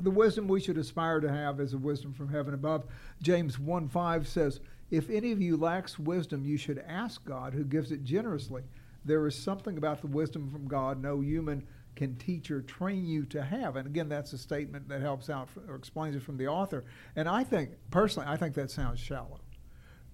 The 0.00 0.10
wisdom 0.10 0.48
we 0.48 0.60
should 0.60 0.78
aspire 0.78 1.20
to 1.20 1.30
have 1.30 1.60
is 1.60 1.74
a 1.74 1.78
wisdom 1.78 2.12
from 2.12 2.28
heaven 2.28 2.54
above. 2.54 2.84
James 3.22 3.58
1 3.58 3.88
5 3.88 4.28
says, 4.28 4.60
If 4.90 5.10
any 5.10 5.32
of 5.32 5.40
you 5.40 5.56
lacks 5.56 5.98
wisdom, 5.98 6.44
you 6.44 6.56
should 6.56 6.82
ask 6.86 7.24
God, 7.24 7.54
who 7.54 7.64
gives 7.64 7.92
it 7.92 8.04
generously. 8.04 8.62
There 9.04 9.26
is 9.26 9.36
something 9.36 9.78
about 9.78 10.00
the 10.00 10.06
wisdom 10.06 10.50
from 10.50 10.68
God 10.68 11.02
no 11.02 11.20
human 11.20 11.64
can 11.94 12.16
teach 12.16 12.50
or 12.50 12.62
train 12.62 13.04
you 13.04 13.24
to 13.26 13.42
have. 13.42 13.76
And 13.76 13.86
again, 13.86 14.08
that's 14.08 14.32
a 14.32 14.38
statement 14.38 14.88
that 14.88 15.00
helps 15.00 15.28
out 15.28 15.48
or 15.68 15.74
explains 15.74 16.16
it 16.16 16.22
from 16.22 16.36
the 16.36 16.46
author. 16.48 16.84
And 17.16 17.28
I 17.28 17.44
think, 17.44 17.70
personally, 17.90 18.28
I 18.28 18.36
think 18.36 18.54
that 18.54 18.70
sounds 18.70 18.98
shallow 18.98 19.40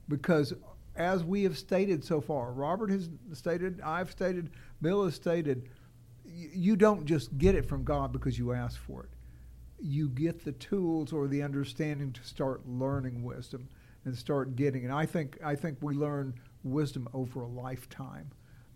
because 0.09 0.55
as 0.97 1.23
we 1.23 1.45
have 1.45 1.57
stated 1.57 2.05
so 2.05 2.21
far, 2.21 2.53
Robert 2.53 2.91
has 2.91 3.09
stated, 3.33 3.81
I've 3.83 4.11
stated, 4.11 4.51
Bill 4.83 5.05
has 5.05 5.15
stated, 5.15 5.69
you 6.25 6.77
don't 6.77 7.07
just 7.07 7.37
get 7.39 7.55
it 7.55 7.65
from 7.65 7.85
God 7.85 8.13
because 8.13 8.39
you 8.39 8.53
ask 8.53 8.79
for 8.81 9.05
it. 9.05 9.11
You 9.81 10.09
get 10.09 10.45
the 10.45 10.53
tools 10.53 11.13
or 11.13 11.29
the 11.29 11.43
understanding 11.43 12.13
to 12.13 12.25
start 12.25 12.67
learning 12.67 13.23
wisdom 13.23 13.69
and 14.05 14.17
start 14.17 14.57
getting 14.57 14.85
it. 14.85 14.91
I 14.91 15.07
think 15.07 15.39
I 15.45 15.55
think 15.55 15.79
we 15.81 15.95
learn 15.95 16.35
wisdom 16.65 17.09
over 17.15 17.43
a 17.43 17.47
lifetime. 17.47 18.31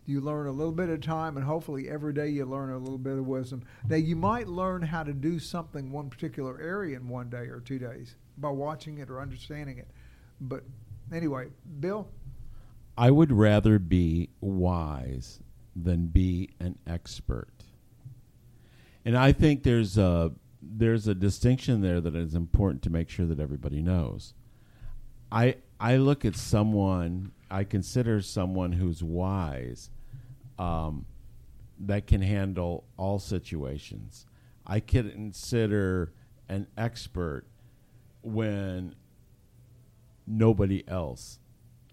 You 0.04 0.20
learn 0.20 0.48
a 0.48 0.52
little 0.52 0.72
bit 0.72 0.88
a 0.88 0.98
time, 0.98 1.36
and 1.36 1.46
hopefully 1.46 1.88
every 1.88 2.12
day 2.12 2.28
you 2.28 2.44
learn 2.44 2.70
a 2.70 2.78
little 2.78 2.98
bit 2.98 3.18
of 3.18 3.26
wisdom. 3.26 3.62
Now 3.88 3.96
you 3.96 4.16
might 4.16 4.48
learn 4.48 4.82
how 4.82 5.04
to 5.04 5.12
do 5.12 5.38
something 5.38 5.92
one 5.92 6.10
particular 6.10 6.60
area 6.60 6.96
in 6.96 7.08
one 7.08 7.30
day 7.30 7.46
or 7.46 7.60
two 7.60 7.78
days 7.78 8.16
by 8.38 8.50
watching 8.50 8.98
it 8.98 9.10
or 9.10 9.20
understanding 9.20 9.78
it, 9.78 9.88
but 10.40 10.64
anyway, 11.12 11.48
Bill. 11.80 12.08
I 12.96 13.10
would 13.10 13.32
rather 13.32 13.78
be 13.78 14.30
wise 14.40 15.40
than 15.74 16.06
be 16.06 16.50
an 16.60 16.78
expert. 16.86 17.48
And 19.04 19.16
I 19.16 19.32
think 19.32 19.62
there's 19.62 19.96
a 19.98 20.32
there's 20.62 21.08
a 21.08 21.14
distinction 21.14 21.80
there 21.80 22.00
that 22.00 22.14
is 22.14 22.34
important 22.34 22.82
to 22.82 22.90
make 22.90 23.08
sure 23.08 23.26
that 23.26 23.40
everybody 23.40 23.82
knows. 23.82 24.34
I 25.30 25.56
I 25.80 25.96
look 25.96 26.24
at 26.24 26.36
someone 26.36 27.32
I 27.50 27.64
consider 27.64 28.22
someone 28.22 28.72
who's 28.72 29.02
wise 29.02 29.90
um, 30.58 31.04
that 31.80 32.06
can 32.06 32.22
handle 32.22 32.84
all 32.96 33.18
situations. 33.18 34.26
I 34.66 34.80
consider 34.80 36.12
an 36.48 36.66
expert 36.78 37.44
when 38.22 38.94
nobody 40.26 40.84
else 40.88 41.40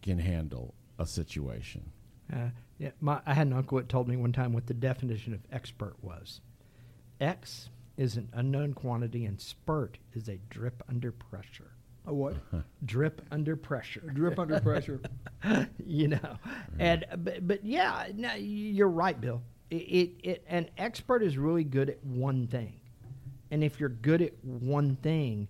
can 0.01 0.19
handle 0.19 0.75
a 0.97 1.05
situation. 1.05 1.91
Uh, 2.31 2.49
yeah, 2.77 2.91
my, 3.01 3.19
I 3.25 3.33
had 3.33 3.47
an 3.47 3.53
uncle 3.53 3.79
that 3.79 3.89
told 3.89 4.07
me 4.07 4.15
one 4.15 4.31
time 4.31 4.53
what 4.53 4.67
the 4.67 4.73
definition 4.73 5.33
of 5.33 5.41
expert 5.51 5.95
was. 6.01 6.41
X 7.19 7.69
is 7.99 8.15
an 8.15 8.29
unknown 8.33 8.73
quantity, 8.73 9.25
and 9.25 9.39
spurt 9.41 9.97
is 10.13 10.29
a 10.29 10.37
drip 10.49 10.81
under 10.87 11.11
pressure. 11.11 11.71
A 12.07 12.13
what? 12.13 12.33
Drip 12.85 13.21
under 13.29 13.57
pressure. 13.57 14.09
Drip 14.13 14.39
under 14.39 14.61
pressure. 14.61 15.01
you 15.85 16.07
know, 16.07 16.17
mm. 16.17 16.39
and 16.79 17.05
but, 17.17 17.45
but 17.45 17.65
yeah, 17.65 18.07
no, 18.15 18.33
you're 18.35 18.87
right, 18.87 19.19
Bill. 19.19 19.41
It, 19.69 19.75
it, 19.75 20.11
it 20.23 20.45
an 20.47 20.69
expert 20.77 21.21
is 21.21 21.37
really 21.37 21.65
good 21.65 21.89
at 21.89 22.01
one 22.03 22.47
thing, 22.47 22.79
and 23.51 23.65
if 23.65 23.81
you're 23.81 23.89
good 23.89 24.21
at 24.21 24.33
one 24.43 24.95
thing, 24.95 25.49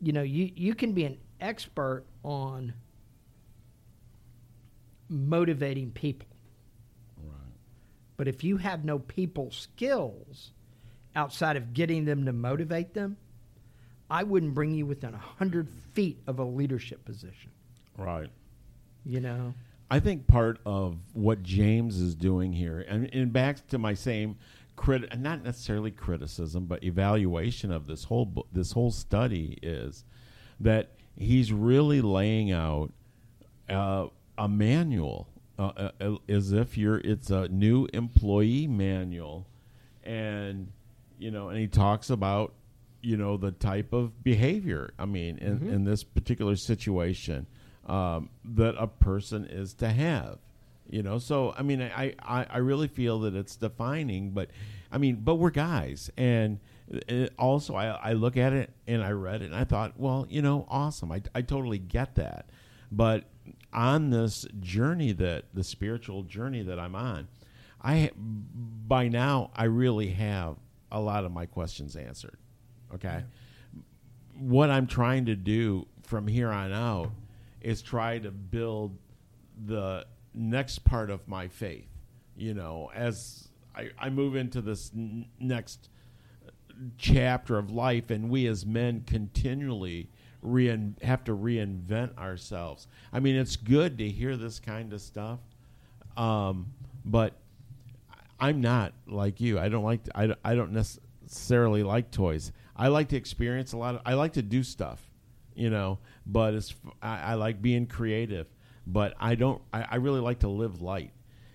you 0.00 0.12
know, 0.12 0.22
you 0.22 0.50
you 0.56 0.74
can 0.74 0.94
be 0.94 1.04
an 1.04 1.18
expert 1.38 2.06
on 2.24 2.72
motivating 5.10 5.90
people. 5.90 6.28
Right. 7.22 7.52
But 8.16 8.26
if 8.26 8.42
you 8.42 8.56
have 8.56 8.86
no 8.86 8.98
people 8.98 9.50
skills 9.50 10.52
outside 11.18 11.56
of 11.56 11.74
getting 11.74 12.04
them 12.04 12.24
to 12.24 12.32
motivate 12.32 12.94
them, 12.94 13.16
I 14.08 14.22
wouldn't 14.22 14.54
bring 14.54 14.72
you 14.72 14.86
within 14.86 15.14
a 15.14 15.18
hundred 15.18 15.68
feet 15.92 16.22
of 16.28 16.38
a 16.38 16.44
leadership 16.44 17.04
position. 17.04 17.50
Right. 17.96 18.30
You 19.04 19.20
know, 19.20 19.54
I 19.90 19.98
think 19.98 20.28
part 20.28 20.60
of 20.64 20.96
what 21.14 21.42
James 21.42 21.98
is 21.98 22.14
doing 22.14 22.52
here, 22.52 22.84
and, 22.88 23.12
and 23.12 23.32
back 23.32 23.66
to 23.68 23.78
my 23.78 23.94
same 23.94 24.36
crit, 24.76 25.18
not 25.18 25.42
necessarily 25.42 25.90
criticism, 25.90 26.66
but 26.66 26.84
evaluation 26.84 27.72
of 27.72 27.86
this 27.88 28.04
whole 28.04 28.46
this 28.52 28.72
whole 28.72 28.92
study 28.92 29.58
is 29.60 30.04
that 30.60 30.90
he's 31.16 31.52
really 31.52 32.00
laying 32.00 32.52
out 32.52 32.92
uh, 33.68 34.06
a 34.36 34.48
manual, 34.48 35.28
uh, 35.58 35.90
uh, 36.00 36.16
as 36.28 36.52
if 36.52 36.78
you're 36.78 36.98
it's 36.98 37.30
a 37.30 37.48
new 37.48 37.88
employee 37.92 38.68
manual, 38.68 39.48
and 40.04 40.70
you 41.18 41.30
know, 41.30 41.48
and 41.48 41.58
he 41.58 41.66
talks 41.66 42.10
about 42.10 42.54
you 43.00 43.16
know 43.16 43.36
the 43.36 43.52
type 43.52 43.92
of 43.92 44.22
behavior. 44.22 44.92
I 44.98 45.06
mean, 45.06 45.38
in, 45.38 45.68
in 45.68 45.84
this 45.84 46.04
particular 46.04 46.56
situation, 46.56 47.46
um, 47.86 48.30
that 48.44 48.74
a 48.78 48.86
person 48.86 49.44
is 49.46 49.74
to 49.74 49.90
have. 49.90 50.38
You 50.90 51.02
know, 51.02 51.18
so 51.18 51.54
I 51.56 51.62
mean, 51.62 51.82
I, 51.82 52.14
I 52.22 52.46
I 52.48 52.58
really 52.58 52.88
feel 52.88 53.20
that 53.20 53.34
it's 53.34 53.56
defining, 53.56 54.30
but 54.30 54.50
I 54.90 54.98
mean, 54.98 55.16
but 55.16 55.34
we're 55.34 55.50
guys, 55.50 56.10
and 56.16 56.60
it 56.90 57.32
also 57.38 57.74
I, 57.74 57.88
I 57.88 58.12
look 58.14 58.36
at 58.36 58.52
it 58.52 58.70
and 58.86 59.02
I 59.02 59.10
read 59.10 59.42
it 59.42 59.46
and 59.46 59.54
I 59.54 59.64
thought, 59.64 59.98
well, 59.98 60.26
you 60.28 60.42
know, 60.42 60.66
awesome. 60.68 61.12
I, 61.12 61.22
I 61.34 61.42
totally 61.42 61.78
get 61.78 62.14
that. 62.14 62.48
But 62.90 63.24
on 63.72 64.10
this 64.10 64.46
journey 64.60 65.12
that 65.12 65.44
the 65.52 65.62
spiritual 65.62 66.22
journey 66.22 66.62
that 66.62 66.78
I'm 66.78 66.94
on, 66.94 67.28
I 67.82 68.10
by 68.16 69.08
now 69.08 69.50
I 69.54 69.64
really 69.64 70.10
have 70.10 70.56
a 70.90 71.00
lot 71.00 71.24
of 71.24 71.32
my 71.32 71.46
questions 71.46 71.96
answered. 71.96 72.38
Okay. 72.94 73.22
What 74.38 74.70
I'm 74.70 74.86
trying 74.86 75.26
to 75.26 75.36
do 75.36 75.86
from 76.02 76.26
here 76.26 76.50
on 76.50 76.72
out 76.72 77.10
is 77.60 77.82
try 77.82 78.18
to 78.18 78.30
build 78.30 78.96
the 79.66 80.06
next 80.34 80.84
part 80.84 81.10
of 81.10 81.26
my 81.28 81.48
faith. 81.48 81.88
You 82.36 82.54
know, 82.54 82.90
as 82.94 83.48
I, 83.74 83.90
I 83.98 84.10
move 84.10 84.36
into 84.36 84.60
this 84.60 84.90
n- 84.94 85.26
next 85.40 85.90
chapter 86.96 87.58
of 87.58 87.70
life, 87.70 88.10
and 88.10 88.30
we 88.30 88.46
as 88.46 88.64
men 88.64 89.02
continually 89.06 90.08
rein, 90.42 90.96
have 91.02 91.24
to 91.24 91.32
reinvent 91.32 92.16
ourselves. 92.16 92.86
I 93.12 93.20
mean, 93.20 93.36
it's 93.36 93.56
good 93.56 93.98
to 93.98 94.08
hear 94.08 94.36
this 94.36 94.60
kind 94.60 94.92
of 94.92 95.00
stuff, 95.00 95.40
um, 96.16 96.72
but 97.04 97.34
I'm 98.40 98.60
not 98.60 98.92
like 99.06 99.40
you. 99.40 99.58
I 99.58 99.68
don't 99.68 99.84
like. 99.84 100.04
To, 100.04 100.16
I, 100.16 100.34
I 100.44 100.54
don't 100.54 100.72
necessarily 100.72 101.82
like 101.82 102.10
toys. 102.10 102.52
I 102.76 102.88
like 102.88 103.08
to 103.08 103.16
experience 103.16 103.72
a 103.72 103.76
lot. 103.76 103.96
Of, 103.96 104.02
I 104.06 104.14
like 104.14 104.34
to 104.34 104.42
do 104.42 104.62
stuff, 104.62 105.00
you 105.54 105.70
know. 105.70 105.98
But 106.26 106.54
it's. 106.54 106.74
I, 107.02 107.32
I 107.32 107.34
like 107.34 107.60
being 107.60 107.86
creative, 107.86 108.46
but 108.86 109.14
I 109.18 109.34
don't. 109.34 109.60
I, 109.72 109.86
I 109.90 109.96
really 109.96 110.20
like 110.20 110.40
to 110.40 110.48
live 110.48 110.80
light, 110.80 111.12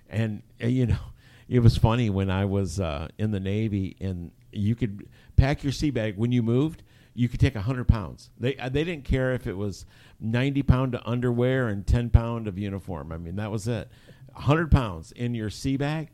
and 0.10 0.44
uh, 0.62 0.68
you 0.68 0.88
know, 0.88 1.00
it 1.48 1.60
was 1.60 1.78
funny 1.78 2.10
when 2.10 2.30
I 2.30 2.46
was 2.46 2.80
uh, 2.80 3.08
in 3.18 3.32
the 3.32 3.40
Navy, 3.40 3.96
and 4.02 4.32
you 4.52 4.76
could 4.76 5.08
pack 5.36 5.64
your 5.64 5.72
sea 5.72 5.92
bag 5.92 6.18
when 6.18 6.32
you 6.32 6.44
moved. 6.44 6.84
You 7.16 7.30
could 7.30 7.40
take 7.40 7.56
hundred 7.56 7.88
pounds. 7.88 8.32
They 8.40 8.58
uh, 8.58 8.70
they 8.70 8.84
didn't 8.84 9.06
care 9.06 9.34
if 9.34 9.48
it 9.48 9.56
was 9.56 9.86
ninety 10.20 10.64
pound 10.64 10.96
of 10.96 11.02
underwear 11.06 11.68
and 11.68 11.86
ten 11.86 12.10
pound 12.10 12.48
of 12.48 12.58
uniform. 12.58 13.12
I 13.12 13.18
mean, 13.18 13.36
that 13.38 13.52
was 13.52 13.68
it. 13.68 13.88
hundred 14.34 14.72
pounds 14.72 15.12
in 15.14 15.34
your 15.36 15.50
sea 15.50 15.78
bag. 15.78 16.10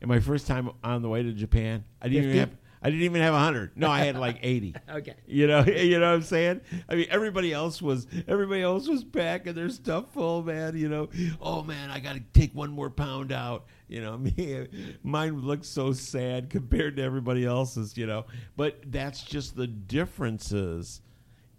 And 0.00 0.08
my 0.08 0.20
first 0.20 0.46
time 0.46 0.70
on 0.82 1.02
the 1.02 1.08
way 1.08 1.22
to 1.22 1.32
Japan, 1.32 1.84
I 2.00 2.08
didn't 2.08 2.24
even 2.24 2.38
have 2.38 2.50
I 2.82 2.88
didn't 2.88 3.04
even 3.04 3.20
have 3.20 3.34
hundred. 3.34 3.76
No, 3.76 3.90
I 3.90 4.00
had 4.00 4.16
like 4.16 4.38
eighty. 4.42 4.74
Okay. 4.90 5.14
You 5.26 5.46
know, 5.46 5.60
you 5.66 5.98
know 5.98 6.08
what 6.08 6.16
I'm 6.16 6.22
saying? 6.22 6.62
I 6.88 6.94
mean, 6.94 7.06
everybody 7.10 7.52
else 7.52 7.80
was 7.80 8.06
everybody 8.26 8.62
else 8.62 8.88
was 8.88 9.04
packing 9.04 9.54
their 9.54 9.68
stuff 9.68 10.12
full, 10.12 10.42
man. 10.42 10.76
You 10.76 10.88
know, 10.88 11.08
oh 11.40 11.62
man, 11.62 11.90
I 11.90 12.00
got 12.00 12.14
to 12.14 12.22
take 12.32 12.54
one 12.54 12.70
more 12.70 12.90
pound 12.90 13.32
out. 13.32 13.66
You 13.88 14.00
know, 14.00 14.18
me, 14.18 14.66
mine 15.02 15.40
looks 15.40 15.68
so 15.68 15.92
sad 15.92 16.48
compared 16.50 16.96
to 16.96 17.02
everybody 17.02 17.44
else's. 17.44 17.96
You 17.96 18.06
know, 18.06 18.24
but 18.56 18.80
that's 18.86 19.22
just 19.22 19.56
the 19.56 19.66
differences 19.66 21.02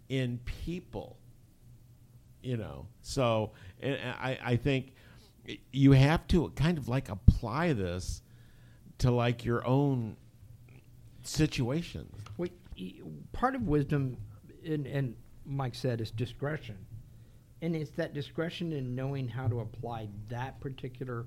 in 0.10 0.40
people. 0.46 1.18
You 2.42 2.58
know, 2.58 2.88
so 3.02 3.52
and 3.82 3.98
I 4.20 4.40
I 4.44 4.56
think 4.56 4.94
you 5.72 5.92
have 5.92 6.28
to 6.28 6.50
kind 6.56 6.78
of 6.78 6.90
like 6.90 7.10
apply 7.10 7.74
this 7.74 8.24
to 9.02 9.12
like 9.12 9.44
your 9.44 9.66
own 9.66 10.16
situation. 11.24 12.08
Well, 12.38 12.50
part 13.34 13.56
of 13.56 13.64
wisdom, 13.64 14.18
and, 14.66 14.86
and 14.86 15.16
Mike 15.46 15.76
said, 15.76 16.02
is 16.02 16.12
discretion. 16.12 16.78
And 17.64 17.76
it's 17.76 17.92
that 17.92 18.14
discretion 18.14 18.72
in 18.72 18.96
knowing 18.96 19.28
how 19.28 19.48
to 19.48 19.60
apply 19.60 20.08
that 20.30 20.60
particular 20.60 21.26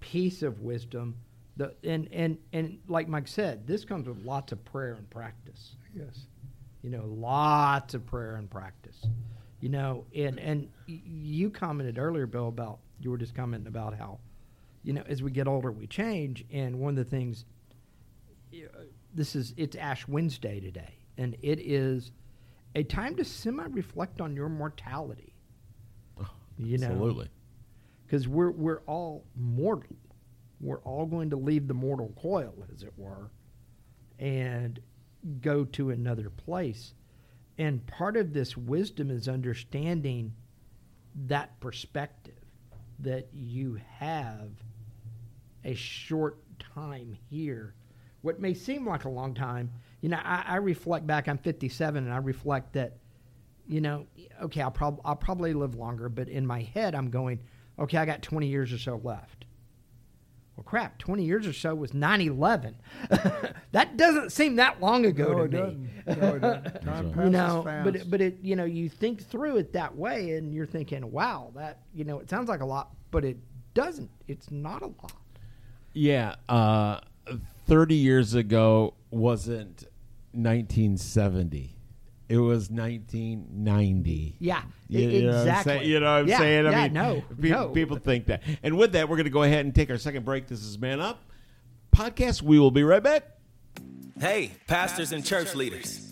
piece 0.00 0.42
of 0.42 0.60
wisdom. 0.60 1.16
The, 1.56 1.74
and, 1.84 2.08
and, 2.12 2.38
and 2.52 2.78
like 2.88 3.08
Mike 3.08 3.28
said, 3.28 3.66
this 3.66 3.84
comes 3.84 4.08
with 4.08 4.24
lots 4.24 4.52
of 4.52 4.64
prayer 4.64 4.94
and 4.94 5.08
practice. 5.08 5.76
Yes. 5.94 6.26
You 6.82 6.90
know, 6.90 7.04
lots 7.06 7.94
of 7.94 8.04
prayer 8.06 8.36
and 8.36 8.50
practice. 8.50 9.06
You 9.60 9.68
know, 9.68 10.04
and, 10.16 10.40
and 10.40 10.68
you 10.86 11.48
commented 11.50 11.98
earlier, 11.98 12.26
Bill, 12.26 12.48
about, 12.48 12.78
you 12.98 13.10
were 13.10 13.18
just 13.18 13.36
commenting 13.36 13.68
about 13.68 13.96
how, 13.96 14.18
you 14.82 14.92
know, 14.92 15.02
as 15.06 15.22
we 15.22 15.30
get 15.30 15.46
older, 15.46 15.70
we 15.70 15.86
change. 15.86 16.44
And 16.50 16.78
one 16.78 16.90
of 16.90 16.96
the 16.96 17.04
things 17.04 17.44
this 19.14 19.34
is 19.36 19.54
it's 19.56 19.76
Ash 19.76 20.06
Wednesday 20.08 20.60
today, 20.60 20.96
and 21.16 21.36
it 21.42 21.58
is 21.60 22.12
a 22.74 22.82
time 22.82 23.16
to 23.16 23.24
semi-reflect 23.24 24.20
on 24.20 24.34
your 24.34 24.48
mortality. 24.48 25.34
Oh, 26.20 26.28
you 26.58 26.78
know, 26.78 26.88
Absolutely. 26.88 27.28
because 28.06 28.28
we're 28.28 28.50
we're 28.50 28.80
all 28.86 29.24
mortal. 29.36 29.96
We're 30.60 30.80
all 30.80 31.06
going 31.06 31.30
to 31.30 31.36
leave 31.36 31.66
the 31.66 31.74
mortal 31.74 32.12
coil, 32.20 32.54
as 32.72 32.82
it 32.82 32.92
were, 32.96 33.30
and 34.18 34.80
go 35.40 35.64
to 35.64 35.90
another 35.90 36.30
place. 36.30 36.94
And 37.58 37.84
part 37.86 38.16
of 38.16 38.32
this 38.32 38.56
wisdom 38.56 39.10
is 39.10 39.28
understanding 39.28 40.32
that 41.26 41.58
perspective 41.60 42.34
that 43.00 43.28
you 43.32 43.78
have 43.98 44.50
a 45.64 45.74
short 45.74 46.38
time 46.58 47.16
here. 47.30 47.74
What 48.22 48.40
may 48.40 48.54
seem 48.54 48.86
like 48.86 49.04
a 49.04 49.08
long 49.08 49.34
time, 49.34 49.70
you 50.00 50.08
know, 50.08 50.18
I, 50.22 50.44
I 50.46 50.56
reflect 50.56 51.06
back. 51.06 51.28
I'm 51.28 51.38
57, 51.38 52.04
and 52.04 52.12
I 52.12 52.18
reflect 52.18 52.72
that, 52.74 52.98
you 53.66 53.80
know, 53.80 54.06
okay, 54.42 54.60
I'll 54.62 54.70
prob- 54.70 55.00
I'll 55.04 55.16
probably 55.16 55.54
live 55.54 55.74
longer, 55.74 56.08
but 56.08 56.28
in 56.28 56.46
my 56.46 56.62
head, 56.62 56.94
I'm 56.94 57.10
going, 57.10 57.40
okay, 57.78 57.98
I 57.98 58.04
got 58.04 58.22
20 58.22 58.46
years 58.46 58.72
or 58.72 58.78
so 58.78 59.00
left. 59.02 59.44
Well, 60.56 60.64
crap, 60.64 60.98
20 60.98 61.24
years 61.24 61.46
or 61.46 61.52
so 61.54 61.74
was 61.74 61.92
9/11. 61.92 62.74
that 63.72 63.96
doesn't 63.96 64.30
seem 64.32 64.56
that 64.56 64.80
long 64.82 65.06
ago 65.06 65.32
No, 65.32 65.38
to 65.38 65.42
it 65.44 65.50
me. 65.52 65.58
doesn't. 65.58 65.88
No, 66.20 66.34
it 66.34 66.40
doesn't. 66.40 66.82
Time 66.84 67.06
you 67.08 67.14
passes 67.14 67.30
know, 67.32 67.62
fast. 67.62 67.84
but 67.84 67.96
it, 67.96 68.10
but 68.10 68.20
it, 68.20 68.38
you 68.42 68.54
know, 68.54 68.64
you 68.64 68.88
think 68.90 69.22
through 69.26 69.56
it 69.56 69.72
that 69.72 69.96
way, 69.96 70.32
and 70.36 70.52
you're 70.52 70.66
thinking, 70.66 71.10
wow, 71.10 71.52
that 71.56 71.80
you 71.94 72.04
know, 72.04 72.18
it 72.20 72.28
sounds 72.28 72.48
like 72.50 72.60
a 72.60 72.66
lot, 72.66 72.90
but 73.10 73.24
it 73.24 73.38
doesn't. 73.74 74.10
It's 74.28 74.50
not 74.50 74.82
a 74.82 74.86
lot. 74.88 75.14
Yeah, 75.94 76.36
uh, 76.48 77.00
thirty 77.66 77.94
years 77.96 78.34
ago 78.34 78.94
wasn't 79.10 79.84
1970. 80.32 81.76
It 82.28 82.38
was 82.38 82.70
1990. 82.70 84.36
Yeah, 84.38 84.62
You, 84.88 85.00
you 85.00 85.22
know 85.22 85.28
what 85.28 85.34
I'm 85.36 85.40
exactly. 85.48 85.72
saying? 85.74 85.90
You 85.90 86.00
know 86.00 86.06
what 86.06 86.18
I'm 86.20 86.28
Yeah, 86.28 86.38
saying? 86.38 86.66
I 86.66 86.70
yeah, 86.70 86.82
mean, 86.84 86.92
no, 86.94 87.22
pe- 87.40 87.48
no. 87.50 87.68
people 87.68 87.96
think 87.98 88.26
that. 88.26 88.42
And 88.62 88.78
with 88.78 88.92
that, 88.92 89.10
we're 89.10 89.16
going 89.16 89.24
to 89.24 89.30
go 89.30 89.42
ahead 89.42 89.66
and 89.66 89.74
take 89.74 89.90
our 89.90 89.98
second 89.98 90.24
break. 90.24 90.46
This 90.46 90.62
is 90.62 90.78
Man 90.78 91.00
Up 91.00 91.22
podcast. 91.94 92.40
We 92.40 92.58
will 92.58 92.70
be 92.70 92.84
right 92.84 93.02
back. 93.02 93.24
Hey, 94.18 94.52
pastors 94.66 95.12
and 95.12 95.22
church 95.26 95.54
leaders. 95.54 96.11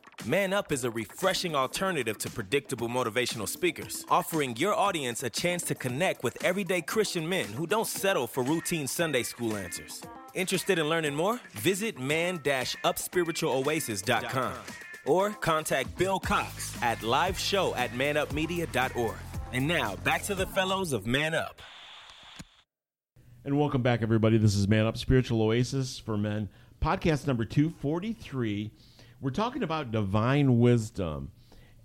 Man 0.25 0.53
Up 0.53 0.71
is 0.71 0.83
a 0.83 0.91
refreshing 0.91 1.55
alternative 1.55 2.15
to 2.19 2.29
predictable 2.29 2.87
motivational 2.87 3.47
speakers, 3.47 4.05
offering 4.07 4.55
your 4.55 4.75
audience 4.75 5.23
a 5.23 5.31
chance 5.31 5.63
to 5.63 5.73
connect 5.73 6.23
with 6.23 6.37
everyday 6.43 6.83
Christian 6.83 7.27
men 7.27 7.45
who 7.45 7.65
don't 7.65 7.87
settle 7.87 8.27
for 8.27 8.43
routine 8.43 8.85
Sunday 8.85 9.23
school 9.23 9.57
answers. 9.57 9.99
Interested 10.35 10.77
in 10.77 10.87
learning 10.87 11.15
more? 11.15 11.39
Visit 11.53 11.99
man-upspiritualoasis.com 11.99 14.53
or 15.07 15.31
contact 15.31 15.97
Bill 15.97 16.19
Cox 16.19 16.77
at 16.83 17.01
liveshow 17.01 17.75
at 17.75 17.89
manupmedia.org. 17.93 19.17
And 19.53 19.67
now, 19.67 19.95
back 19.97 20.21
to 20.25 20.35
the 20.35 20.45
fellows 20.45 20.93
of 20.93 21.07
Man 21.07 21.33
Up. 21.33 21.63
And 23.43 23.57
welcome 23.57 23.81
back, 23.81 24.03
everybody. 24.03 24.37
This 24.37 24.53
is 24.53 24.67
Man 24.67 24.85
Up 24.85 24.97
Spiritual 24.97 25.41
Oasis 25.41 25.97
for 25.97 26.15
Men, 26.15 26.47
podcast 26.79 27.25
number 27.25 27.43
243. 27.43 28.69
We're 29.21 29.29
talking 29.29 29.61
about 29.61 29.91
divine 29.91 30.59
wisdom. 30.59 31.31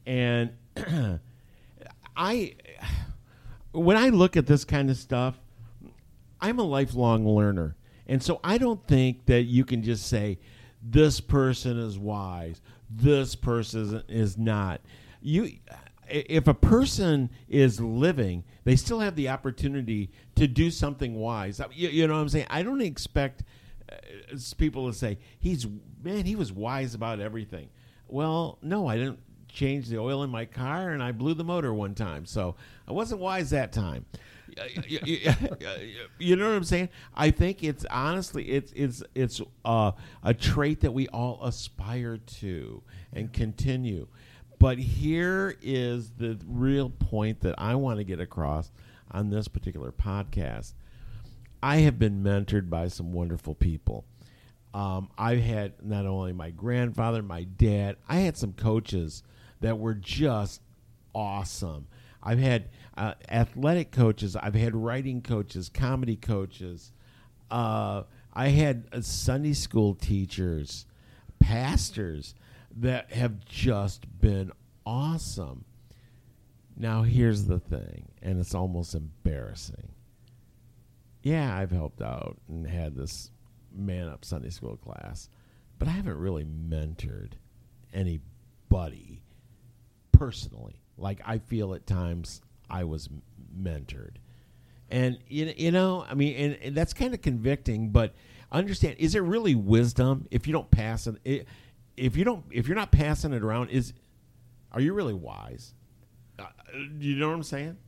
And 0.06 0.50
I, 2.16 2.54
when 3.72 3.96
I 3.96 4.08
look 4.08 4.36
at 4.36 4.46
this 4.46 4.64
kind 4.64 4.90
of 4.90 4.96
stuff, 4.96 5.38
I'm 6.40 6.58
a 6.58 6.64
lifelong 6.64 7.28
learner. 7.28 7.76
And 8.06 8.22
so 8.22 8.40
I 8.42 8.56
don't 8.56 8.84
think 8.86 9.26
that 9.26 9.42
you 9.42 9.64
can 9.64 9.82
just 9.82 10.06
say, 10.06 10.38
this 10.82 11.20
person 11.20 11.78
is 11.78 11.98
wise, 11.98 12.60
this 12.88 13.34
person 13.34 14.02
is 14.08 14.38
not. 14.38 14.80
You, 15.20 15.50
if 16.08 16.46
a 16.46 16.54
person 16.54 17.30
is 17.48 17.80
living, 17.80 18.44
they 18.64 18.76
still 18.76 19.00
have 19.00 19.16
the 19.16 19.28
opportunity 19.28 20.10
to 20.36 20.46
do 20.46 20.70
something 20.70 21.16
wise. 21.16 21.60
You, 21.72 21.88
you 21.88 22.06
know 22.06 22.14
what 22.14 22.20
I'm 22.20 22.28
saying? 22.28 22.46
I 22.48 22.62
don't 22.62 22.80
expect 22.80 23.42
uh, 23.90 24.36
people 24.58 24.90
to 24.90 24.96
say 24.96 25.18
he's 25.38 25.66
man, 26.02 26.24
he 26.24 26.36
was 26.36 26.52
wise 26.52 26.94
about 26.94 27.20
everything. 27.20 27.68
Well, 28.08 28.58
no, 28.62 28.86
I 28.86 28.96
didn't 28.96 29.18
change 29.48 29.88
the 29.88 29.98
oil 29.98 30.22
in 30.22 30.30
my 30.30 30.44
car, 30.44 30.90
and 30.90 31.02
I 31.02 31.12
blew 31.12 31.34
the 31.34 31.44
motor 31.44 31.72
one 31.72 31.94
time. 31.94 32.26
So 32.26 32.56
I 32.86 32.92
wasn't 32.92 33.20
wise 33.20 33.50
that 33.50 33.72
time. 33.72 34.04
you 36.18 36.36
know 36.36 36.48
what 36.48 36.56
I'm 36.56 36.64
saying? 36.64 36.88
I 37.14 37.30
think 37.30 37.64
it's 37.64 37.84
honestly 37.90 38.44
it's 38.44 38.72
it's 38.72 39.02
it's 39.14 39.40
uh, 39.64 39.92
a 40.22 40.34
trait 40.34 40.80
that 40.82 40.92
we 40.92 41.08
all 41.08 41.40
aspire 41.42 42.18
to 42.18 42.82
and 43.12 43.32
continue. 43.32 44.06
But 44.58 44.78
here 44.78 45.56
is 45.60 46.10
the 46.16 46.38
real 46.46 46.90
point 46.90 47.40
that 47.40 47.56
I 47.58 47.74
want 47.74 47.98
to 47.98 48.04
get 48.04 48.20
across 48.20 48.70
on 49.10 49.30
this 49.30 49.48
particular 49.48 49.92
podcast. 49.92 50.72
I 51.66 51.78
have 51.78 51.98
been 51.98 52.22
mentored 52.22 52.70
by 52.70 52.86
some 52.86 53.12
wonderful 53.12 53.56
people. 53.56 54.04
Um, 54.72 55.10
I've 55.18 55.40
had 55.40 55.84
not 55.84 56.06
only 56.06 56.32
my 56.32 56.50
grandfather, 56.50 57.24
my 57.24 57.42
dad, 57.42 57.96
I 58.08 58.18
had 58.18 58.36
some 58.36 58.52
coaches 58.52 59.24
that 59.62 59.76
were 59.76 59.94
just 59.94 60.60
awesome. 61.12 61.88
I've 62.22 62.38
had 62.38 62.68
uh, 62.96 63.14
athletic 63.28 63.90
coaches, 63.90 64.36
I've 64.36 64.54
had 64.54 64.76
writing 64.76 65.22
coaches, 65.22 65.68
comedy 65.68 66.14
coaches. 66.14 66.92
Uh, 67.50 68.04
I 68.32 68.50
had 68.50 68.84
uh, 68.92 69.00
Sunday 69.00 69.54
school 69.54 69.96
teachers, 69.96 70.86
pastors 71.40 72.36
that 72.76 73.10
have 73.10 73.44
just 73.44 74.06
been 74.20 74.52
awesome. 74.86 75.64
Now, 76.76 77.02
here's 77.02 77.46
the 77.46 77.58
thing, 77.58 78.04
and 78.22 78.38
it's 78.38 78.54
almost 78.54 78.94
embarrassing. 78.94 79.95
Yeah, 81.26 81.58
I've 81.58 81.72
helped 81.72 82.00
out 82.02 82.36
and 82.48 82.64
had 82.64 82.94
this 82.94 83.32
man 83.76 84.06
up 84.06 84.24
Sunday 84.24 84.50
school 84.50 84.76
class, 84.76 85.28
but 85.76 85.88
I 85.88 85.90
haven't 85.90 86.18
really 86.18 86.44
mentored 86.44 87.32
anybody 87.92 89.24
personally. 90.12 90.80
Like, 90.96 91.20
I 91.26 91.38
feel 91.38 91.74
at 91.74 91.84
times 91.84 92.42
I 92.70 92.84
was 92.84 93.08
mentored. 93.60 94.18
And, 94.88 95.18
you, 95.26 95.52
you 95.56 95.72
know, 95.72 96.06
I 96.08 96.14
mean, 96.14 96.36
and, 96.36 96.58
and 96.62 96.76
that's 96.76 96.92
kind 96.92 97.12
of 97.12 97.22
convicting, 97.22 97.90
but 97.90 98.14
understand, 98.52 98.94
is 99.00 99.16
it 99.16 99.22
really 99.22 99.56
wisdom 99.56 100.28
if 100.30 100.46
you 100.46 100.52
don't 100.52 100.70
pass 100.70 101.08
it? 101.24 101.48
If 101.96 102.16
you 102.16 102.22
don't, 102.22 102.44
if 102.52 102.68
you're 102.68 102.76
not 102.76 102.92
passing 102.92 103.32
it 103.32 103.42
around, 103.42 103.70
is 103.70 103.94
are 104.70 104.80
you 104.80 104.92
really 104.92 105.14
wise? 105.14 105.74
Uh, 106.38 106.44
you 107.00 107.16
know 107.16 107.26
what 107.26 107.34
I'm 107.34 107.42
saying? 107.42 107.78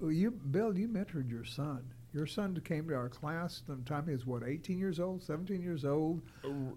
You, 0.00 0.32
Bill, 0.32 0.76
you 0.76 0.88
mentored 0.88 1.30
your 1.30 1.44
son. 1.44 1.84
Your 2.12 2.26
son 2.26 2.60
came 2.64 2.88
to 2.88 2.94
our 2.94 3.08
class. 3.08 3.62
The 3.66 3.76
time 3.86 4.06
he 4.06 4.12
was 4.12 4.26
what, 4.26 4.42
18 4.46 4.78
years 4.78 5.00
old, 5.00 5.22
17 5.22 5.62
years 5.62 5.84
old. 5.84 6.22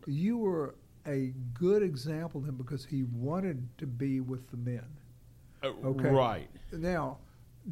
You 0.08 0.38
were 0.38 0.76
a 1.06 1.34
good 1.54 1.84
example 1.84 2.42
to 2.42 2.48
him 2.48 2.56
because 2.56 2.86
he 2.86 3.04
wanted 3.04 3.68
to 3.78 3.86
be 3.86 4.22
with 4.22 4.50
the 4.50 4.58
men. 4.58 4.86
Uh, 5.62 5.68
okay. 5.84 6.10
Right. 6.10 6.50
Now, 6.72 7.18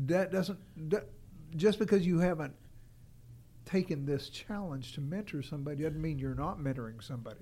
that 0.06 0.32
doesn't 0.32 0.60
that, 0.89 1.08
just 1.56 1.80
because 1.80 2.06
you 2.06 2.19
haven't 2.19 2.54
taken 3.65 4.06
this 4.06 4.30
challenge 4.30 4.93
to 4.93 5.02
mentor 5.02 5.41
somebody 5.41 5.84
doesn't 5.84 6.02
mean 6.02 6.19
you're 6.19 6.36
not 6.36 6.60
mentoring 6.60 7.02
somebody. 7.02 7.39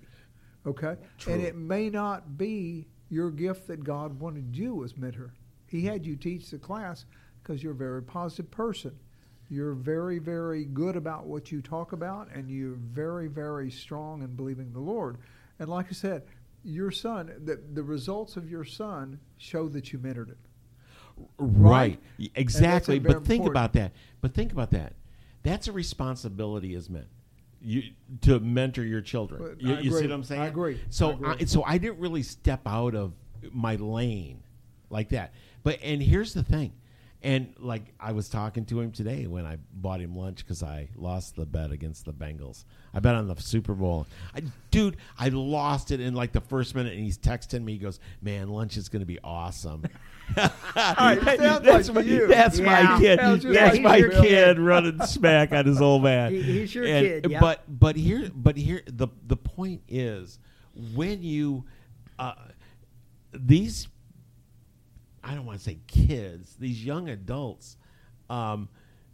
Okay? 0.66 0.96
True. 1.18 1.34
And 1.34 1.42
it 1.42 1.56
may 1.56 1.90
not 1.90 2.38
be 2.38 2.88
your 3.10 3.32
gift 3.32 3.68
that 3.68 3.84
God 3.84 4.20
wanted 4.20 4.56
you 4.56 4.84
as 4.84 4.96
mentor. 4.96 5.34
He 5.68 5.86
had 5.86 6.06
you 6.06 6.16
teach 6.16 6.52
the 6.52 6.60
class 6.60 7.06
because 7.42 7.64
you're 7.64 7.72
a 7.72 7.76
very 7.76 8.04
positive 8.04 8.52
person. 8.52 8.98
You're 9.52 9.74
very, 9.74 10.18
very 10.18 10.64
good 10.64 10.96
about 10.96 11.26
what 11.26 11.52
you 11.52 11.62
talk 11.62 11.92
about, 11.92 12.30
and 12.34 12.50
you're 12.50 12.76
very, 12.76 13.28
very 13.28 13.70
strong 13.70 14.22
in 14.22 14.34
believing 14.34 14.72
the 14.72 14.80
Lord. 14.80 15.18
And 15.60 15.68
like 15.68 15.88
I 15.90 15.92
said, 15.92 16.24
your 16.64 16.90
son, 16.90 17.34
the, 17.44 17.60
the 17.74 17.84
results 17.84 18.38
of 18.38 18.50
your 18.50 18.64
son 18.64 19.20
show 19.38 19.68
that 19.68 19.92
you 19.92 20.00
mentored 20.00 20.30
him. 20.30 20.38
Right. 21.38 22.00
right? 22.18 22.32
Exactly. 22.36 22.98
But 22.98 23.10
important. 23.10 23.28
think 23.28 23.46
about 23.46 23.74
that. 23.74 23.92
But 24.22 24.34
think 24.34 24.54
about 24.54 24.72
that. 24.72 24.94
That's 25.44 25.68
a 25.68 25.74
responsibility 25.74 26.74
as 26.76 26.90
men. 26.90 27.08
You 27.62 27.84
to 28.22 28.40
mentor 28.40 28.84
your 28.84 29.02
children. 29.02 29.58
You, 29.60 29.76
you, 29.76 29.92
see 29.92 30.04
what 30.04 30.12
I'm 30.14 30.24
saying? 30.24 30.42
I 30.42 30.48
agree. 30.48 30.80
So 30.90 31.10
I 31.10 31.14
agree. 31.14 31.36
I, 31.42 31.46
so 31.46 31.64
I 31.64 31.78
didn't 31.78 32.00
really 32.00 32.24
step 32.24 32.62
out 32.66 32.96
of 32.96 33.12
my 33.52 33.76
lane 33.76 34.42
like 34.90 35.10
that. 35.10 35.34
But 35.64 35.80
and 35.84 36.02
here's 36.02 36.34
the 36.34 36.42
thing. 36.42 36.72
And 37.24 37.54
like 37.60 37.84
I 38.00 38.14
was 38.14 38.30
talking 38.30 38.66
to 38.66 38.80
him 38.80 38.92
today 38.92 39.28
when 39.28 39.46
I 39.46 39.58
bought 39.74 40.02
him 40.02 40.16
lunch 40.16 40.38
because 40.38 40.64
I 40.64 40.90
lost 40.96 41.36
the 41.36 41.46
bet 41.46 41.72
against 41.72 42.06
the 42.06 42.14
Bengals. 42.14 42.66
I 42.96 43.00
bet 43.00 43.14
on 43.14 43.28
the 43.28 43.36
Super 43.40 43.76
Bowl. 43.76 44.08
I, 44.36 44.42
dude, 44.72 44.98
I 45.20 45.30
lost 45.30 45.92
it 45.92 46.00
in 46.00 46.16
like 46.16 46.32
the 46.32 46.42
first 46.42 46.74
minute, 46.74 46.94
and 46.94 47.04
he's 47.04 47.20
texting 47.20 47.64
me. 47.64 47.74
He 47.74 47.78
goes, 47.78 48.00
"Man, 48.24 48.50
lunch 48.50 48.76
is 48.76 48.90
going 48.90 49.02
to 49.02 49.06
be 49.06 49.20
awesome." 49.24 49.84
that's 50.36 51.90
my, 51.90 52.02
you. 52.02 52.26
That's 52.26 52.58
yeah. 52.58 52.66
my 52.66 53.00
kid. 53.00 53.20
That's 53.20 53.76
yeah, 53.76 53.82
my 53.82 54.02
kid 54.02 54.60
running 54.60 55.00
smack 55.06 55.52
on 55.52 55.68
his 55.68 55.80
old 55.80 56.02
man. 56.02 56.32
He, 56.32 56.42
he's 56.42 56.74
your 56.74 56.86
and, 56.86 57.06
kid. 57.06 57.32
Yep. 57.32 57.42
But 57.42 57.80
but 57.80 57.96
here 57.96 58.32
but 58.34 58.58
here 58.58 58.82
the 58.88 59.10
the 59.28 59.38
point 59.38 59.84
is 59.88 60.40
when 60.96 61.22
you 61.22 61.66
uh, 62.18 62.34
these 63.34 63.88
I 65.24 65.36
don't 65.36 65.46
want 65.46 65.60
to 65.60 65.64
say 65.64 65.80
kids, 65.88 66.56
these 66.60 66.84
young 66.84 67.10
adults, 67.10 67.78
um, 68.30 68.70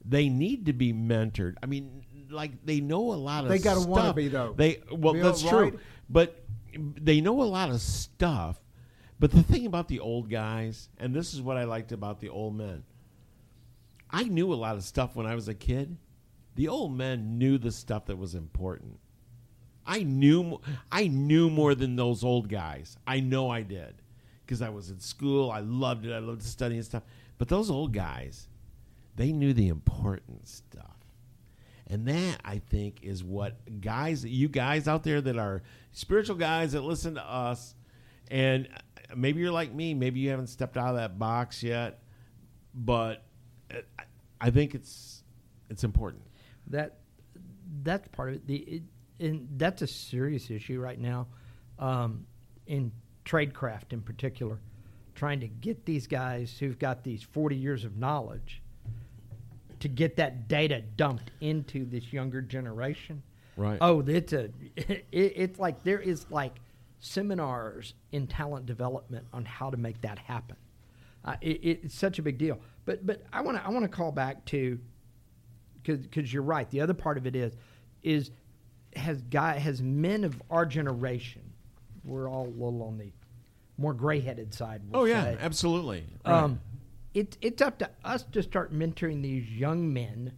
they 0.05 0.29
need 0.29 0.67
to 0.67 0.73
be 0.73 0.93
mentored. 0.93 1.55
I 1.61 1.65
mean, 1.65 2.03
like 2.29 2.65
they 2.65 2.79
know 2.79 3.13
a 3.13 3.15
lot 3.15 3.43
of. 3.43 3.49
Stuff. 3.49 3.57
They 3.57 3.63
got 3.63 3.83
to 3.83 3.87
want 3.87 4.07
to 4.07 4.13
be 4.13 4.27
though. 4.27 4.53
They 4.55 4.81
well, 4.91 5.13
Bill, 5.13 5.23
that's 5.23 5.43
right? 5.43 5.71
true, 5.71 5.79
but 6.09 6.43
they 6.73 7.21
know 7.21 7.41
a 7.41 7.43
lot 7.43 7.69
of 7.69 7.81
stuff. 7.81 8.57
But 9.19 9.31
the 9.31 9.43
thing 9.43 9.65
about 9.65 9.87
the 9.87 9.99
old 9.99 10.29
guys, 10.29 10.89
and 10.99 11.13
this 11.13 11.33
is 11.33 11.41
what 11.41 11.57
I 11.57 11.63
liked 11.63 11.91
about 11.91 12.19
the 12.19 12.29
old 12.29 12.55
men, 12.55 12.83
I 14.09 14.23
knew 14.23 14.53
a 14.53 14.55
lot 14.55 14.75
of 14.75 14.83
stuff 14.83 15.15
when 15.15 15.25
I 15.25 15.35
was 15.35 15.47
a 15.47 15.55
kid. 15.55 15.97
The 16.55 16.67
old 16.67 16.95
men 16.95 17.37
knew 17.37 17.57
the 17.57 17.71
stuff 17.71 18.05
that 18.05 18.17
was 18.17 18.35
important. 18.35 18.99
I 19.85 20.03
knew 20.03 20.61
I 20.91 21.07
knew 21.07 21.49
more 21.49 21.75
than 21.75 21.95
those 21.95 22.23
old 22.23 22.47
guys. 22.47 22.97
I 23.05 23.19
know 23.19 23.49
I 23.49 23.63
did 23.63 24.01
because 24.47 24.61
I 24.61 24.69
was 24.69 24.89
in 24.89 24.99
school. 24.99 25.51
I 25.51 25.59
loved 25.59 26.05
it. 26.05 26.13
I 26.13 26.19
loved 26.19 26.41
studying 26.41 26.79
and 26.79 26.85
stuff. 26.85 27.03
But 27.37 27.49
those 27.49 27.69
old 27.69 27.93
guys, 27.93 28.47
they 29.15 29.33
knew 29.33 29.53
the 29.53 29.67
important 29.67 30.47
stuff. 30.47 30.95
And 31.87 32.07
that 32.07 32.39
I 32.43 32.59
think 32.59 33.03
is 33.03 33.23
what 33.23 33.81
guys, 33.81 34.25
you 34.25 34.47
guys 34.47 34.87
out 34.87 35.03
there 35.03 35.21
that 35.21 35.37
are 35.37 35.63
spiritual 35.91 36.37
guys 36.37 36.71
that 36.71 36.81
listen 36.81 37.15
to 37.15 37.23
us, 37.23 37.75
and 38.29 38.67
maybe 39.15 39.41
you're 39.41 39.51
like 39.51 39.73
me, 39.73 39.93
maybe 39.93 40.19
you 40.19 40.29
haven't 40.29 40.47
stepped 40.47 40.77
out 40.77 40.89
of 40.89 40.95
that 40.95 41.19
box 41.19 41.63
yet, 41.63 42.01
but 42.73 43.23
I 44.39 44.49
think 44.49 44.75
it's 44.75 45.23
it's 45.69 45.83
important. 45.83 46.23
That 46.67 46.99
that's 47.83 48.07
part 48.09 48.29
of 48.29 48.35
it. 48.35 48.47
The 48.47 48.55
it, 48.57 48.83
and 49.19 49.47
that's 49.57 49.81
a 49.81 49.87
serious 49.87 50.51
issue 50.51 50.79
right 50.79 50.99
now, 50.99 51.27
um, 51.79 52.25
in 52.65 52.91
tradecraft 53.27 53.91
in 53.91 54.01
particular, 54.01 54.59
trying 55.15 55.39
to 55.41 55.47
get 55.47 55.85
these 55.85 56.07
guys 56.07 56.57
who've 56.59 56.79
got 56.79 57.03
these 57.03 57.21
40 57.21 57.55
years 57.55 57.83
of 57.83 57.97
knowledge 57.97 58.61
to 59.79 59.87
get 59.87 60.15
that 60.15 60.47
data 60.47 60.81
dumped 60.95 61.31
into 61.41 61.85
this 61.85 62.11
younger 62.11 62.41
generation. 62.41 63.21
Right. 63.55 63.77
Oh, 63.81 64.01
it's 64.01 64.33
a 64.33 64.49
it, 64.75 65.05
it's 65.11 65.59
like 65.59 65.83
there 65.83 65.99
is 65.99 66.25
like 66.29 66.55
seminars 66.99 67.93
in 68.11 68.27
talent 68.27 68.65
development 68.65 69.25
on 69.33 69.45
how 69.45 69.69
to 69.69 69.77
make 69.77 70.01
that 70.01 70.19
happen. 70.19 70.55
Uh, 71.25 71.35
it, 71.41 71.59
it's 71.63 71.95
such 71.95 72.19
a 72.19 72.21
big 72.21 72.37
deal. 72.37 72.59
But 72.85 73.05
but 73.05 73.23
I 73.33 73.41
want 73.41 73.57
to 73.57 73.65
I 73.65 73.69
want 73.69 73.83
to 73.83 73.89
call 73.89 74.11
back 74.11 74.45
to 74.45 74.79
because 75.83 76.31
you're 76.31 76.43
right. 76.43 76.69
The 76.69 76.81
other 76.81 76.93
part 76.93 77.17
of 77.17 77.27
it 77.27 77.35
is 77.35 77.53
is 78.03 78.31
has 78.95 79.21
guy 79.23 79.57
has 79.57 79.81
men 79.81 80.23
of 80.23 80.41
our 80.49 80.65
generation. 80.65 81.46
We're 82.07 82.29
all 82.29 82.47
a 82.47 82.49
little 82.49 82.83
on 82.83 82.97
the 82.97 83.11
more 83.77 83.93
gray 83.93 84.19
headed 84.19 84.53
side. 84.53 84.81
We'll 84.89 85.01
oh 85.01 85.05
yeah, 85.05 85.23
say. 85.23 85.37
absolutely. 85.39 86.05
Right. 86.25 86.43
Um, 86.43 86.61
it's 87.13 87.37
it's 87.41 87.61
up 87.61 87.79
to 87.79 87.89
us 88.03 88.23
to 88.31 88.41
start 88.41 88.73
mentoring 88.73 89.21
these 89.21 89.49
young 89.49 89.91
men 89.93 90.33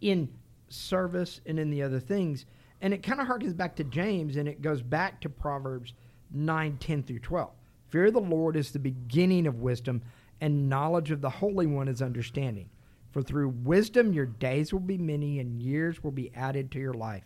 in 0.00 0.28
service 0.68 1.40
and 1.46 1.58
in 1.58 1.70
the 1.70 1.82
other 1.82 2.00
things. 2.00 2.46
And 2.80 2.94
it 2.94 3.02
kind 3.02 3.20
of 3.20 3.26
harkens 3.26 3.56
back 3.56 3.76
to 3.76 3.84
James 3.84 4.36
and 4.36 4.48
it 4.48 4.62
goes 4.62 4.80
back 4.80 5.20
to 5.20 5.28
Proverbs 5.28 5.92
9, 6.32 6.78
10 6.78 7.02
through 7.02 7.18
12. 7.18 7.50
Fear 7.88 8.06
of 8.06 8.14
the 8.14 8.20
Lord 8.20 8.56
is 8.56 8.70
the 8.70 8.78
beginning 8.78 9.46
of 9.46 9.60
wisdom, 9.60 10.02
and 10.40 10.68
knowledge 10.68 11.10
of 11.10 11.20
the 11.20 11.28
Holy 11.28 11.66
One 11.66 11.88
is 11.88 12.00
understanding. 12.00 12.70
For 13.10 13.20
through 13.20 13.48
wisdom 13.48 14.12
your 14.12 14.26
days 14.26 14.72
will 14.72 14.80
be 14.80 14.96
many, 14.96 15.40
and 15.40 15.60
years 15.60 16.02
will 16.02 16.12
be 16.12 16.32
added 16.34 16.70
to 16.70 16.78
your 16.78 16.94
life. 16.94 17.24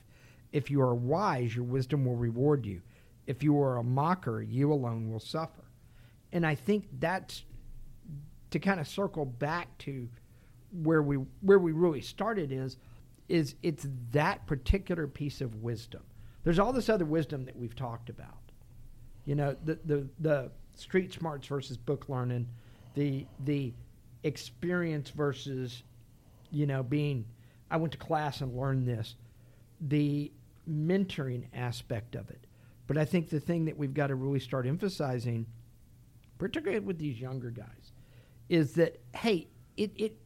If 0.53 0.71
you 0.71 0.81
are 0.81 0.95
wise, 0.95 1.55
your 1.55 1.65
wisdom 1.65 2.05
will 2.05 2.17
reward 2.17 2.65
you. 2.65 2.81
If 3.27 3.43
you 3.43 3.61
are 3.61 3.79
a 3.79 3.83
mocker, 3.83 4.43
you 4.43 4.73
alone 4.73 5.11
will 5.11 5.21
suffer. 5.21 5.65
And 6.33 6.47
I 6.47 6.55
think 6.55 6.89
that's 6.99 7.45
to 8.51 8.59
kind 8.59 8.81
of 8.81 8.87
circle 8.87 9.25
back 9.25 9.77
to 9.79 10.09
where 10.83 11.03
we 11.03 11.17
where 11.41 11.59
we 11.59 11.73
really 11.73 12.01
started 12.01 12.53
is 12.53 12.77
is 13.29 13.55
it's 13.63 13.87
that 14.13 14.47
particular 14.47 15.07
piece 15.07 15.41
of 15.41 15.63
wisdom. 15.63 16.03
There's 16.43 16.59
all 16.59 16.73
this 16.73 16.89
other 16.89 17.05
wisdom 17.05 17.45
that 17.47 17.57
we've 17.57 17.75
talked 17.75 18.11
about. 18.11 18.53
You 19.25 19.35
know, 19.37 19.57
the 19.65 19.79
the 19.85 20.09
the 20.21 20.51
street 20.75 21.13
smarts 21.13 21.47
versus 21.47 21.77
book 21.77 22.09
learning, 22.09 22.49
the 22.95 23.27
the 23.45 23.73
experience 24.25 25.11
versus, 25.11 25.83
you 26.51 26.67
know, 26.67 26.83
being. 26.83 27.25
I 27.71 27.77
went 27.77 27.93
to 27.93 27.99
class 27.99 28.41
and 28.41 28.57
learned 28.57 28.87
this, 28.87 29.17
the 29.81 30.31
mentoring 30.71 31.47
aspect 31.55 32.15
of 32.15 32.31
it. 32.31 32.47
But 32.87 32.99
I 32.99 33.05
think 33.05 33.31
the 33.31 33.41
thing 33.41 33.65
that 33.67 33.77
we've 33.77 33.95
got 33.95 34.09
to 34.09 34.15
really 34.15 34.41
start 34.41 34.67
emphasizing, 34.67 35.47
particularly 36.39 36.85
with 36.85 36.99
these 36.99 37.21
younger 37.21 37.51
guys, 37.51 37.93
is 38.49 38.75
that 38.75 39.01
hey, 39.15 39.49
it 39.77 39.93
it 39.97 40.19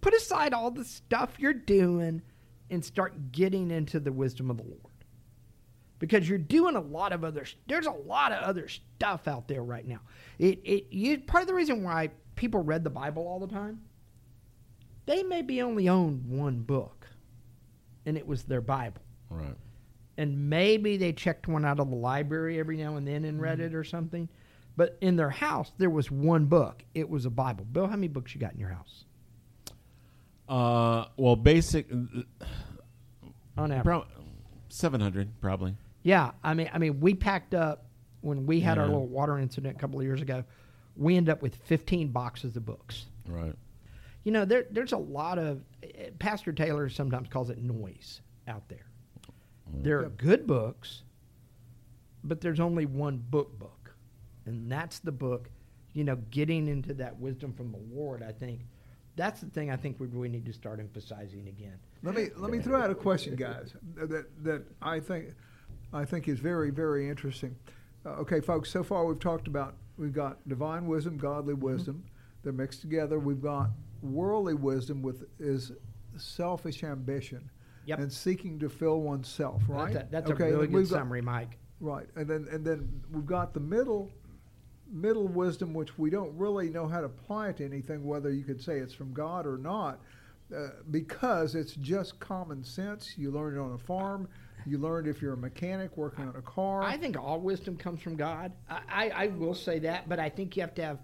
put 0.00 0.14
aside 0.14 0.52
all 0.52 0.70
the 0.70 0.84
stuff 0.84 1.38
you're 1.38 1.52
doing 1.52 2.22
and 2.70 2.84
start 2.84 3.32
getting 3.32 3.70
into 3.70 4.00
the 4.00 4.12
wisdom 4.12 4.50
of 4.50 4.56
the 4.56 4.64
Lord. 4.64 4.80
Because 6.00 6.28
you're 6.28 6.38
doing 6.38 6.76
a 6.76 6.80
lot 6.80 7.12
of 7.12 7.24
other 7.24 7.46
there's 7.66 7.86
a 7.86 7.92
lot 7.92 8.32
of 8.32 8.42
other 8.42 8.68
stuff 8.68 9.28
out 9.28 9.46
there 9.48 9.62
right 9.62 9.86
now. 9.86 10.00
It 10.38 10.60
it 10.64 10.86
you 10.90 11.18
part 11.20 11.42
of 11.42 11.48
the 11.48 11.54
reason 11.54 11.82
why 11.82 12.10
people 12.34 12.62
read 12.62 12.82
the 12.82 12.90
Bible 12.90 13.26
all 13.26 13.38
the 13.38 13.46
time, 13.46 13.80
they 15.06 15.22
maybe 15.22 15.62
only 15.62 15.88
owned 15.88 16.26
one 16.26 16.60
book 16.60 17.06
and 18.06 18.16
it 18.16 18.26
was 18.26 18.44
their 18.44 18.60
Bible. 18.60 19.02
Right. 19.30 19.56
And 20.16 20.48
maybe 20.48 20.96
they 20.96 21.12
checked 21.12 21.48
one 21.48 21.64
out 21.64 21.80
of 21.80 21.90
the 21.90 21.96
library 21.96 22.58
every 22.60 22.76
now 22.76 22.96
and 22.96 23.06
then 23.06 23.24
and 23.24 23.40
read 23.40 23.58
it 23.60 23.74
or 23.74 23.82
something. 23.84 24.28
But 24.76 24.96
in 25.00 25.16
their 25.16 25.30
house, 25.30 25.72
there 25.78 25.90
was 25.90 26.10
one 26.10 26.46
book. 26.46 26.84
It 26.94 27.08
was 27.08 27.26
a 27.26 27.30
Bible. 27.30 27.64
Bill, 27.64 27.86
how 27.86 27.96
many 27.96 28.08
books 28.08 28.34
you 28.34 28.40
got 28.40 28.52
in 28.52 28.58
your 28.60 28.70
house? 28.70 29.04
Uh, 30.48 31.06
well, 31.16 31.36
basic 31.36 31.90
On 33.56 33.72
average. 33.72 33.82
pro- 33.84 34.04
seven 34.68 35.00
hundred 35.00 35.40
probably. 35.40 35.74
Yeah, 36.02 36.32
I 36.42 36.54
mean, 36.54 36.68
I 36.72 36.78
mean, 36.78 37.00
we 37.00 37.14
packed 37.14 37.54
up 37.54 37.86
when 38.20 38.44
we 38.46 38.60
had 38.60 38.78
our 38.78 38.86
little 38.86 39.06
water 39.06 39.38
incident 39.38 39.76
a 39.76 39.78
couple 39.78 39.98
of 39.98 40.04
years 40.04 40.20
ago. 40.20 40.44
We 40.96 41.16
ended 41.16 41.32
up 41.32 41.42
with 41.42 41.56
15 41.64 42.08
boxes 42.08 42.56
of 42.56 42.64
books. 42.66 43.06
Right. 43.26 43.54
You 44.22 44.32
know, 44.32 44.44
there, 44.44 44.66
there's 44.70 44.92
a 44.92 44.98
lot 44.98 45.38
of 45.38 45.60
eh, 45.82 46.10
Pastor 46.18 46.52
Taylor 46.52 46.88
sometimes 46.88 47.28
calls 47.28 47.48
it 47.50 47.58
noise 47.58 48.20
out 48.46 48.68
there. 48.68 48.86
There 49.82 50.00
are 50.00 50.08
good 50.08 50.46
books, 50.46 51.02
but 52.22 52.40
there's 52.40 52.60
only 52.60 52.86
one 52.86 53.18
book 53.18 53.58
book, 53.58 53.94
and 54.46 54.70
that's 54.70 54.98
the 54.98 55.12
book. 55.12 55.50
You 55.92 56.04
know, 56.04 56.16
getting 56.30 56.66
into 56.66 56.94
that 56.94 57.18
wisdom 57.20 57.52
from 57.52 57.70
the 57.70 57.78
Lord. 57.94 58.22
I 58.22 58.32
think 58.32 58.60
that's 59.16 59.40
the 59.40 59.46
thing. 59.48 59.70
I 59.70 59.76
think 59.76 60.00
we 60.00 60.06
really 60.08 60.28
need 60.28 60.46
to 60.46 60.52
start 60.52 60.80
emphasizing 60.80 61.46
again. 61.48 61.78
Let 62.02 62.14
me 62.14 62.28
let 62.36 62.50
me 62.50 62.58
throw 62.58 62.80
out 62.80 62.90
a 62.90 62.94
question, 62.94 63.36
guys, 63.36 63.74
that 63.96 64.26
that 64.42 64.62
I 64.82 65.00
think 65.00 65.34
I 65.92 66.04
think 66.04 66.28
is 66.28 66.38
very 66.40 66.70
very 66.70 67.08
interesting. 67.08 67.54
Uh, 68.04 68.10
okay, 68.10 68.40
folks. 68.40 68.70
So 68.70 68.82
far 68.82 69.04
we've 69.06 69.20
talked 69.20 69.46
about 69.46 69.76
we've 69.96 70.12
got 70.12 70.46
divine 70.48 70.86
wisdom, 70.86 71.16
godly 71.16 71.54
wisdom. 71.54 72.04
They're 72.42 72.52
mixed 72.52 72.80
together. 72.80 73.18
We've 73.18 73.42
got 73.42 73.70
worldly 74.02 74.54
wisdom 74.54 75.00
with 75.00 75.24
is 75.38 75.72
selfish 76.16 76.84
ambition 76.84 77.50
Yep. 77.86 77.98
and 77.98 78.12
seeking 78.12 78.58
to 78.60 78.68
fill 78.68 79.00
oneself. 79.00 79.62
Right. 79.68 79.92
That's 79.92 80.06
a, 80.06 80.10
that's 80.10 80.30
okay, 80.30 80.48
a 80.48 80.52
really 80.52 80.66
good 80.68 80.88
got- 80.88 80.98
summary, 80.98 81.22
Mike. 81.22 81.58
Right, 81.80 82.06
and 82.16 82.26
then 82.28 82.46
and 82.50 82.64
then 82.64 82.88
we've 83.12 83.26
got 83.26 83.52
the 83.52 83.60
middle 83.60 84.10
middle 84.90 85.26
wisdom, 85.28 85.74
which 85.74 85.98
we 85.98 86.08
don't 86.08 86.32
really 86.38 86.70
know 86.70 86.86
how 86.86 87.00
to 87.00 87.06
apply 87.06 87.48
it 87.48 87.56
to 87.58 87.64
anything, 87.64 88.04
whether 88.04 88.30
you 88.32 88.44
could 88.44 88.62
say 88.62 88.78
it's 88.78 88.94
from 88.94 89.12
God 89.12 89.46
or 89.46 89.58
not, 89.58 90.00
uh, 90.54 90.68
because 90.90 91.54
it's 91.54 91.74
just 91.74 92.18
common 92.20 92.62
sense. 92.62 93.14
You 93.16 93.30
learn 93.32 93.56
it 93.56 93.60
on 93.60 93.72
a 93.72 93.78
farm. 93.78 94.28
You 94.66 94.78
learned 94.78 95.08
if 95.08 95.20
you're 95.20 95.34
a 95.34 95.36
mechanic 95.36 95.96
working 95.96 96.26
on 96.26 96.36
a 96.36 96.42
car. 96.42 96.82
I 96.82 96.96
think 96.96 97.18
all 97.18 97.40
wisdom 97.40 97.76
comes 97.76 98.00
from 98.00 98.16
God. 98.16 98.52
I, 98.70 98.80
I, 98.88 99.10
I 99.10 99.26
will 99.26 99.54
say 99.54 99.78
that, 99.80 100.08
but 100.08 100.18
I 100.18 100.30
think 100.30 100.56
you 100.56 100.62
have 100.62 100.74
to 100.76 100.82
have. 100.82 100.98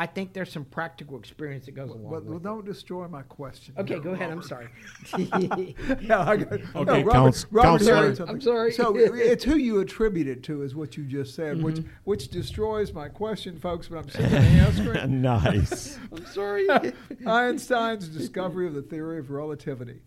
I 0.00 0.06
think 0.06 0.32
there's 0.32 0.52
some 0.52 0.64
practical 0.64 1.18
experience 1.18 1.66
that 1.66 1.72
goes 1.72 1.90
along 1.90 2.04
but 2.04 2.10
with 2.22 2.26
it. 2.26 2.30
Well, 2.30 2.38
don't 2.38 2.64
destroy 2.64 3.08
my 3.08 3.22
question. 3.22 3.74
Okay, 3.76 3.94
here, 3.94 4.02
go 4.02 4.10
ahead. 4.12 4.30
I'm 4.30 4.42
sorry. 4.42 4.68
no, 6.02 6.20
I 6.20 6.36
got, 6.36 6.50
no, 6.52 6.80
Okay, 6.82 7.02
Robert, 7.02 7.10
couns- 7.10 7.46
Robert 7.50 7.68
counselor. 7.84 8.14
said. 8.14 8.28
I'm 8.28 8.40
sorry. 8.40 8.70
So 8.72 8.94
it's 8.96 9.42
who 9.42 9.56
you 9.56 9.80
attribute 9.80 10.28
it 10.28 10.44
to, 10.44 10.62
is 10.62 10.76
what 10.76 10.96
you 10.96 11.02
just 11.04 11.34
said, 11.34 11.60
which 11.60 11.78
Mm-hmm. 11.78 11.88
which 12.04 12.28
destroys 12.28 12.92
my 12.92 13.08
question, 13.08 13.58
folks. 13.58 13.88
But 13.88 13.98
I'm 13.98 14.08
simply 14.08 14.38
answering. 14.38 15.20
nice. 15.20 15.98
I'm 16.12 16.26
sorry. 16.26 16.68
Einstein's 17.26 18.06
discovery 18.08 18.68
of 18.68 18.74
the 18.74 18.82
theory 18.82 19.18
of 19.18 19.30
relativity. 19.30 20.00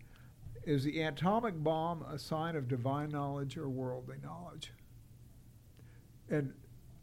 Is 0.64 0.84
the 0.84 1.02
atomic 1.02 1.54
bomb 1.62 2.02
a 2.10 2.18
sign 2.18 2.56
of 2.56 2.66
divine 2.66 3.10
knowledge 3.10 3.58
or 3.58 3.68
worldly 3.68 4.16
knowledge? 4.22 4.72
And 6.30 6.54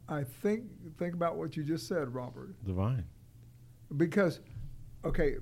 I 0.09 0.23
think 0.41 0.63
think 0.97 1.13
about 1.13 1.37
what 1.37 1.55
you 1.55 1.63
just 1.63 1.87
said, 1.87 2.13
Robert, 2.13 2.55
Divine. 2.65 3.05
because 3.97 4.39
okay, 5.05 5.35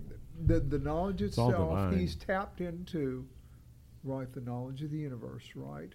the 0.46 0.60
the 0.60 0.80
knowledge 0.80 1.22
all 1.22 1.28
itself 1.28 1.70
divine. 1.70 1.98
he's 1.98 2.16
tapped 2.16 2.62
into, 2.62 3.26
right? 4.04 4.32
The 4.34 4.42
knowledge 4.42 4.84
of 4.84 4.92
the 4.92 4.98
universe, 4.98 5.44
right? 5.56 5.94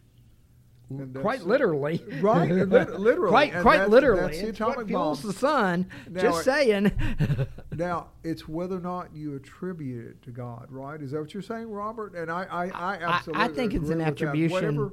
And 0.91 1.14
quite 1.14 1.43
literally. 1.47 2.03
Right, 2.20 2.51
literally. 2.51 3.29
Quite, 3.31 3.53
and 3.55 3.62
quite 3.62 3.77
that's- 3.77 3.89
literally. 3.91 4.20
That's 4.23 4.41
the 4.41 4.49
It's 4.49 4.61
what 4.61 4.70
atomic 4.73 4.89
fuels 4.89 5.20
bomb. 5.23 5.31
the 5.33 5.39
sun. 5.39 5.87
Now 6.11 6.20
Just 6.20 6.45
saying. 6.45 6.93
Now 7.75 8.09
it's 8.23 8.47
whether 8.47 8.77
or 8.77 8.81
not 8.81 9.14
you 9.14 9.35
attribute 9.35 10.07
it 10.07 10.23
to 10.25 10.31
God, 10.31 10.66
right? 10.68 11.01
Is 11.01 11.12
that 11.12 11.20
what 11.20 11.33
you're 11.33 11.43
saying, 11.43 11.70
Robert? 11.70 12.14
And 12.14 12.31
I, 12.31 12.43
I, 12.45 12.64
I 12.66 12.97
I, 12.97 13.14
absolutely 13.16 13.45
I 13.45 13.49
think 13.49 13.73
it's 13.73 13.89
an 13.89 14.03
attribution, 14.03 14.93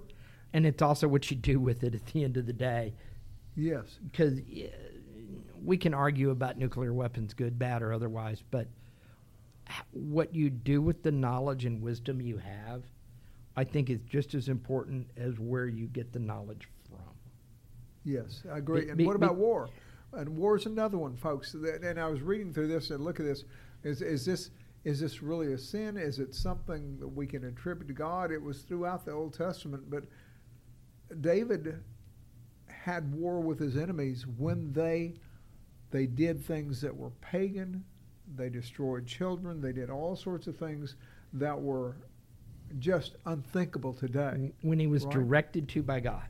and 0.53 0.65
it's 0.65 0.82
also 0.82 1.09
what 1.09 1.30
you 1.30 1.36
do 1.36 1.59
with 1.59 1.84
it 1.84 1.93
at 1.93 2.05
the 2.05 2.23
end 2.23 2.38
of 2.38 2.45
the 2.45 2.53
day. 2.53 2.93
Yes, 3.60 3.99
Because 4.03 4.39
uh, 4.39 4.68
we 5.64 5.78
can 5.78 5.93
argue 5.93 6.30
about 6.32 6.57
nuclear 6.57 6.93
weapons, 6.93 7.34
good, 7.34 7.60
bad, 7.60 7.82
or 7.82 7.93
otherwise, 7.93 8.43
but 8.49 8.68
what 9.91 10.34
you 10.34 10.49
do 10.49 10.82
with 10.82 11.03
the 11.03 11.12
knowledge 11.12 11.66
and 11.66 11.82
wisdom 11.82 12.22
you 12.22 12.38
have, 12.38 12.84
I 13.55 13.64
think 13.64 13.89
is 13.89 13.99
just 14.10 14.34
as 14.34 14.47
important 14.49 15.07
as 15.18 15.38
where 15.39 15.68
you 15.68 15.88
get 15.88 16.12
the 16.12 16.20
knowledge 16.20 16.68
from. 16.89 17.14
yes, 18.03 18.43
I 18.51 18.57
agree. 18.57 18.86
Be- 18.86 18.89
and 18.89 18.97
be- 18.97 19.05
what 19.05 19.16
about 19.16 19.36
be- 19.36 19.41
war? 19.41 19.70
And 20.14 20.30
war 20.38 20.57
is 20.57 20.66
another 20.66 20.97
one, 20.97 21.16
folks. 21.16 21.53
And 21.53 21.99
I 21.99 22.07
was 22.07 22.22
reading 22.22 22.51
through 22.51 22.68
this 22.68 22.89
and 22.89 23.03
look 23.03 23.20
at 23.20 23.28
this. 23.28 23.43
Is 23.84 24.01
is 24.01 24.26
this 24.26 24.49
is 24.84 24.99
this 24.99 25.22
really 25.22 25.53
a 25.53 25.57
sin? 25.57 25.97
Is 25.97 26.18
it 26.18 26.34
something 26.34 26.97
that 26.99 27.07
we 27.07 27.28
can 27.28 27.43
attribute 27.43 27.88
to 27.89 27.93
God? 27.93 28.32
It 28.32 28.41
was 28.41 28.62
throughout 28.64 29.05
the 29.05 29.12
Old 29.12 29.36
Testament, 29.36 29.84
but 29.88 30.05
David 31.22 31.84
had 32.89 33.13
war 33.13 33.39
with 33.39 33.59
his 33.59 33.77
enemies 33.77 34.25
when 34.37 34.73
they 34.73 35.13
they 35.91 36.05
did 36.05 36.43
things 36.43 36.81
that 36.81 36.95
were 36.95 37.09
pagan. 37.21 37.83
They 38.35 38.49
destroyed 38.49 39.07
children. 39.07 39.59
They 39.59 39.71
did 39.71 39.89
all 39.89 40.15
sorts 40.15 40.45
of 40.47 40.55
things 40.55 40.95
that 41.33 41.59
were 41.59 41.95
just 42.77 43.15
unthinkable 43.25 43.93
today. 43.93 44.51
When 44.61 44.79
he 44.79 44.85
was 44.85 45.03
Right. 45.05 45.13
directed 45.13 45.67
to 45.69 45.81
by 45.81 45.99
God. 45.99 46.27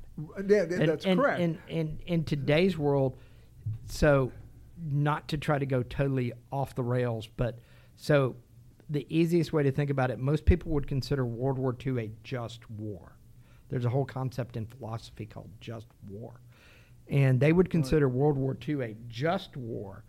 Yeah, 0.47 0.66
that's 0.66 1.05
and, 1.05 1.20
correct. 1.20 1.41
And, 1.41 1.57
and 1.70 1.99
in 2.05 2.24
today's 2.24 2.78
world, 2.78 3.18
so 3.86 4.32
not 4.82 5.28
to 5.30 5.38
try 5.38 5.60
to 5.60 5.66
go 5.66 5.84
totally 5.84 6.32
off 6.51 6.76
the 6.76 6.84
rails, 6.84 7.28
but 7.28 7.60
so 7.97 8.38
the 8.89 9.05
easiest 9.10 9.51
way 9.51 9.64
to 9.64 9.72
think 9.72 9.89
about 9.89 10.10
it, 10.10 10.20
most 10.20 10.45
people 10.45 10.72
would 10.72 10.88
consider 10.88 11.26
World 11.26 11.57
War 11.60 11.76
II 11.86 12.01
a 12.01 12.12
just 12.24 12.70
war. 12.70 13.18
There's 13.68 13.86
a 13.86 13.89
whole 13.89 14.05
concept 14.05 14.55
in 14.57 14.66
philosophy 14.66 15.26
called 15.26 15.49
just 15.60 15.88
war. 16.07 16.41
And 17.10 17.39
they 17.39 17.51
would 17.53 17.70
consider 17.70 18.07
World 18.07 18.38
War 18.38 18.55
II 18.68 18.82
a 18.84 18.95
just 19.07 19.57
war 19.57 20.03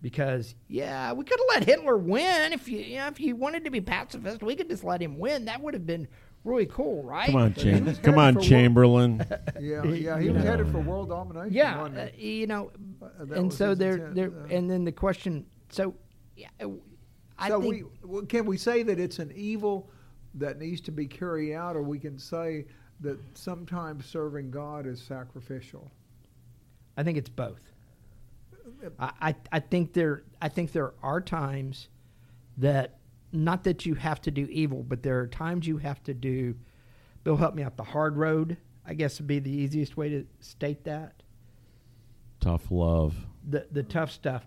because, 0.00 0.54
yeah, 0.68 1.12
we 1.12 1.24
could 1.24 1.38
have 1.40 1.60
let 1.60 1.64
Hitler 1.68 1.96
win. 1.96 2.52
If 2.52 2.68
you, 2.68 2.78
you 2.78 2.98
know, 2.98 3.08
if 3.08 3.18
you 3.18 3.34
wanted 3.34 3.64
to 3.64 3.70
be 3.70 3.80
pacifist, 3.80 4.42
we 4.42 4.54
could 4.54 4.68
just 4.68 4.84
let 4.84 5.00
him 5.02 5.18
win. 5.18 5.46
That 5.46 5.60
would 5.60 5.74
have 5.74 5.86
been 5.86 6.06
really 6.44 6.66
cool, 6.66 7.02
right? 7.02 7.26
Come 7.26 7.36
on, 7.36 7.52
But 7.52 7.62
he 7.62 7.70
Cham- 7.72 7.96
come 7.96 8.18
on, 8.18 8.40
Chamberlain. 8.40 9.24
yeah, 9.58 9.82
yeah, 9.84 10.20
he 10.20 10.30
was 10.30 10.44
headed 10.44 10.70
for 10.70 10.78
world 10.78 11.08
domination. 11.08 11.52
Yeah, 11.52 11.80
wasn't 11.80 11.98
uh, 11.98 12.06
you 12.16 12.46
know, 12.46 12.70
Uh, 13.02 13.34
and 13.34 13.52
so 13.52 13.74
there, 13.74 14.10
there, 14.14 14.28
uh, 14.30 14.54
and 14.54 14.70
then 14.70 14.84
the 14.84 14.92
question. 14.92 15.46
So, 15.70 15.94
yeah, 16.36 16.48
uh, 16.62 16.68
I 17.38 17.48
so 17.48 17.60
think 17.60 17.74
we 17.74 18.08
well, 18.08 18.22
can 18.26 18.44
we 18.44 18.56
say 18.58 18.82
that 18.84 19.00
it's 19.00 19.18
an 19.18 19.32
evil 19.34 19.90
that 20.34 20.58
needs 20.58 20.80
to 20.82 20.92
be 20.92 21.06
carried 21.06 21.54
out, 21.54 21.76
or 21.76 21.82
we 21.82 21.98
can 21.98 22.18
say 22.18 22.66
that 23.00 23.18
sometimes 23.36 24.06
serving 24.06 24.50
God 24.50 24.86
is 24.86 25.00
sacrificial. 25.02 25.90
I 26.96 27.02
think 27.02 27.18
it's 27.18 27.30
both. 27.30 27.60
Uh, 28.98 29.10
I, 29.20 29.28
I, 29.30 29.34
I 29.52 29.60
think 29.60 29.92
there, 29.92 30.24
I 30.40 30.48
think 30.48 30.72
there 30.72 30.94
are 31.02 31.20
times 31.20 31.88
that 32.58 32.98
not 33.32 33.64
that 33.64 33.84
you 33.84 33.94
have 33.94 34.20
to 34.22 34.30
do 34.30 34.46
evil, 34.50 34.82
but 34.82 35.02
there 35.02 35.18
are 35.20 35.26
times 35.26 35.66
you 35.66 35.78
have 35.78 36.02
to 36.04 36.14
do. 36.14 36.54
Bill, 37.24 37.36
help 37.36 37.54
me 37.54 37.62
out. 37.62 37.76
The 37.76 37.82
hard 37.84 38.16
road, 38.16 38.58
I 38.86 38.94
guess, 38.94 39.18
would 39.18 39.26
be 39.26 39.38
the 39.38 39.50
easiest 39.50 39.96
way 39.96 40.08
to 40.10 40.26
state 40.40 40.84
that. 40.84 41.22
Tough 42.40 42.70
love. 42.70 43.14
the 43.48 43.66
the 43.70 43.82
tough 43.82 44.10
stuff, 44.10 44.44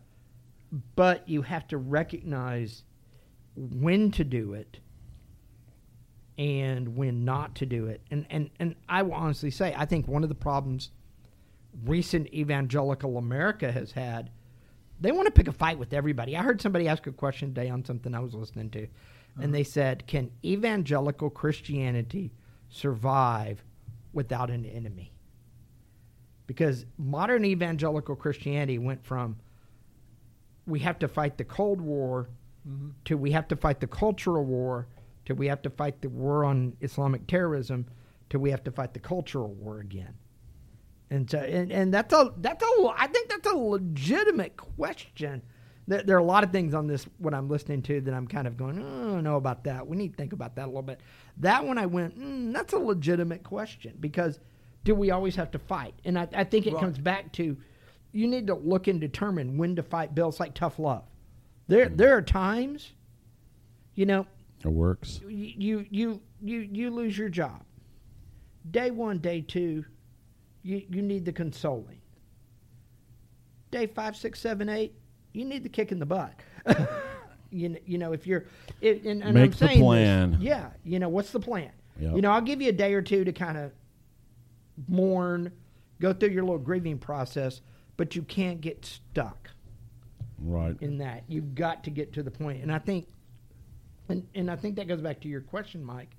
but 0.95 1.27
you 1.27 1.41
have 1.41 1.67
to 1.69 1.77
recognize 1.77 2.83
when 3.55 4.11
to 4.11 4.23
do 4.23 4.53
it 4.53 4.79
and 6.37 6.95
when 6.95 7.25
not 7.25 7.55
to 7.55 7.65
do 7.65 7.87
it. 7.87 8.01
And 8.11 8.27
and 8.29 8.51
and 8.59 8.75
I 8.87 9.01
will 9.01 9.13
honestly 9.13 9.49
say, 9.49 9.73
I 9.75 9.85
think 9.85 10.07
one 10.07 10.21
of 10.23 10.29
the 10.29 10.35
problems 10.35 10.91
recent 11.85 12.33
evangelical 12.33 13.17
America 13.17 13.71
has 13.71 13.91
had, 13.91 14.29
they 14.99 15.11
want 15.11 15.27
to 15.27 15.31
pick 15.31 15.47
a 15.47 15.51
fight 15.51 15.77
with 15.77 15.93
everybody. 15.93 16.35
I 16.35 16.43
heard 16.43 16.61
somebody 16.61 16.87
ask 16.87 17.05
a 17.07 17.11
question 17.11 17.53
today 17.53 17.69
on 17.69 17.85
something 17.85 18.13
I 18.15 18.19
was 18.19 18.33
listening 18.33 18.69
to, 18.71 18.87
and 19.39 19.53
they 19.53 19.61
uh-huh. 19.61 19.69
said, 19.69 20.07
"Can 20.07 20.31
evangelical 20.43 21.29
Christianity 21.29 22.31
survive 22.69 23.63
without 24.13 24.49
an 24.49 24.65
enemy?" 24.65 25.13
Because 26.47 26.85
modern 26.97 27.45
evangelical 27.45 28.15
Christianity 28.15 28.79
went 28.79 29.05
from 29.05 29.37
we 30.65 30.79
have 30.79 30.99
to 30.99 31.07
fight 31.07 31.37
the 31.37 31.43
Cold 31.43 31.79
War 31.79 32.29
mm-hmm. 32.67 32.89
to 33.05 33.17
we 33.17 33.31
have 33.31 33.47
to 33.49 33.55
fight 33.55 33.79
the 33.79 33.87
cultural 33.87 34.43
war 34.43 34.87
to 35.25 35.35
we 35.35 35.47
have 35.47 35.61
to 35.61 35.69
fight 35.69 36.01
the 36.01 36.09
war 36.09 36.45
on 36.45 36.75
Islamic 36.81 37.27
terrorism 37.27 37.85
to 38.29 38.39
we 38.39 38.49
have 38.49 38.63
to 38.63 38.71
fight 38.71 38.93
the 38.93 38.99
cultural 38.99 39.53
war 39.53 39.79
again. 39.79 40.13
And 41.09 41.29
so, 41.29 41.37
and, 41.39 41.71
and 41.71 41.93
that's 41.93 42.13
a 42.13 42.33
that's 42.37 42.61
a 42.63 42.87
I 42.97 43.07
think 43.07 43.29
that's 43.29 43.47
a 43.47 43.55
legitimate 43.55 44.57
question. 44.57 45.41
There, 45.87 46.03
there 46.03 46.15
are 46.17 46.19
a 46.19 46.23
lot 46.23 46.43
of 46.43 46.51
things 46.51 46.73
on 46.73 46.85
this 46.87 47.05
what 47.17 47.33
I'm 47.33 47.47
listening 47.47 47.81
to 47.83 48.01
that 48.01 48.13
I'm 48.13 48.27
kind 48.27 48.45
of 48.45 48.57
going, 48.57 48.77
oh, 48.79 48.83
I 49.09 49.11
don't 49.13 49.23
know 49.23 49.37
about 49.37 49.63
that. 49.63 49.87
We 49.87 49.95
need 49.95 50.09
to 50.11 50.17
think 50.17 50.33
about 50.33 50.55
that 50.57 50.65
a 50.65 50.67
little 50.67 50.81
bit. 50.81 50.99
That 51.37 51.65
one 51.65 51.77
I 51.77 51.85
went, 51.85 52.19
mm, 52.19 52.51
that's 52.53 52.73
a 52.73 52.77
legitimate 52.77 53.43
question 53.43 53.93
because 54.01 54.39
do 54.83 54.95
we 54.95 55.11
always 55.11 55.35
have 55.37 55.49
to 55.51 55.59
fight? 55.59 55.93
And 56.03 56.19
I, 56.19 56.27
I 56.33 56.43
think 56.43 56.67
it 56.67 56.73
Right. 56.73 56.81
comes 56.81 56.97
back 56.97 57.31
to 57.33 57.55
you 58.11 58.27
need 58.27 58.47
to 58.47 58.55
look 58.55 58.87
and 58.87 58.99
determine 58.99 59.57
when 59.57 59.75
to 59.77 59.83
fight 59.83 60.13
bills 60.13 60.39
like 60.41 60.53
tough 60.55 60.77
love. 60.77 61.03
There 61.69 61.87
there 61.87 62.17
are 62.17 62.21
times, 62.21 62.91
you 63.95 64.05
know, 64.05 64.25
It 64.65 64.69
works. 64.69 65.21
you 65.25 65.85
you 65.89 66.19
you 66.41 66.59
you 66.71 66.89
lose 66.89 67.17
your 67.17 67.29
job. 67.29 67.63
Day 68.69 68.91
one, 68.91 69.19
day 69.19 69.39
two, 69.41 69.85
you 70.67 70.83
you 70.89 71.01
need 71.01 71.23
the 71.25 71.31
consoling. 71.31 71.99
Day 73.71 73.87
five, 73.87 74.15
six, 74.15 74.39
seven, 74.39 74.69
eight, 74.69 74.93
you 75.33 75.45
need 75.45 75.63
the 75.63 75.69
kick 75.69 75.91
in 75.91 75.99
the 75.99 76.05
butt. 76.05 76.33
you 77.51 77.77
you 77.85 77.97
know 77.97 78.11
if 78.13 78.27
you're, 78.27 78.45
it, 78.81 79.03
and, 79.03 79.23
and 79.23 79.33
Make 79.33 79.43
I'm 79.45 79.51
the 79.51 79.57
saying 79.57 79.69
this- 79.79 79.81
plan. 79.85 80.37
yeah, 80.41 80.69
you 80.83 80.99
know 80.99 81.09
what's 81.09 81.31
the 81.31 81.39
plan? 81.39 81.71
Yep. 81.99 82.15
You 82.15 82.21
know 82.21 82.31
I'll 82.31 82.41
give 82.41 82.61
you 82.61 82.69
a 82.69 82.73
day 82.73 82.93
or 82.93 83.01
two 83.01 83.23
to 83.23 83.31
kind 83.31 83.57
of 83.57 83.71
mourn, 84.87 85.51
go 85.99 86.13
through 86.13 86.29
your 86.29 86.43
little 86.43 86.59
grieving 86.59 86.97
process, 86.99 87.61
but 87.97 88.15
you 88.15 88.21
can't 88.21 88.61
get 88.61 88.85
stuck 88.85 89.49
Right. 90.39 90.77
in 90.81 90.99
that. 90.99 91.23
You've 91.27 91.55
got 91.55 91.83
to 91.85 91.89
get 91.89 92.13
to 92.13 92.23
the. 92.23 92.31
And 92.47 92.71
I 92.71 92.77
think 92.79 93.07
and, 94.09 94.25
and 94.35 94.49
I 94.51 94.55
think 94.55 94.75
that 94.75 94.87
goes 94.87 95.01
back 95.01 95.19
to 95.21 95.27
your 95.27 95.41
question, 95.41 95.83
Mike, 95.83 96.11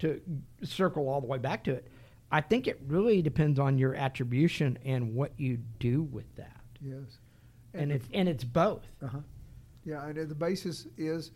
to 0.00 0.20
circle 0.62 1.08
all 1.08 1.20
the 1.20 1.26
way 1.26 1.38
back 1.38 1.64
to 1.64 1.72
it. 1.72 1.88
I 2.30 2.40
think 2.40 2.66
it 2.66 2.80
really 2.86 3.22
depends 3.22 3.58
on 3.58 3.78
your 3.78 3.94
attribution 3.94 4.78
and 4.84 5.14
what 5.14 5.32
you 5.38 5.58
do 5.78 6.02
with 6.02 6.26
that. 6.36 6.60
Yes. 6.80 7.18
And 7.74 7.90
it's 7.92 8.08
and 8.12 8.28
it's 8.28 8.44
both. 8.44 8.82
Uh-huh. 9.02 9.18
Yeah, 9.84 10.04
and 10.06 10.28
the 10.28 10.34
basis 10.34 10.86
is, 10.96 11.30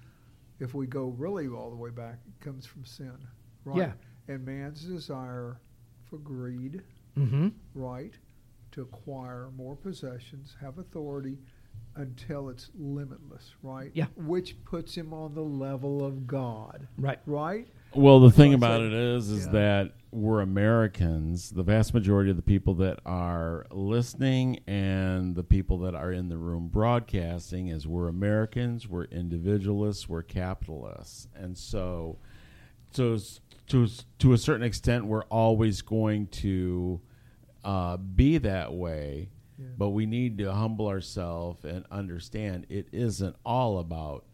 if 0.60 0.74
we 0.74 0.86
go 0.86 1.06
really 1.16 1.46
all 1.48 1.70
the 1.70 1.76
way 1.76 1.90
back, 1.90 2.18
it 2.26 2.44
comes 2.44 2.66
from 2.66 2.84
sin, 2.84 3.16
right? 3.64 3.78
Yeah. 3.78 3.92
And 4.28 4.44
man's 4.44 4.82
desire 4.82 5.58
for 6.10 6.18
greed, 6.18 6.82
Mm-hmm. 7.18 7.48
right, 7.74 8.14
to 8.72 8.82
acquire 8.82 9.50
more 9.56 9.76
possessions, 9.76 10.56
have 10.60 10.78
authority, 10.78 11.38
until 11.96 12.48
it's 12.48 12.70
limitless, 12.74 13.54
right? 13.62 13.90
Yeah. 13.94 14.06
Which 14.16 14.62
puts 14.64 14.94
him 14.94 15.12
on 15.12 15.34
the 15.34 15.42
level 15.42 16.04
of 16.04 16.26
God, 16.26 16.88
Right. 16.96 17.18
right? 17.26 17.68
Well, 17.94 18.20
the 18.20 18.30
thing 18.30 18.54
about 18.54 18.80
it 18.80 18.92
is, 18.92 19.28
is 19.30 19.46
Yeah. 19.46 19.52
that 19.52 19.92
we're 20.10 20.40
Americans. 20.40 21.50
The 21.50 21.62
vast 21.62 21.94
majority 21.94 22.30
of 22.30 22.36
the 22.36 22.42
people 22.42 22.74
that 22.76 23.00
are 23.06 23.66
listening 23.70 24.60
and 24.66 25.34
the 25.34 25.42
people 25.44 25.78
that 25.80 25.94
are 25.94 26.12
in 26.12 26.28
the 26.28 26.36
room 26.38 26.68
broadcasting 26.68 27.68
is 27.68 27.86
we're 27.86 28.08
Americans, 28.08 28.88
we're 28.88 29.04
individualists, 29.04 30.08
we're 30.08 30.22
capitalists, 30.22 31.28
and 31.34 31.56
so, 31.56 32.18
so 32.90 33.16
to 33.68 33.88
to 34.18 34.32
a 34.32 34.38
certain 34.38 34.64
extent, 34.64 35.06
we're 35.06 35.24
always 35.24 35.80
going 35.82 36.26
to 36.28 37.00
uh, 37.64 37.96
be 37.96 38.38
that 38.38 38.72
way. 38.72 39.30
But 39.78 39.90
we 39.90 40.06
need 40.06 40.38
to 40.38 40.52
humble 40.52 40.88
ourselves 40.88 41.64
and 41.64 41.84
understand 41.88 42.66
it 42.68 42.88
isn't 42.90 43.36
all 43.46 43.78
about 43.78 44.24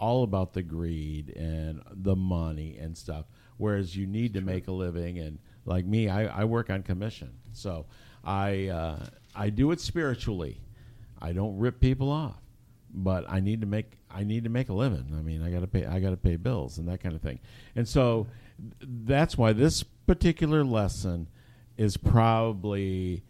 all 0.00 0.24
about 0.24 0.54
the 0.54 0.62
greed 0.62 1.28
and 1.36 1.82
the 1.92 2.16
money 2.16 2.78
and 2.78 2.96
stuff. 2.96 3.26
Whereas 3.58 3.94
you 3.94 4.06
need 4.06 4.34
to 4.34 4.40
make 4.40 4.66
a 4.66 4.72
living, 4.72 5.18
and 5.18 5.38
like 5.66 5.84
me, 5.84 6.08
I, 6.08 6.40
I 6.40 6.44
work 6.44 6.70
on 6.70 6.82
commission, 6.82 7.34
so 7.52 7.84
I 8.24 8.68
uh, 8.68 9.06
I 9.36 9.50
do 9.50 9.70
it 9.70 9.80
spiritually. 9.80 10.62
I 11.20 11.32
don't 11.32 11.58
rip 11.58 11.78
people 11.78 12.10
off, 12.10 12.40
but 12.92 13.26
I 13.28 13.40
need 13.40 13.60
to 13.60 13.66
make 13.66 13.98
I 14.10 14.24
need 14.24 14.44
to 14.44 14.50
make 14.50 14.70
a 14.70 14.72
living. 14.72 15.14
I 15.16 15.20
mean, 15.20 15.42
I 15.42 15.50
got 15.50 15.60
to 15.60 15.66
pay 15.66 15.84
I 15.84 16.00
got 16.00 16.10
to 16.10 16.16
pay 16.16 16.36
bills 16.36 16.78
and 16.78 16.88
that 16.88 17.02
kind 17.02 17.14
of 17.14 17.20
thing, 17.20 17.38
and 17.76 17.86
so 17.86 18.26
that's 18.82 19.36
why 19.36 19.52
this 19.52 19.82
particular 19.82 20.64
lesson 20.64 21.28
is 21.76 21.98
probably 21.98 23.22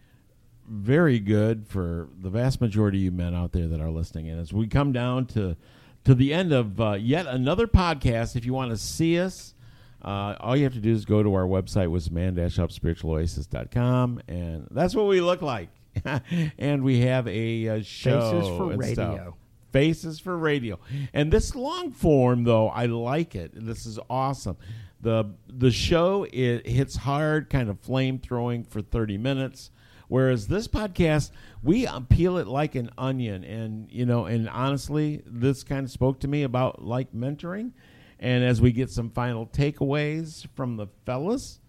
very 0.68 1.18
good 1.18 1.66
for 1.66 2.08
the 2.20 2.30
vast 2.30 2.60
majority 2.60 2.98
of 2.98 3.04
you 3.04 3.10
men 3.10 3.34
out 3.34 3.50
there 3.50 3.66
that 3.66 3.80
are 3.80 3.90
listening. 3.90 4.28
And 4.28 4.40
as 4.40 4.52
we 4.52 4.68
come 4.68 4.92
down 4.92 5.26
to 5.26 5.56
to 6.04 6.14
the 6.14 6.32
end 6.32 6.52
of 6.52 6.80
uh, 6.80 6.92
yet 6.92 7.26
another 7.26 7.66
podcast, 7.66 8.36
if 8.36 8.44
you 8.44 8.52
want 8.52 8.70
to 8.70 8.76
see 8.76 9.18
us, 9.20 9.54
uh, 10.02 10.34
all 10.40 10.56
you 10.56 10.64
have 10.64 10.74
to 10.74 10.80
do 10.80 10.92
is 10.92 11.04
go 11.04 11.22
to 11.22 11.34
our 11.34 11.44
website, 11.44 11.90
was 11.90 12.10
man-upspiritualoasis.com, 12.10 14.22
and 14.28 14.66
that's 14.70 14.94
what 14.94 15.06
we 15.06 15.20
look 15.20 15.42
like. 15.42 15.68
and 16.58 16.82
we 16.84 17.00
have 17.00 17.26
a, 17.26 17.68
uh 17.68 17.82
show 17.82 18.30
Faces 18.30 18.48
for 18.48 18.72
and 18.72 18.84
stuff. 18.84 19.08
radio. 19.10 19.36
Faces 19.72 20.20
for 20.20 20.36
radio. 20.36 20.78
And 21.12 21.32
this 21.32 21.54
long 21.54 21.92
form, 21.92 22.44
though, 22.44 22.68
I 22.68 22.86
like 22.86 23.34
it. 23.34 23.52
This 23.54 23.86
is 23.86 23.98
awesome. 24.08 24.56
the 25.00 25.30
The 25.48 25.70
show 25.70 26.26
it 26.32 26.66
hits 26.66 26.96
hard, 26.96 27.50
kind 27.50 27.68
of 27.68 27.80
flame 27.80 28.18
throwing 28.18 28.64
for 28.64 28.82
thirty 28.82 29.18
minutes. 29.18 29.70
Whereas 30.10 30.48
this 30.48 30.66
podcast, 30.66 31.30
we 31.62 31.86
peel 32.08 32.38
it 32.38 32.48
like 32.48 32.74
an 32.74 32.90
onion, 32.98 33.44
and 33.44 33.88
you 33.92 34.04
know, 34.04 34.24
and 34.24 34.48
honestly, 34.48 35.22
this 35.24 35.62
kind 35.62 35.84
of 35.84 35.90
spoke 35.92 36.18
to 36.20 36.28
me 36.28 36.42
about 36.42 36.84
like 36.84 37.12
mentoring. 37.12 37.70
And 38.18 38.42
as 38.42 38.60
we 38.60 38.72
get 38.72 38.90
some 38.90 39.10
final 39.10 39.46
takeaways 39.46 40.48
from 40.56 40.76
the 40.76 40.88
fellas, 41.06 41.60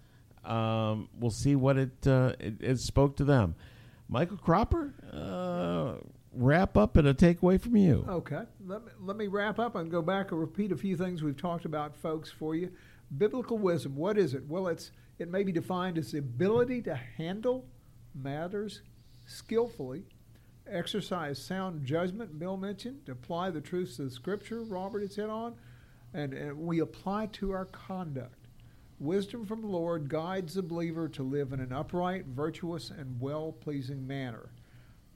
um, 0.44 1.08
we'll 1.20 1.30
see 1.30 1.56
what 1.56 1.78
it, 1.78 2.08
uh, 2.08 2.34
it 2.40 2.56
it 2.62 2.80
spoke 2.80 3.16
to 3.18 3.24
them. 3.24 3.54
Michael 4.10 4.38
Cropper, 4.38 4.96
uh, 5.14 6.04
wrap 6.34 6.78
up 6.78 6.98
and 6.98 7.08
a 7.08 7.14
takeaway 7.14 7.62
from 7.62 7.76
you. 7.76 8.04
Okay. 8.10 8.42
Let 8.66 8.84
me, 8.84 8.92
let 9.02 9.18
me 9.18 9.28
wrap 9.28 9.60
up 9.60 9.76
and 9.76 9.92
go 9.92 10.02
back 10.02 10.32
and 10.32 10.40
repeat 10.40 10.72
a 10.72 10.78
few 10.78 10.98
things 10.98 11.22
we've 11.22 11.38
talked 11.38 11.66
about, 11.66 11.96
folks, 11.96 12.32
for 12.32 12.56
you. 12.56 12.72
Biblical 13.16 13.60
wisdom, 13.60 13.96
what 13.96 14.18
is 14.18 14.34
it? 14.34 14.48
Well, 14.48 14.68
it's 14.68 14.90
it 15.20 15.30
may 15.30 15.44
be 15.44 15.52
defined 15.52 16.00
as 16.00 16.12
the 16.12 16.18
ability 16.18 16.82
to 16.82 16.96
handle 16.96 17.66
matters 18.16 18.82
skillfully, 19.26 20.04
exercise 20.68 21.44
sound 21.44 21.86
judgment, 21.86 22.38
Bill 22.40 22.58
mentioned, 22.58 23.10
apply 23.10 23.50
the 23.50 23.62
truths 23.62 24.00
of 24.00 24.12
Scripture, 24.12 24.62
Robert 24.64 25.02
has 25.02 25.16
hit 25.16 25.30
on, 25.30 25.56
and, 26.14 26.34
and 26.34 26.58
we 26.58 26.80
apply 26.80 27.28
to 27.28 27.52
our 27.52 27.66
conduct. 27.66 28.48
Wisdom 29.00 29.46
from 29.46 29.62
the 29.62 29.68
Lord 29.68 30.10
guides 30.10 30.54
the 30.54 30.62
believer 30.62 31.10
to 31.10 31.24
live 31.24 31.54
in 31.54 31.60
an 31.60 31.74
upright, 31.74 32.26
virtuous, 32.28 32.92
and 32.92 33.20
well 33.20 33.52
pleasing 33.52 34.06
manner. 34.06 34.52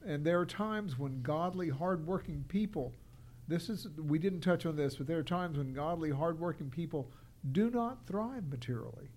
And 0.06 0.24
there 0.24 0.40
are 0.40 0.46
times 0.46 0.98
when 0.98 1.22
godly, 1.22 1.70
hardworking 1.70 2.46
people, 2.48 2.94
this 3.48 3.70
is, 3.70 3.88
we 3.98 4.18
didn't 4.18 4.42
touch 4.42 4.66
on 4.66 4.76
this, 4.76 4.96
but 4.96 5.08
there 5.08 5.20
are 5.20 5.24
times 5.24 5.58
when 5.58 5.74
godly, 5.74 6.10
hardworking 6.10 6.70
people 6.70 7.12
do 7.52 7.70
not 7.70 8.08
thrive 8.08 8.48
materially. 8.50 9.10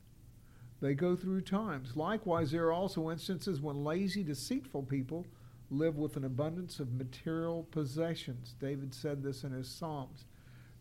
They 0.81 0.95
go 0.95 1.17
through 1.17 1.41
times. 1.43 1.97
Likewise, 1.97 2.53
there 2.53 2.67
are 2.67 2.73
also 2.73 3.11
instances 3.11 3.61
when 3.61 3.85
lazy, 3.85 4.23
deceitful 4.23 4.85
people 4.85 5.27
live 5.71 5.97
with 5.97 6.17
an 6.17 6.25
abundance 6.25 6.81
of 6.81 6.93
material 6.93 7.67
possessions. 7.71 8.55
David 8.61 8.95
said 8.95 9.23
this 9.23 9.45
in 9.45 9.53
his 9.53 9.69
Psalms. 9.69 10.25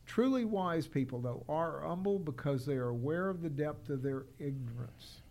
Truly 0.06 0.46
wise 0.46 0.88
people, 0.88 1.20
though, 1.20 1.44
are 1.50 1.82
humble 1.82 2.20
because 2.20 2.66
they 2.66 2.76
are 2.76 2.90
aware 2.90 3.30
of 3.30 3.42
the 3.42 3.50
depth 3.50 3.90
of 3.90 4.02
their 4.02 4.26
ignorance. 4.40 5.22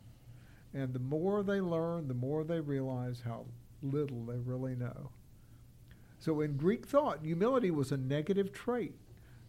And 0.74 0.92
the 0.92 0.98
more 0.98 1.42
they 1.42 1.60
learn, 1.60 2.08
the 2.08 2.14
more 2.14 2.44
they 2.44 2.60
realize 2.60 3.22
how 3.24 3.46
little 3.82 4.24
they 4.26 4.38
really 4.38 4.74
know. 4.74 5.10
So, 6.18 6.40
in 6.40 6.56
Greek 6.56 6.86
thought, 6.86 7.20
humility 7.22 7.70
was 7.70 7.92
a 7.92 7.96
negative 7.96 8.52
trait 8.52 8.94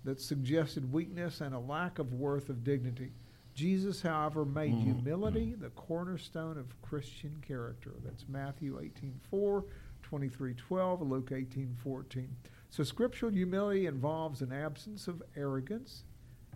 that 0.06 0.22
suggested 0.22 0.94
weakness 0.94 1.42
and 1.42 1.54
a 1.54 1.60
lack 1.60 2.00
of 2.00 2.14
worth 2.14 2.50
of 2.50 2.64
dignity. 2.64 3.12
Jesus, 3.58 4.04
however, 4.04 4.46
made 4.46 4.72
mm-hmm. 4.72 4.94
humility 4.94 5.48
mm-hmm. 5.48 5.64
the 5.64 5.72
cornerstone 5.72 6.60
of 6.60 6.80
Christian 6.84 7.44
character. 7.46 7.96
That's 8.06 8.26
Matthew 8.30 8.80
18:4, 8.80 9.64
23:12, 10.04 11.10
Luke 11.10 11.32
18:14. 11.32 12.28
So 12.70 12.84
scriptural 12.84 13.32
humility 13.32 13.88
involves 13.88 14.44
an 14.44 14.54
absence 14.54 15.08
of 15.08 15.24
arrogance, 15.36 16.04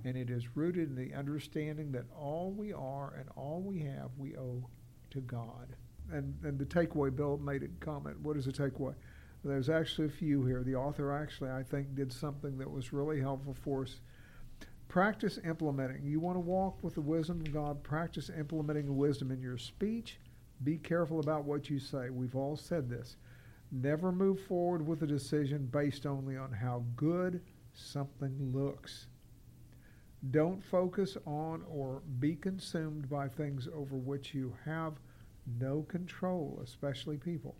and 0.06 0.16
it 0.16 0.30
is 0.30 0.56
rooted 0.56 0.89
in 0.89 0.95
the 0.95 1.16
understanding 1.16 1.91
that 1.93 2.06
all 2.16 2.52
we 2.52 2.72
are 2.72 3.16
and 3.18 3.28
all 3.36 3.62
we 3.62 3.80
have 3.80 4.12
we 4.16 4.38
owe 4.38 4.70
to 5.10 5.22
God. 5.22 5.76
and, 6.12 6.36
and 6.43 6.60
the 6.60 6.66
takeaway, 6.66 7.16
Bill 7.16 7.38
made 7.38 7.64
a 7.64 7.68
comment. 7.84 8.20
What 8.20 8.38
is 8.38 8.45
the 8.45 8.52
takeaway? 8.52 8.93
There's 9.43 9.70
actually 9.70 10.08
a 10.08 10.12
few 10.12 10.45
here. 10.45 10.62
The 10.64 10.76
author 10.76 11.12
actually, 11.12 11.49
I 11.49 11.64
think, 11.64 11.95
did 11.95 12.14
something 12.14 12.60
that 12.60 12.70
was 12.70 12.93
really 12.93 13.20
helpful 13.20 13.56
for 13.56 13.84
us. 13.84 14.02
Practice 14.92 15.39
implementing. 15.46 16.04
You 16.04 16.20
want 16.20 16.36
to 16.36 16.42
walk 16.42 16.84
with 16.84 16.96
the 16.96 17.02
wisdom 17.02 17.39
of 17.39 17.54
God, 17.54 17.82
practice 17.82 18.30
implementing 18.30 18.88
the 18.88 18.92
wisdom 18.92 19.32
in 19.32 19.39
your 19.39 19.58
speech. 19.58 20.20
Be 20.66 20.78
careful 20.78 21.22
about 21.22 21.46
what 21.46 21.70
you 21.70 21.80
say. 21.80 22.10
We've 22.10 22.36
all 22.36 22.58
said 22.58 22.89
this. 22.89 23.16
Never 23.72 24.12
move 24.12 24.42
forward 24.42 24.86
with 24.86 25.02
a 25.02 25.08
decision 25.08 25.70
based 25.72 26.06
only 26.06 26.36
on 26.36 26.52
how 26.52 26.84
good 26.98 27.39
something 27.74 28.52
looks. 28.54 29.08
Don't 30.30 30.62
focus 30.62 31.16
on 31.26 31.64
or 31.70 32.02
be 32.20 32.36
consumed 32.36 33.10
by 33.10 33.30
things 33.30 33.70
over 33.74 33.96
which 33.96 34.34
you 34.34 34.54
have 34.66 34.96
no 35.58 35.84
control, 35.84 36.60
especially 36.62 37.16
people. 37.16 37.56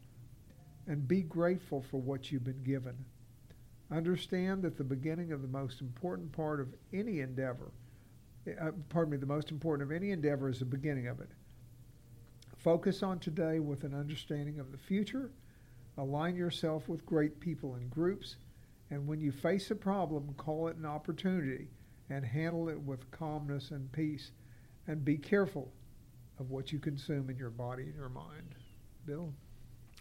And 0.86 1.08
be 1.08 1.22
grateful 1.22 1.82
for 1.82 2.02
what 2.02 2.30
you've 2.30 2.44
been 2.44 2.64
given. 2.64 3.06
Understand 3.92 4.64
that 4.64 4.78
the 4.78 4.84
beginning 4.84 5.34
of 5.34 5.42
the 5.42 5.48
most 5.48 5.82
important 5.82 6.32
part 6.32 6.62
of 6.62 6.74
any 6.94 7.20
endeavor, 7.20 7.72
uh, 8.48 8.72
pardon 8.90 9.12
me, 9.12 9.18
the 9.18 9.26
most 9.26 9.52
important 9.52 9.90
of 9.90 9.96
any 9.96 10.12
endeavor 10.12 10.50
is 10.50 10.60
the 10.60 10.66
beginning 10.66 11.08
of 11.08 11.20
it. 11.20 11.30
Focus 12.58 13.04
on 13.04 13.20
today 13.20 13.60
with 13.60 13.84
an 13.84 13.94
understanding 13.94 14.60
of 14.60 14.72
the 14.72 14.78
future. 14.78 15.32
Align 15.98 16.36
yourself 16.36 16.88
with 16.88 17.06
great 17.06 17.40
people 17.40 17.76
and 17.76 17.90
groups. 17.90 18.38
And 18.92 19.08
when 19.08 19.20
you 19.20 19.32
face 19.32 19.72
a 19.72 19.76
problem, 19.76 20.34
call 20.38 20.68
it 20.68 20.78
an 20.78 20.86
opportunity 20.86 21.68
and 22.10 22.26
handle 22.26 22.70
it 22.70 22.80
with 22.80 23.10
calmness 23.12 23.72
and 23.72 23.92
peace. 23.92 24.32
And 24.88 25.04
be 25.04 25.18
careful 25.18 25.72
of 26.40 26.50
what 26.50 26.72
you 26.72 26.80
consume 26.80 27.30
in 27.30 27.38
your 27.38 27.50
body 27.50 27.84
and 27.84 27.96
your 27.96 28.10
mind. 28.10 28.56
Bill? 29.06 29.34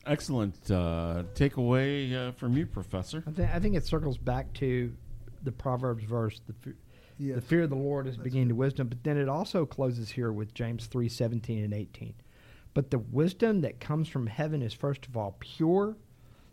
Excellent 0.07 0.55
uh, 0.71 1.25
takeaway 1.35 2.15
uh, 2.29 2.33
from 2.33 2.57
you, 2.57 2.67
Professor. 2.67 3.23
I, 3.27 3.31
th- 3.33 3.49
I 3.53 3.59
think 3.59 3.77
it 3.77 3.85
circles 3.87 4.17
back 4.17 4.53
to 4.55 4.93
the 5.43 5.53
Proverbs 5.53 6.05
verse, 6.05 6.41
the, 6.47 6.55
f- 6.71 6.75
Yes. 7.19 7.35
the 7.35 7.43
fear 7.43 7.63
of 7.65 7.71
the 7.71 7.77
Lord 7.77 8.07
is 8.07 8.17
beginning 8.17 8.49
to 8.49 8.55
wisdom, 8.55 8.89
but 8.89 9.05
then 9.05 9.19
it 9.19 9.29
also 9.29 9.67
closes 9.67 10.09
here 10.11 10.33
with 10.33 10.55
James 10.55 10.87
3 10.87 11.07
17 11.09 11.63
and 11.65 11.75
18. 11.75 12.15
But 12.73 12.91
the 12.91 12.99
wisdom 12.99 13.61
that 13.61 13.79
comes 13.79 14.09
from 14.09 14.27
heaven 14.27 14.63
is 14.63 14.73
first 14.73 15.05
of 15.07 15.17
all 15.19 15.37
pure, 15.39 15.97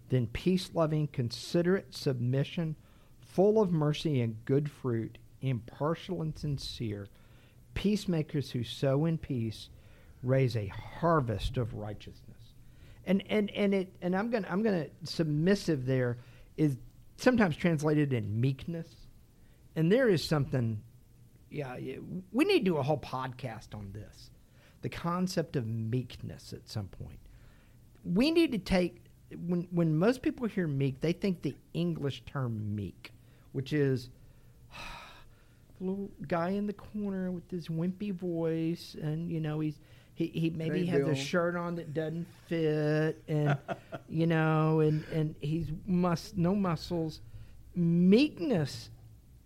then 0.09 0.27
peace 0.27 0.71
loving, 0.73 1.07
considerate 1.07 1.95
submission, 1.95 2.75
full 3.21 3.61
of 3.61 3.71
mercy 3.71 4.19
and 4.19 4.43
good 4.43 4.69
fruit, 4.69 5.17
impartial 5.41 6.21
and 6.21 6.37
sincere. 6.37 7.07
Peacemakers 7.73 8.51
who 8.51 8.63
sow 8.65 9.05
in 9.05 9.17
peace 9.17 9.69
raise 10.21 10.57
a 10.57 10.67
harvest 10.67 11.55
of 11.57 11.75
righteousness. 11.75 12.36
And 13.07 13.23
and 13.29 13.49
and 13.51 13.73
it 13.73 13.95
and 14.01 14.13
I'm 14.15 14.29
gonna 14.29 14.47
I'm 14.49 14.61
gonna 14.61 14.87
submissive 15.05 15.85
there 15.85 16.17
is 16.57 16.75
sometimes 17.15 17.55
translated 17.55 18.11
in 18.11 18.39
meekness, 18.39 18.87
and 19.75 19.89
there 19.91 20.09
is 20.09 20.23
something. 20.23 20.81
Yeah, 21.49 21.77
we 22.33 22.43
need 22.43 22.59
to 22.59 22.65
do 22.65 22.77
a 22.77 22.83
whole 22.83 22.99
podcast 22.99 23.73
on 23.73 23.93
this, 23.93 24.29
the 24.81 24.89
concept 24.89 25.55
of 25.55 25.65
meekness 25.65 26.51
at 26.51 26.67
some 26.67 26.89
point. 26.89 27.19
We 28.03 28.29
need 28.29 28.51
to 28.51 28.57
take 28.57 29.05
when 29.35 29.69
when 29.71 29.97
most 29.97 30.21
people 30.21 30.45
hear 30.47 30.67
meek, 30.67 30.99
they 30.99 31.13
think 31.13 31.41
the 31.41 31.55
English 31.73 32.23
term 32.25 32.75
meek, 32.75 33.13
which 33.53 33.71
is 33.71 34.09
the 35.79 35.85
little 35.85 36.09
guy 36.27 36.49
in 36.49 36.67
the 36.67 36.73
corner 36.73 37.31
with 37.31 37.47
this 37.47 37.69
wimpy 37.69 38.13
voice, 38.13 38.97
and 39.01 39.31
you 39.31 39.39
know 39.39 39.61
he's 39.61 39.79
he, 40.17 40.25
he 40.33 40.49
maybe 40.49 40.83
Hey, 40.83 40.99
has 40.99 41.07
a 41.07 41.13
shirt 41.13 41.55
on 41.55 41.75
that 41.75 41.93
doesn't 41.93 42.25
fit, 42.47 43.21
and 43.27 43.55
you 44.09 44.25
know, 44.25 44.79
and 44.79 45.03
and 45.13 45.35
he's 45.41 45.67
must 45.85 46.35
no 46.35 46.55
muscles. 46.55 47.21
Meekness, 47.75 48.89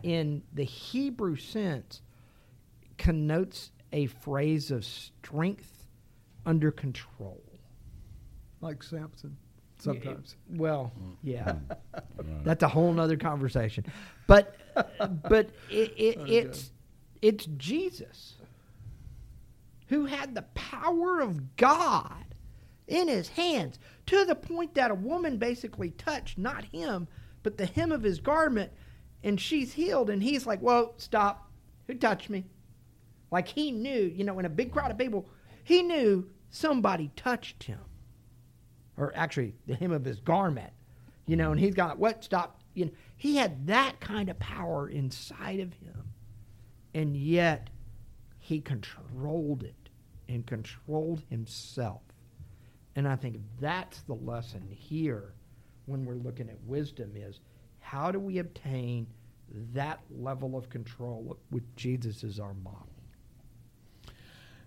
in 0.02 0.42
the 0.54 0.64
Hebrew 0.64 1.36
sense, 1.36 2.02
connotes 2.98 3.72
a 3.92 4.06
phrase 4.06 4.72
of 4.72 4.86
strength 4.86 5.88
under 6.46 6.72
control. 6.72 7.44
Like 8.62 8.82
Samson, 8.82 9.36
sometimes. 9.78 10.38
Well, 10.50 10.94
hmm. 10.98 11.12
yeah, 11.22 11.52
hmm. 11.52 12.44
that's 12.46 12.64
a 12.64 12.70
whole 12.70 12.94
nother 12.94 13.18
conversation. 13.18 13.86
But 14.26 14.56
but 15.28 15.50
it, 15.70 15.94
it, 15.98 16.30
it's 16.30 16.72
it's 17.22 17.46
Jesus 17.58 18.36
who 19.92 20.06
had 20.06 20.34
the 20.34 20.46
power 20.56 21.20
of 21.20 21.58
God 21.58 22.34
in 22.88 23.10
his 23.10 23.28
hands 23.28 23.78
to 24.06 24.24
the 24.24 24.36
point 24.36 24.74
that 24.74 24.90
a 24.90 24.96
woman 24.96 25.38
basically 25.38 25.92
touched 25.92 26.38
not 26.38 26.64
him 26.64 27.10
but 27.44 27.58
the 27.58 27.66
hem 27.66 27.92
of 27.92 28.04
his 28.04 28.20
garment, 28.20 28.72
and 29.24 29.42
she's 29.42 29.74
healed, 29.74 30.10
and 30.10 30.24
he's 30.24 30.46
like, 30.46 30.62
"Whoa, 30.62 30.94
stop! 30.98 31.52
Who 31.88 31.96
touched 31.96 32.30
me?" 32.30 32.46
Like 33.32 33.50
he 33.50 33.72
knew, 33.72 34.14
you 34.16 34.24
know, 34.24 34.40
in 34.40 34.46
a 34.46 34.50
big 34.50 34.72
crowd 34.72 34.92
of 34.92 34.98
people, 34.98 35.28
he 35.64 35.82
knew 35.82 36.30
somebody 36.50 37.12
touched 37.16 37.64
him 37.64 37.80
or 38.96 39.12
actually 39.16 39.56
the 39.68 39.76
hem 39.76 39.92
of 39.92 40.06
his 40.06 40.20
garment, 40.20 40.72
you 41.26 41.36
know, 41.36 41.52
and 41.52 41.60
he's 41.60 41.76
got 41.76 42.00
what 42.00 42.24
stop, 42.24 42.62
you 42.76 42.86
know, 42.86 42.92
he 43.18 43.36
had 43.36 43.68
that 43.68 44.00
kind 44.00 44.30
of 44.30 44.40
power 44.40 44.88
inside 44.88 45.60
of 45.60 45.74
him, 45.74 46.14
and 46.94 47.18
yet 47.18 47.70
he 48.40 48.62
controlled 48.62 49.64
it 49.64 49.81
and 50.32 50.46
controlled 50.46 51.24
himself, 51.30 52.02
and 52.96 53.08
I 53.08 53.16
think 53.16 53.40
that's 53.60 54.02
the 54.02 54.16
lesson 54.16 54.68
here 54.70 55.34
when 55.86 56.06
we're 56.06 56.16
looking 56.16 56.50
at 56.50 56.58
wisdom 56.66 57.12
is 57.16 57.40
how 57.80 58.12
do 58.12 58.20
we 58.20 58.40
obtain 58.40 59.08
that 59.74 60.00
level 60.10 60.56
of 60.56 60.70
control 60.70 61.38
with 61.50 61.76
Jesus 61.76 62.24
as 62.24 62.40
our 62.40 62.54
model. 62.54 62.88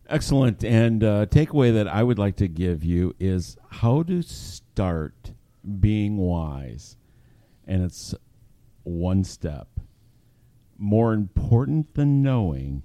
Excellent. 0.09 0.63
And 0.63 1.03
uh, 1.03 1.27
takeaway 1.27 1.73
that 1.73 1.89
I 1.89 2.03
would 2.03 2.19
like 2.19 2.37
to 2.37 2.49
give 2.49 2.85
you 2.85 3.15
is 3.19 3.57
how 3.71 4.03
to 4.03 4.21
start 4.21 5.33
being 5.81 6.19
wise. 6.19 6.97
And 7.67 7.83
it's 7.83 8.15
one 8.83 9.25
step. 9.25 9.69
More 10.77 11.15
important 11.15 11.95
than 11.95 12.23
knowing 12.23 12.83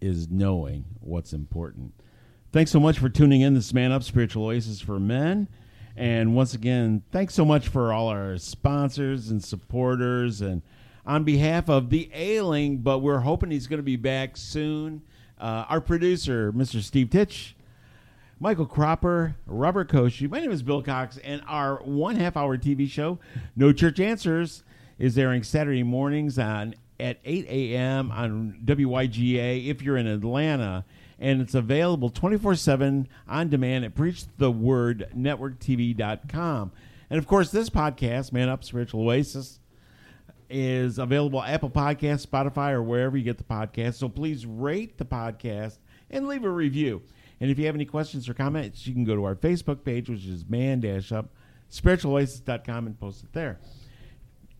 is 0.00 0.28
knowing 0.30 0.84
what's 1.00 1.32
important. 1.32 1.94
Thanks 2.54 2.70
so 2.70 2.78
much 2.78 3.00
for 3.00 3.08
tuning 3.08 3.40
in. 3.40 3.54
This 3.54 3.74
Man 3.74 3.90
Up 3.90 4.04
Spiritual 4.04 4.46
Oasis 4.46 4.80
for 4.80 5.00
Men. 5.00 5.48
And 5.96 6.36
once 6.36 6.54
again, 6.54 7.02
thanks 7.10 7.34
so 7.34 7.44
much 7.44 7.66
for 7.66 7.92
all 7.92 8.06
our 8.06 8.38
sponsors 8.38 9.28
and 9.28 9.42
supporters. 9.42 10.40
And 10.40 10.62
on 11.04 11.24
behalf 11.24 11.68
of 11.68 11.90
the 11.90 12.08
ailing, 12.14 12.78
but 12.78 13.00
we're 13.00 13.18
hoping 13.18 13.50
he's 13.50 13.66
going 13.66 13.80
to 13.80 13.82
be 13.82 13.96
back 13.96 14.36
soon. 14.36 15.02
Uh, 15.36 15.64
our 15.68 15.80
producer, 15.80 16.52
Mr. 16.52 16.80
Steve 16.80 17.10
Titch, 17.10 17.56
Michael 18.38 18.66
Cropper, 18.66 19.34
Robert 19.46 19.90
Koshy. 19.90 20.30
My 20.30 20.38
name 20.38 20.52
is 20.52 20.62
Bill 20.62 20.80
Cox, 20.80 21.18
and 21.24 21.42
our 21.48 21.82
one 21.82 22.14
half 22.14 22.36
hour 22.36 22.56
TV 22.56 22.88
show, 22.88 23.18
No 23.56 23.72
Church 23.72 23.98
Answers, 23.98 24.62
is 24.96 25.18
airing 25.18 25.42
Saturday 25.42 25.82
mornings 25.82 26.38
on 26.38 26.76
at 27.00 27.18
8 27.24 27.46
a.m. 27.48 28.12
on 28.12 28.60
WYGA 28.64 29.66
if 29.66 29.82
you're 29.82 29.96
in 29.96 30.06
Atlanta. 30.06 30.84
And 31.18 31.40
it's 31.40 31.54
available 31.54 32.10
24 32.10 32.56
7 32.56 33.08
on 33.28 33.48
demand 33.48 33.84
at 33.84 33.94
PreachTheWordNetworkTV.com. 33.94 36.72
And 37.10 37.18
of 37.18 37.26
course, 37.26 37.50
this 37.50 37.70
podcast, 37.70 38.32
Man 38.32 38.48
Up 38.48 38.64
Spiritual 38.64 39.02
Oasis, 39.02 39.60
is 40.50 40.98
available 40.98 41.42
Apple 41.42 41.70
Podcasts, 41.70 42.26
Spotify, 42.26 42.72
or 42.72 42.82
wherever 42.82 43.16
you 43.16 43.24
get 43.24 43.38
the 43.38 43.44
podcast. 43.44 43.94
So 43.94 44.08
please 44.08 44.46
rate 44.46 44.98
the 44.98 45.04
podcast 45.04 45.78
and 46.10 46.26
leave 46.26 46.44
a 46.44 46.50
review. 46.50 47.02
And 47.40 47.50
if 47.50 47.58
you 47.58 47.66
have 47.66 47.74
any 47.74 47.84
questions 47.84 48.28
or 48.28 48.34
comments, 48.34 48.86
you 48.86 48.94
can 48.94 49.04
go 49.04 49.16
to 49.16 49.24
our 49.24 49.34
Facebook 49.34 49.84
page, 49.84 50.08
which 50.08 50.24
is 50.24 50.44
man-up 50.48 51.26
spiritualoasis.com 51.70 52.86
and 52.86 52.98
post 52.98 53.24
it 53.24 53.32
there. 53.32 53.58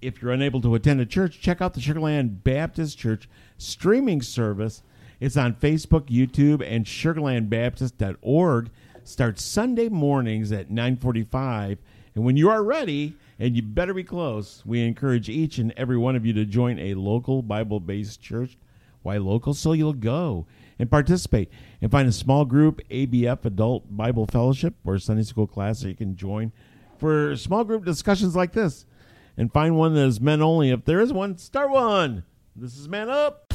If 0.02 0.20
you're 0.20 0.32
unable 0.32 0.60
to 0.62 0.74
attend 0.74 1.00
a 1.00 1.06
church, 1.06 1.40
check 1.40 1.62
out 1.62 1.74
the 1.74 1.80
Sugarland 1.80 2.42
Baptist 2.42 2.98
Church 2.98 3.28
streaming 3.56 4.20
service. 4.20 4.82
It's 5.20 5.36
on 5.36 5.54
Facebook, 5.54 6.06
YouTube, 6.06 6.62
and 6.66 6.84
sugarlandbaptist.org. 6.84 8.70
Starts 9.04 9.44
Sunday 9.44 9.88
mornings 9.88 10.50
at 10.50 10.70
945. 10.70 11.78
And 12.14 12.24
when 12.24 12.36
you 12.36 12.48
are 12.50 12.62
ready, 12.62 13.16
and 13.38 13.56
you 13.56 13.62
better 13.62 13.94
be 13.94 14.04
close, 14.04 14.62
we 14.64 14.86
encourage 14.86 15.28
each 15.28 15.58
and 15.58 15.72
every 15.76 15.96
one 15.96 16.16
of 16.16 16.24
you 16.24 16.32
to 16.34 16.44
join 16.44 16.78
a 16.78 16.94
local 16.94 17.42
Bible-based 17.42 18.20
church. 18.20 18.56
Why 19.02 19.18
local? 19.18 19.52
So 19.54 19.72
you'll 19.72 19.92
go 19.92 20.46
and 20.78 20.90
participate 20.90 21.50
and 21.82 21.90
find 21.90 22.08
a 22.08 22.12
small 22.12 22.44
group 22.44 22.80
ABF 22.90 23.44
Adult 23.44 23.94
Bible 23.94 24.26
Fellowship 24.26 24.74
or 24.84 24.98
Sunday 24.98 25.24
School 25.24 25.46
class 25.46 25.80
that 25.80 25.88
you 25.88 25.94
can 25.94 26.16
join 26.16 26.52
for 26.98 27.36
small 27.36 27.64
group 27.64 27.84
discussions 27.84 28.34
like 28.34 28.52
this. 28.52 28.86
And 29.36 29.52
find 29.52 29.76
one 29.76 29.94
that 29.94 30.06
is 30.06 30.20
men 30.20 30.40
only. 30.40 30.70
If 30.70 30.84
there 30.84 31.00
is 31.00 31.12
one, 31.12 31.36
start 31.38 31.70
one. 31.70 32.24
This 32.54 32.78
is 32.78 32.88
Man 32.88 33.10
Up. 33.10 33.52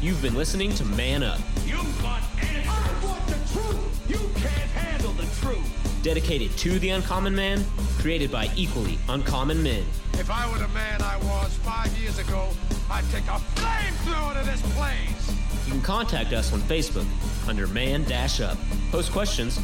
You've 0.00 0.20
been 0.22 0.34
listening 0.34 0.72
to 0.74 0.84
Man 0.84 1.22
Up. 1.22 1.40
You 1.64 1.76
want 2.04 2.22
answers. 2.38 2.66
I 2.68 3.04
want 3.04 3.26
the 3.26 3.34
truth. 3.52 4.10
You 4.10 4.18
can't 4.40 4.70
handle 4.70 5.12
the 5.12 5.26
truth. 5.40 6.02
dedicated 6.02 6.56
to 6.58 6.78
the 6.78 6.90
uncommon 6.90 7.34
man, 7.34 7.64
created 7.98 8.30
by 8.30 8.48
equally 8.54 8.98
uncommon 9.08 9.62
men. 9.62 9.84
If 10.12 10.30
I 10.30 10.48
were 10.52 10.58
the 10.58 10.68
man 10.68 11.02
I 11.02 11.16
was 11.16 11.56
five 11.56 11.96
years 11.98 12.18
ago, 12.18 12.50
I'd 12.90 13.04
take 13.10 13.24
a 13.24 13.40
flamethrower 13.56 14.40
to 14.40 14.48
this 14.48 14.62
place. 14.76 15.36
You 15.66 15.72
can 15.72 15.82
contact 15.82 16.32
us 16.32 16.52
on 16.52 16.60
Facebook 16.60 17.06
under 17.48 17.66
Man 17.66 18.04
Dash 18.04 18.40
Up. 18.40 18.56
Post 18.92 19.10
questions, 19.10 19.58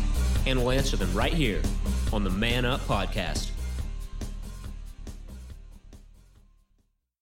and 0.46 0.58
we'll 0.58 0.72
answer 0.72 0.96
them 0.96 1.12
right 1.14 1.32
here 1.32 1.62
on 2.12 2.24
the 2.24 2.30
Man 2.30 2.64
Up 2.64 2.80
Podcast. 2.80 3.51